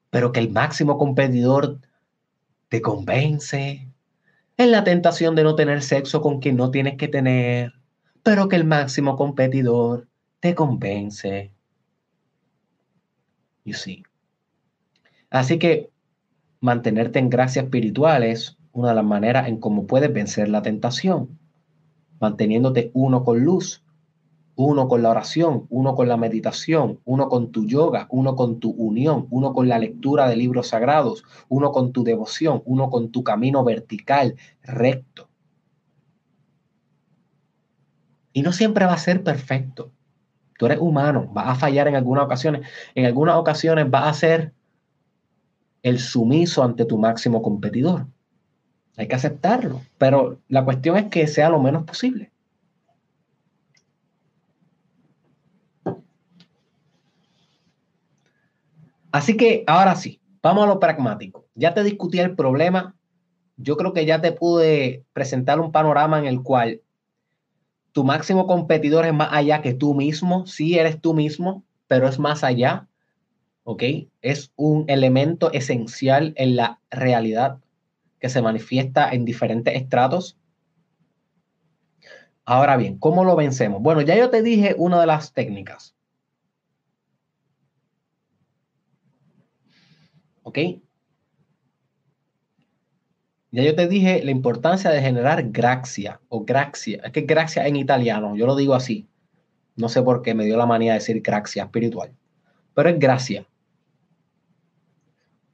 [0.09, 1.81] pero que el máximo competidor
[2.69, 3.90] te convence.
[4.61, 7.73] En la tentación de no tener sexo con quien no tienes que tener,
[8.23, 10.07] pero que el máximo competidor
[10.39, 11.51] te convence.
[13.65, 14.03] You see.
[15.31, 15.89] Así que
[16.61, 21.39] mantenerte en gracia espiritual es una de las maneras en cómo puedes vencer la tentación,
[22.21, 23.83] manteniéndote uno con luz,
[24.57, 28.71] uno con la oración, uno con la meditación, uno con tu yoga, uno con tu
[28.71, 33.25] unión, uno con la lectura de libros sagrados, uno con tu devoción, uno con tu
[33.25, 35.29] camino vertical, recto.
[38.33, 39.93] Y no siempre va a ser perfecto.
[40.59, 42.69] Tú eres humano, vas a fallar en algunas ocasiones.
[42.95, 44.53] En algunas ocasiones vas a ser
[45.83, 48.07] el sumiso ante tu máximo competidor.
[48.97, 52.31] Hay que aceptarlo, pero la cuestión es que sea lo menos posible.
[59.13, 61.47] Así que ahora sí, vamos a lo pragmático.
[61.55, 62.97] Ya te discutí el problema.
[63.57, 66.81] Yo creo que ya te pude presentar un panorama en el cual
[67.93, 70.47] tu máximo competidor es más allá que tú mismo.
[70.47, 72.89] Sí, eres tú mismo, pero es más allá.
[73.65, 73.83] ¿Ok?
[74.23, 77.59] Es un elemento esencial en la realidad
[78.21, 80.39] que se manifiesta en diferentes estratos.
[82.45, 83.83] Ahora bien, ¿cómo lo vencemos?
[83.83, 85.95] Bueno, ya yo te dije una de las técnicas.
[90.43, 90.59] ¿Ok?
[93.53, 97.01] Ya yo te dije la importancia de generar gracia o gracia.
[97.05, 99.09] Es que gracia en italiano, yo lo digo así.
[99.77, 102.13] No sé por qué me dio la manía de decir gracia espiritual.
[102.75, 103.47] Pero es gracia.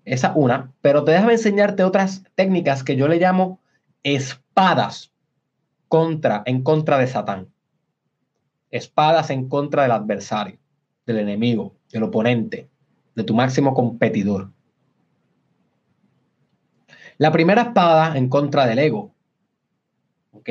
[0.04, 0.72] Esa una.
[0.82, 3.60] Pero te déjame enseñarte otras técnicas que yo le llamo
[4.02, 5.12] espadas
[5.88, 7.48] contra, en contra de Satán.
[8.70, 10.58] Espadas en contra del adversario,
[11.06, 12.68] del enemigo, del oponente,
[13.14, 14.50] de tu máximo competidor.
[17.18, 19.14] La primera espada en contra del ego,
[20.32, 20.50] ¿ok?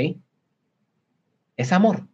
[1.57, 2.07] Es amor.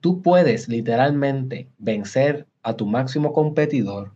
[0.00, 4.14] Tú puedes literalmente vencer a tu máximo competidor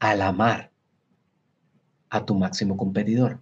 [0.00, 0.72] al amar
[2.10, 3.40] a tu máximo competidor.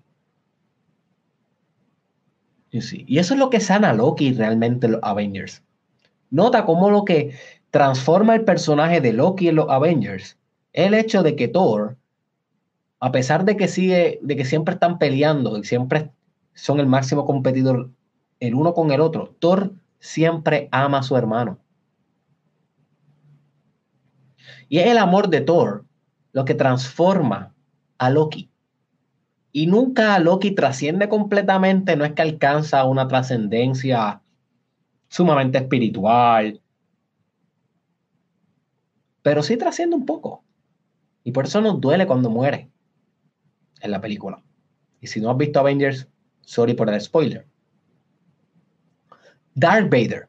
[2.71, 5.63] Y eso es lo que sana Loki realmente los Avengers.
[6.31, 7.35] Nota cómo lo que
[7.71, 10.39] transforma el personaje de Loki en los Avengers,
[10.73, 11.97] el hecho de que Thor,
[13.01, 16.11] a pesar de que sigue, de que siempre están peleando y siempre
[16.55, 17.91] son el máximo competidor
[18.41, 21.59] el uno con el otro, Thor siempre ama a su hermano.
[24.69, 25.85] Y es el amor de Thor
[26.33, 27.55] lo que transforma
[27.99, 28.51] a Loki.
[29.53, 34.21] Y nunca Loki trasciende completamente, no es que alcanza una trascendencia
[35.09, 36.61] sumamente espiritual,
[39.27, 40.45] pero sí trasciende un poco.
[41.25, 42.71] Y por eso nos duele cuando muere
[43.81, 44.41] en la película.
[45.01, 46.07] Y si no has visto Avengers,
[46.43, 47.45] sorry por el spoiler.
[49.57, 50.29] Darth Vader.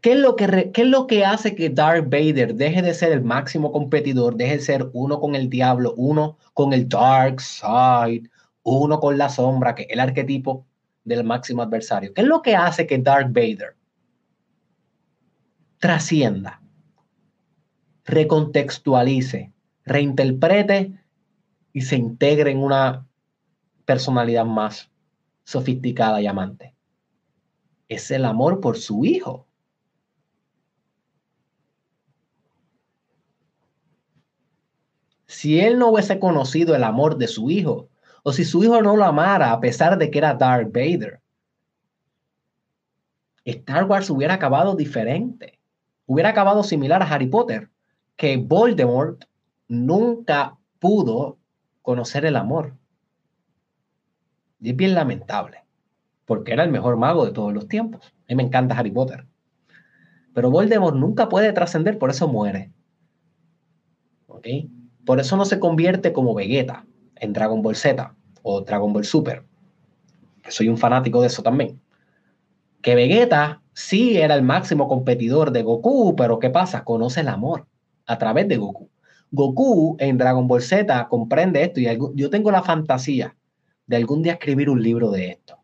[0.00, 3.12] ¿Qué es, lo que, ¿Qué es lo que hace que Darth Vader deje de ser
[3.12, 8.28] el máximo competidor, deje de ser uno con el diablo, uno con el dark side,
[8.64, 10.66] uno con la sombra, que es el arquetipo
[11.04, 12.12] del máximo adversario?
[12.12, 13.76] ¿Qué es lo que hace que Darth Vader
[15.78, 16.60] trascienda?
[18.10, 19.52] Recontextualice,
[19.84, 20.98] reinterprete
[21.72, 23.06] y se integre en una
[23.84, 24.90] personalidad más
[25.44, 26.74] sofisticada y amante.
[27.88, 29.46] Es el amor por su hijo.
[35.26, 37.88] Si él no hubiese conocido el amor de su hijo,
[38.22, 41.20] o si su hijo no lo amara a pesar de que era Darth Vader,
[43.44, 45.58] Star Wars hubiera acabado diferente.
[46.06, 47.70] Hubiera acabado similar a Harry Potter
[48.20, 49.24] que Voldemort
[49.66, 51.38] nunca pudo
[51.80, 52.76] conocer el amor.
[54.60, 55.64] Y es bien lamentable,
[56.26, 58.04] porque era el mejor mago de todos los tiempos.
[58.04, 59.26] A mí me encanta Harry Potter.
[60.34, 62.70] Pero Voldemort nunca puede trascender, por eso muere.
[64.26, 64.46] ¿Ok?
[65.06, 66.84] Por eso no se convierte como Vegeta
[67.16, 69.46] en Dragon Ball Z o Dragon Ball Super.
[70.46, 71.80] soy un fanático de eso también.
[72.82, 76.84] Que Vegeta sí era el máximo competidor de Goku, pero ¿qué pasa?
[76.84, 77.69] Conoce el amor
[78.10, 78.90] a través de Goku.
[79.30, 83.36] Goku en Dragon Ball Z comprende esto y yo tengo la fantasía
[83.86, 85.58] de algún día escribir un libro de esto.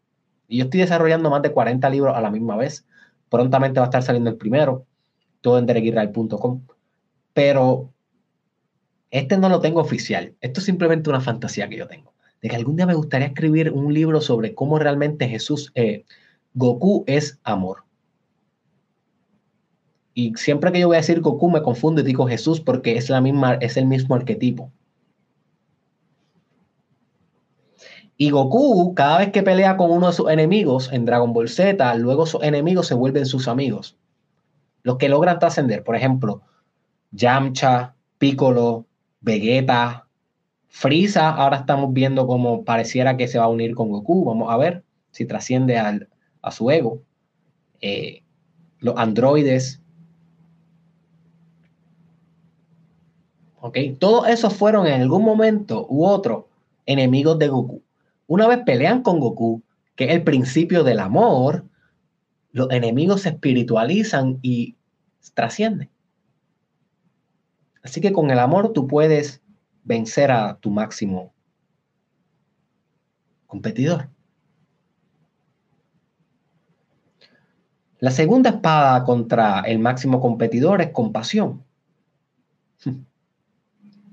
[0.47, 2.87] Y yo estoy desarrollando más de 40 libros a la misma vez.
[3.29, 4.87] Prontamente va a estar saliendo el primero,
[5.41, 6.63] todo en dereguirral.com.
[7.33, 7.93] Pero
[9.11, 10.37] este no lo tengo oficial.
[10.41, 12.15] Esto es simplemente una fantasía que yo tengo.
[12.41, 16.05] De que algún día me gustaría escribir un libro sobre cómo realmente Jesús, eh,
[16.55, 17.86] Goku es amor.
[20.19, 23.11] Y siempre que yo voy a decir Goku me confundo y digo Jesús porque es,
[23.11, 24.73] la misma, es el mismo arquetipo.
[28.17, 31.95] Y Goku, cada vez que pelea con uno de sus enemigos en Dragon Ball Z,
[31.97, 33.99] luego sus enemigos se vuelven sus amigos.
[34.85, 36.41] Los que logran trascender, por ejemplo,
[37.11, 38.87] Yamcha, Piccolo,
[39.21, 40.09] Vegeta,
[40.69, 44.25] Frieza, ahora estamos viendo como pareciera que se va a unir con Goku.
[44.25, 47.03] Vamos a ver si trasciende a su ego.
[47.83, 48.23] Eh,
[48.79, 49.83] los androides.
[53.67, 53.79] ¿Ok?
[53.99, 56.49] Todos esos fueron en algún momento u otro
[56.87, 57.83] enemigos de Goku.
[58.29, 59.61] Una vez pelean con Goku,
[59.97, 61.65] que es el principio del amor,
[62.53, 64.77] los enemigos se espiritualizan y
[65.35, 65.91] trascienden.
[67.83, 69.43] Así que con el amor tú puedes
[69.83, 71.35] vencer a tu máximo
[73.49, 74.11] competidor.
[77.99, 81.65] La segunda espada contra el máximo competidor es compasión.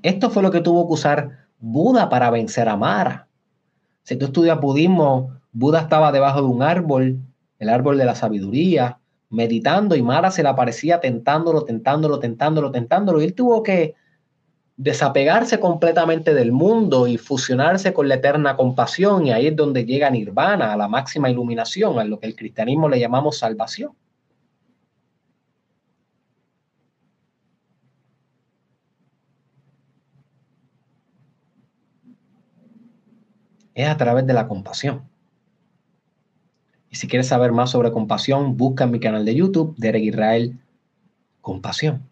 [0.03, 3.29] Esto fue lo que tuvo que usar Buda para vencer a Mara.
[4.03, 7.19] Si tú estudias budismo, Buda estaba debajo de un árbol,
[7.57, 8.99] el árbol de la sabiduría,
[9.29, 13.21] meditando y Mara se le aparecía tentándolo, tentándolo, tentándolo, tentándolo.
[13.21, 13.95] Y él tuvo que
[14.75, 19.25] desapegarse completamente del mundo y fusionarse con la eterna compasión.
[19.25, 22.89] Y ahí es donde llega Nirvana, a la máxima iluminación, a lo que el cristianismo
[22.89, 23.93] le llamamos salvación.
[33.73, 35.03] Es a través de la compasión.
[36.89, 40.59] Y si quieres saber más sobre compasión, busca en mi canal de YouTube, Derek Israel
[41.41, 42.07] Compasión.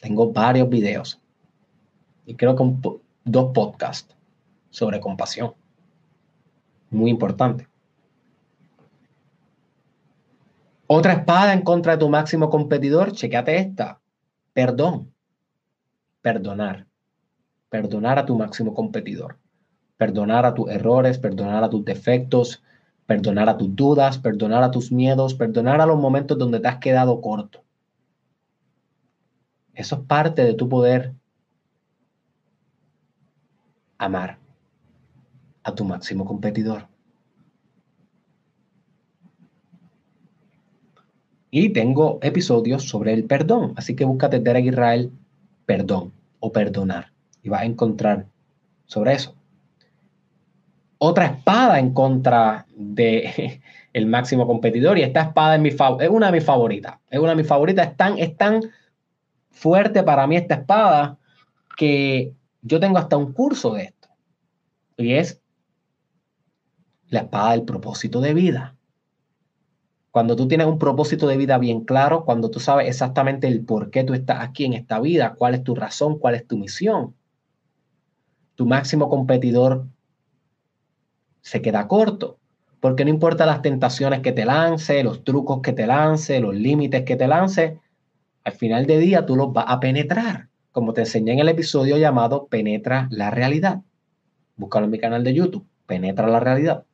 [0.00, 1.20] Tengo varios videos
[2.26, 2.64] y creo que
[3.24, 4.16] dos podcasts
[4.70, 5.54] sobre compasión.
[6.90, 7.68] Muy importante.
[10.86, 14.00] Otra espada en contra de tu máximo competidor, chequeate esta.
[14.52, 15.12] Perdón.
[16.20, 16.86] Perdonar.
[17.68, 19.38] Perdonar a tu máximo competidor.
[20.02, 22.60] Perdonar a tus errores, perdonar a tus defectos,
[23.06, 26.78] perdonar a tus dudas, perdonar a tus miedos, perdonar a los momentos donde te has
[26.78, 27.62] quedado corto.
[29.74, 31.14] Eso es parte de tu poder
[33.96, 34.40] amar
[35.62, 36.88] a tu máximo competidor.
[41.48, 45.12] Y tengo episodios sobre el perdón, así que búscate Derek Israel
[45.64, 48.26] perdón o perdonar y vas a encontrar
[48.86, 49.36] sobre eso.
[51.04, 53.60] Otra espada en contra de
[53.92, 57.00] el máximo competidor y esta espada es, una de mis favoritas.
[57.10, 57.88] Es una de mis favoritas.
[57.88, 58.62] Es tan, es tan
[59.50, 61.18] fuerte para mí esta espada
[61.76, 64.10] que yo tengo hasta un curso de esto.
[64.96, 65.42] Y es
[67.08, 68.76] la espada del propósito de vida.
[70.12, 73.90] Cuando tú tienes un propósito de vida bien claro, cuando tú sabes exactamente el por
[73.90, 77.16] qué tú estás aquí en esta vida, cuál es tu razón, cuál es tu misión,
[78.54, 79.88] tu máximo competidor
[81.42, 82.38] se queda corto.
[82.80, 87.04] Porque no importa las tentaciones que te lance, los trucos que te lance, los límites
[87.04, 87.78] que te lance,
[88.44, 91.98] al final de día tú los vas a penetrar como te enseñé en el episodio
[91.98, 93.82] llamado Penetra la realidad.
[94.56, 96.84] Búscalo en mi canal de YouTube, Penetra la realidad.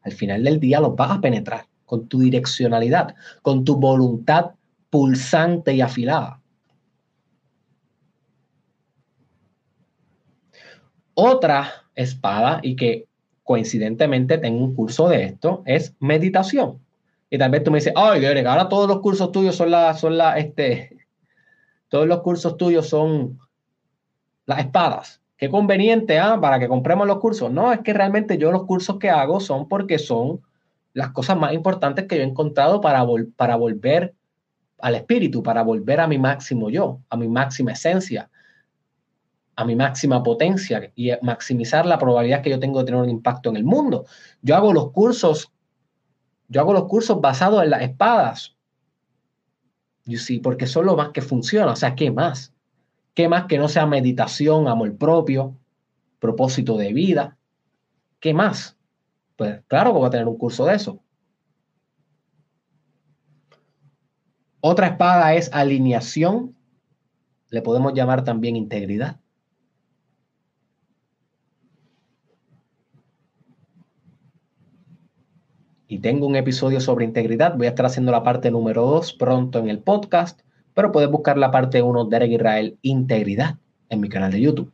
[0.00, 4.52] Al final del día los vas a penetrar con tu direccionalidad, con tu voluntad
[4.88, 6.40] pulsante y afilada.
[11.12, 13.06] Otra espada, y que
[13.42, 16.78] coincidentemente tengo un curso de esto, es meditación.
[17.30, 20.16] Y tal vez tú me dices, ay, ahora todos los cursos tuyos son las, son
[20.16, 20.96] la, este,
[21.88, 23.38] todos los cursos tuyos son
[24.46, 25.20] las espadas.
[25.36, 26.38] Qué conveniente, ¿ah?
[26.40, 27.50] Para que compremos los cursos.
[27.52, 30.40] No, es que realmente yo los cursos que hago son porque son
[30.94, 33.06] las cosas más importantes que yo he encontrado para,
[33.36, 34.14] para volver
[34.80, 38.30] al espíritu, para volver a mi máximo yo, a mi máxima esencia,
[39.58, 43.50] a mi máxima potencia y maximizar la probabilidad que yo tengo de tener un impacto
[43.50, 44.06] en el mundo.
[44.40, 45.52] Yo hago los cursos,
[46.46, 48.56] yo hago los cursos basados en las espadas,
[50.04, 51.72] You porque son lo más que funciona.
[51.72, 52.54] O sea, ¿qué más?
[53.14, 55.58] ¿Qué más que no sea meditación, amor propio,
[56.20, 57.36] propósito de vida?
[58.20, 58.78] ¿Qué más?
[59.34, 61.02] Pues claro que voy a tener un curso de eso.
[64.60, 66.56] Otra espada es alineación.
[67.50, 69.18] Le podemos llamar también integridad.
[75.88, 77.56] Y tengo un episodio sobre integridad.
[77.56, 80.40] Voy a estar haciendo la parte número 2 pronto en el podcast,
[80.74, 83.56] pero puedes buscar la parte 1 Derek Israel Integridad
[83.88, 84.70] en mi canal de YouTube.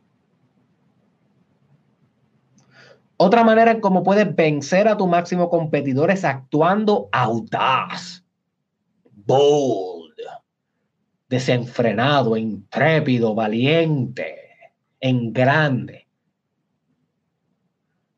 [3.17, 8.25] Otra manera en cómo puedes vencer a tu máximo competidor es actuando audaz,
[9.25, 10.19] bold,
[11.29, 14.35] desenfrenado, intrépido, valiente,
[14.99, 16.07] en grande.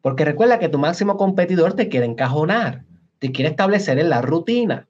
[0.01, 2.86] Porque recuerda que tu máximo competidor te quiere encajonar,
[3.19, 4.87] te quiere establecer en la rutina,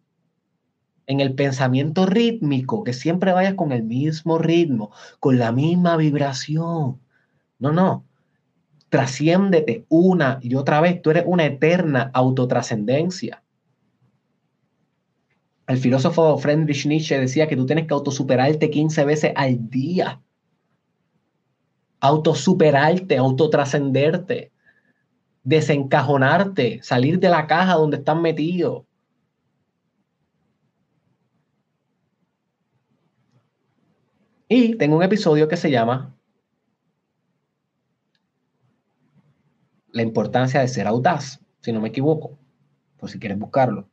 [1.05, 6.99] en el pensamiento rítmico, que siempre vayas con el mismo ritmo, con la misma vibración.
[7.59, 8.05] No, no.
[8.89, 11.01] Trasciéndete una y otra vez.
[11.01, 13.43] Tú eres una eterna autotrascendencia.
[15.67, 20.21] El filósofo Friedrich Nietzsche decía que tú tienes que autosuperarte 15 veces al día.
[21.99, 24.51] Autosuperarte, autotrascenderte
[25.47, 28.83] desencajonarte, salir de la caja donde están metidos.
[34.49, 36.13] Y tengo un episodio que se llama
[39.93, 42.37] La importancia de ser audaz, si no me equivoco,
[42.97, 43.87] por si quieres buscarlo.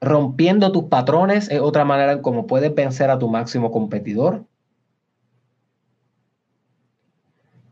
[0.00, 4.46] Rompiendo tus patrones es otra manera en cómo puedes vencer a tu máximo competidor.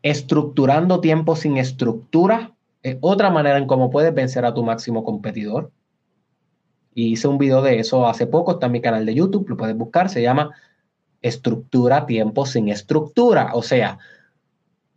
[0.03, 5.71] Estructurando tiempo sin estructura es otra manera en cómo puedes vencer a tu máximo competidor.
[6.95, 9.57] Y hice un video de eso hace poco, está en mi canal de YouTube, lo
[9.57, 10.51] puedes buscar, se llama
[11.23, 13.99] Estructura tiempo sin estructura, o sea,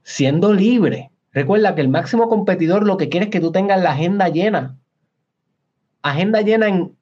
[0.04, 1.12] siendo libre.
[1.34, 4.78] Recuerda que el máximo competidor lo que quiere es que tú tengas la agenda llena.
[6.02, 6.96] Agenda llena en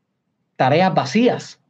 [0.55, 1.60] tareas vacías.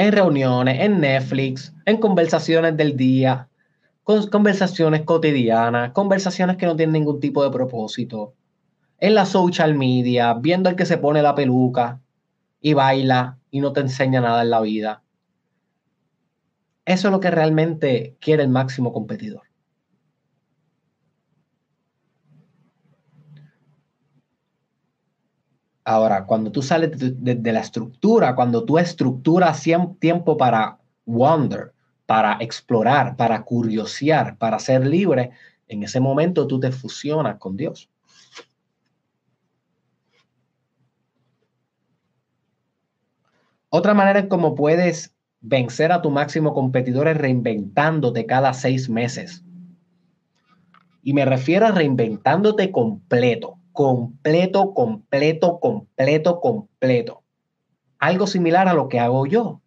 [0.00, 3.48] En reuniones, en Netflix, en conversaciones del día,
[4.02, 8.32] conversaciones cotidianas, conversaciones que no tienen ningún tipo de propósito,
[8.98, 12.00] en la social media, viendo el que se pone la peluca
[12.62, 15.02] y baila y no te enseña nada en la vida.
[16.86, 19.49] Eso es lo que realmente quiere el máximo competidor.
[25.84, 29.62] Ahora, cuando tú sales de, la estructura, cuando tú estructuras
[29.98, 31.72] tiempo para wonder,
[32.06, 35.30] para explorar, para curiosear, para ser libre,
[35.68, 37.88] en ese momento tú te fusionas con Dios.
[43.70, 49.44] Otra manera en cómo puedes vencer a tu máximo competidor es reinventándote cada seis meses.
[51.02, 57.22] Y me refiero a reinventándote completo completo, completo, completo, completo.
[57.98, 59.60] Algo similar a lo que hago yo.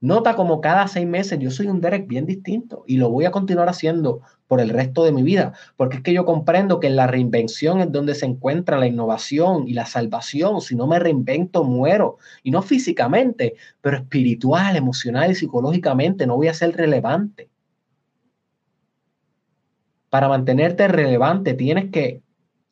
[0.00, 3.30] Nota como cada seis meses yo soy un Derek bien distinto y lo voy a
[3.30, 6.96] continuar haciendo por el resto de mi vida, porque es que yo comprendo que en
[6.96, 10.60] la reinvención es donde se encuentra la innovación y la salvación.
[10.60, 12.18] Si no me reinvento, muero.
[12.42, 17.48] Y no físicamente, pero espiritual, emocional y psicológicamente no voy a ser relevante.
[20.10, 22.22] Para mantenerte relevante tienes que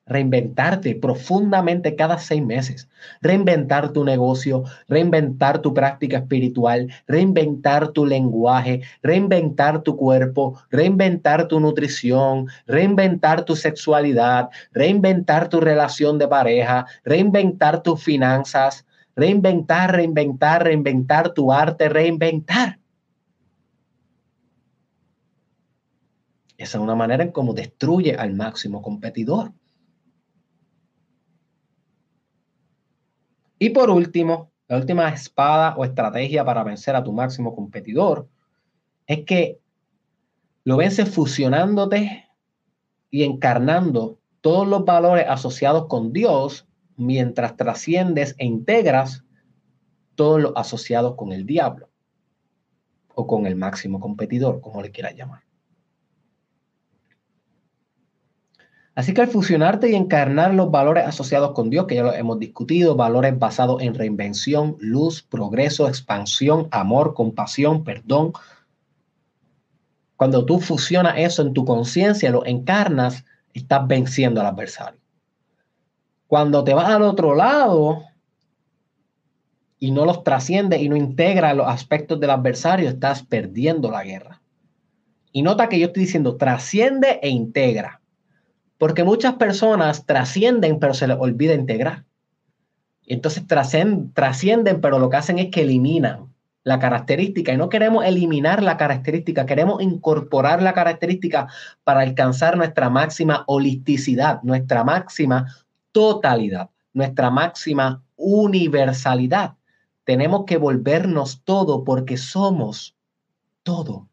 [0.06, 2.88] reinventarte profundamente cada seis meses,
[3.22, 11.60] reinventar tu negocio, reinventar tu práctica espiritual, reinventar tu lenguaje, reinventar tu cuerpo, reinventar tu
[11.60, 18.86] nutrición, reinventar tu sexualidad, reinventar tu relación de pareja, reinventar tus finanzas,
[19.16, 22.78] reinventar, reinventar, reinventar tu arte, reinventar.
[26.56, 29.52] Esa es una manera en cómo destruye al máximo competidor.
[33.64, 38.28] Y por último, la última espada o estrategia para vencer a tu máximo competidor
[39.06, 39.58] es que
[40.64, 42.28] lo vences fusionándote
[43.08, 46.68] y encarnando todos los valores asociados con Dios
[46.98, 49.24] mientras trasciendes e integras
[50.14, 51.88] todos los asociados con el diablo
[53.14, 55.42] o con el máximo competidor, como le quieras llamar.
[58.94, 62.38] Así que al fusionarte y encarnar los valores asociados con Dios, que ya lo hemos
[62.38, 68.32] discutido, valores basados en reinvención, luz, progreso, expansión, amor, compasión, perdón,
[70.16, 75.00] cuando tú fusionas eso en tu conciencia, lo encarnas, estás venciendo al adversario.
[76.28, 78.02] Cuando te vas al otro lado
[79.78, 84.40] y no los trasciendes y no integras los aspectos del adversario, estás perdiendo la guerra.
[85.32, 88.00] Y nota que yo estoy diciendo trasciende e integra.
[88.78, 92.04] Porque muchas personas trascienden, pero se les olvida integrar.
[93.06, 96.34] Entonces trascienden, pero lo que hacen es que eliminan
[96.64, 101.48] la característica y no queremos eliminar la característica, queremos incorporar la característica
[101.84, 105.54] para alcanzar nuestra máxima holisticidad, nuestra máxima
[105.92, 109.54] totalidad, nuestra máxima universalidad.
[110.04, 112.96] Tenemos que volvernos todo porque somos
[113.62, 114.08] todo.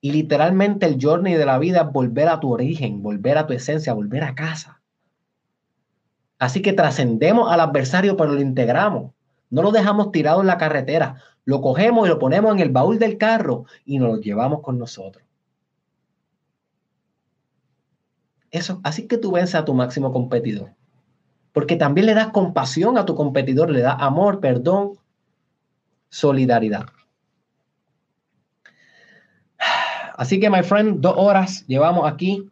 [0.00, 3.52] Y literalmente el journey de la vida es volver a tu origen, volver a tu
[3.52, 4.80] esencia, volver a casa.
[6.38, 9.12] Así que trascendemos al adversario, pero lo integramos.
[9.50, 12.98] No lo dejamos tirado en la carretera, lo cogemos y lo ponemos en el baúl
[12.98, 15.24] del carro y nos lo llevamos con nosotros.
[18.50, 20.74] Eso, así que tú vences a tu máximo competidor.
[21.52, 24.98] Porque también le das compasión a tu competidor, le das amor, perdón,
[26.08, 26.86] solidaridad.
[30.18, 32.50] Así que, my friend, dos horas llevamos aquí.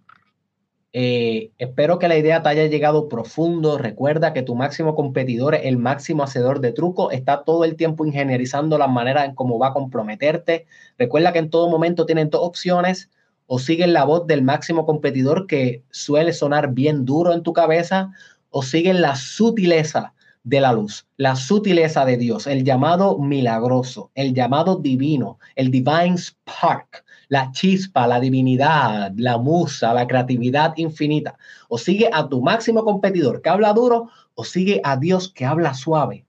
[0.93, 3.77] Eh, espero que la idea te haya llegado profundo.
[3.77, 7.11] Recuerda que tu máximo competidor es el máximo hacedor de truco.
[7.11, 10.67] Está todo el tiempo ingenierizando la manera en cómo va a comprometerte.
[10.97, 13.11] Recuerda que en todo momento tienen dos opciones.
[13.47, 18.13] O siguen la voz del máximo competidor que suele sonar bien duro en tu cabeza.
[18.51, 20.15] O siguen la sutileza
[20.45, 26.17] de la luz, la sutileza de Dios, el llamado milagroso, el llamado divino, el divine
[26.17, 31.37] spark la chispa, la divinidad, la musa, la creatividad infinita.
[31.69, 35.75] O sigue a tu máximo competidor que habla duro o sigue a Dios que habla
[35.75, 36.25] suave.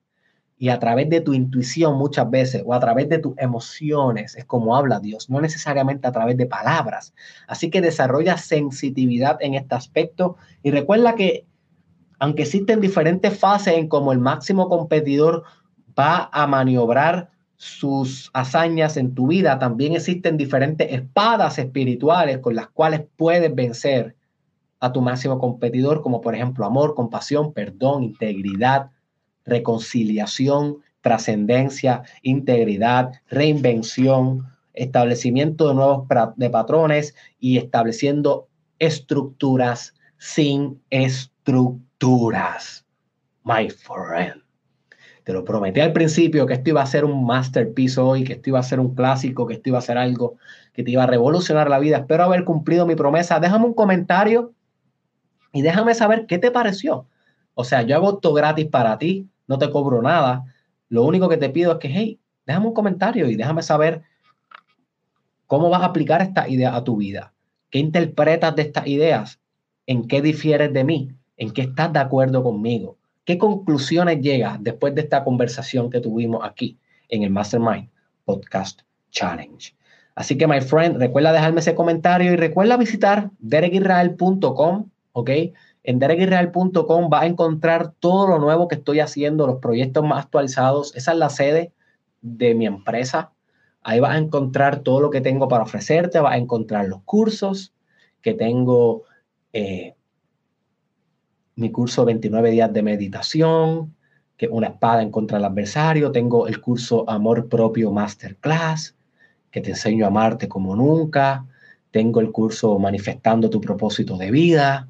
[0.59, 4.45] Y a través de tu intuición muchas veces o a través de tus emociones es
[4.45, 7.13] como habla Dios, no necesariamente a través de palabras.
[7.47, 11.45] Así que desarrolla sensitividad en este aspecto y recuerda que
[12.19, 15.43] aunque existen diferentes fases en cómo el máximo competidor
[15.97, 22.67] va a maniobrar sus hazañas en tu vida, también existen diferentes espadas espirituales con las
[22.69, 24.15] cuales puedes vencer
[24.79, 28.91] a tu máximo competidor, como por ejemplo amor, compasión, perdón, integridad,
[29.43, 38.47] reconciliación, trascendencia, integridad, reinvención, establecimiento de nuevos de patrones y estableciendo
[38.77, 42.85] estructuras sin estructuras.
[43.43, 44.46] My friend.
[45.27, 48.49] Te lo prometí al principio que esto iba a ser un masterpiece hoy, que esto
[48.49, 50.37] iba a ser un clásico, que esto iba a ser algo
[50.71, 51.97] que te iba a revolucionar la vida.
[51.97, 53.37] Espero haber cumplido mi promesa.
[53.41, 54.53] Déjame un comentario
[55.51, 57.07] y déjame saber qué te pareció.
[57.55, 60.45] O sea, yo hago esto gratis para ti, no te cobro nada.
[60.87, 64.03] Lo único que te pido es que, hey, déjame un comentario y déjame saber
[65.45, 67.33] cómo vas a aplicar esta idea a tu vida.
[67.69, 69.41] ¿Qué interpretas de estas ideas?
[69.87, 71.11] ¿En qué difieres de mí?
[71.35, 72.95] ¿En qué estás de acuerdo conmigo?
[73.27, 76.77] ¿Qué conclusiones llegas después de esta conversación que tuvimos aquí
[77.09, 77.89] en el Mastermind
[78.23, 79.75] Podcast Challenge?
[80.15, 85.29] Así que, my friend, recuerda dejarme ese comentario y recuerda visitar derekisrael.com, ¿ok?
[85.83, 90.95] En derekisrael.com vas a encontrar todo lo nuevo que estoy haciendo, los proyectos más actualizados.
[90.95, 91.73] Esa es la sede
[92.21, 93.33] de mi empresa.
[93.83, 97.73] Ahí vas a encontrar todo lo que tengo para ofrecerte, vas a encontrar los cursos
[98.21, 99.03] que tengo
[99.51, 99.96] eh,
[101.57, 103.95] mi curso 29 días de meditación,
[104.37, 106.11] que es una espada en contra del adversario.
[106.11, 108.95] Tengo el curso Amor Propio Masterclass,
[109.51, 111.45] que te enseño a amarte como nunca.
[111.89, 114.87] Tengo el curso Manifestando tu propósito de vida.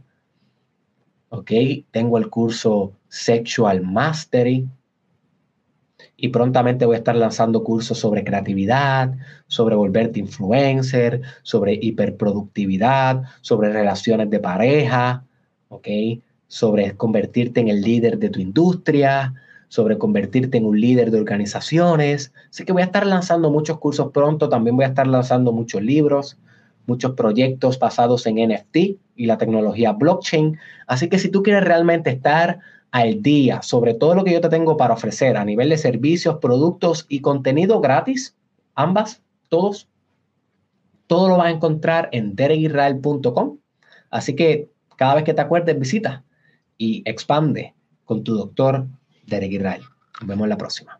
[1.30, 1.52] ¿Ok?
[1.90, 4.68] Tengo el curso Sexual Mastery.
[6.18, 9.16] Y prontamente voy a estar lanzando cursos sobre creatividad,
[9.48, 15.24] sobre volverte influencer, sobre hiperproductividad, sobre relaciones de pareja,
[15.70, 15.88] ¿ok?
[16.48, 19.34] Sobre convertirte en el líder de tu industria,
[19.68, 22.34] sobre convertirte en un líder de organizaciones.
[22.50, 25.82] Así que voy a estar lanzando muchos cursos pronto, también voy a estar lanzando muchos
[25.82, 26.38] libros,
[26.86, 28.78] muchos proyectos basados en NFT
[29.16, 30.58] y la tecnología blockchain.
[30.88, 32.60] Así que si tú quieres realmente estar
[32.92, 36.38] al día sobre todo lo que yo te tengo para ofrecer a nivel de servicios,
[36.38, 38.38] productos y contenido gratis,
[38.76, 39.90] ambas, todos,
[41.08, 43.58] todo lo vas a encontrar en derekisrael.com.
[44.10, 46.24] Así que cada vez que te acuerdes, visita
[46.78, 47.74] y expande
[48.06, 48.88] con tu doctor
[49.26, 49.84] Derek Israel.
[50.20, 51.00] Nos vemos la próxima.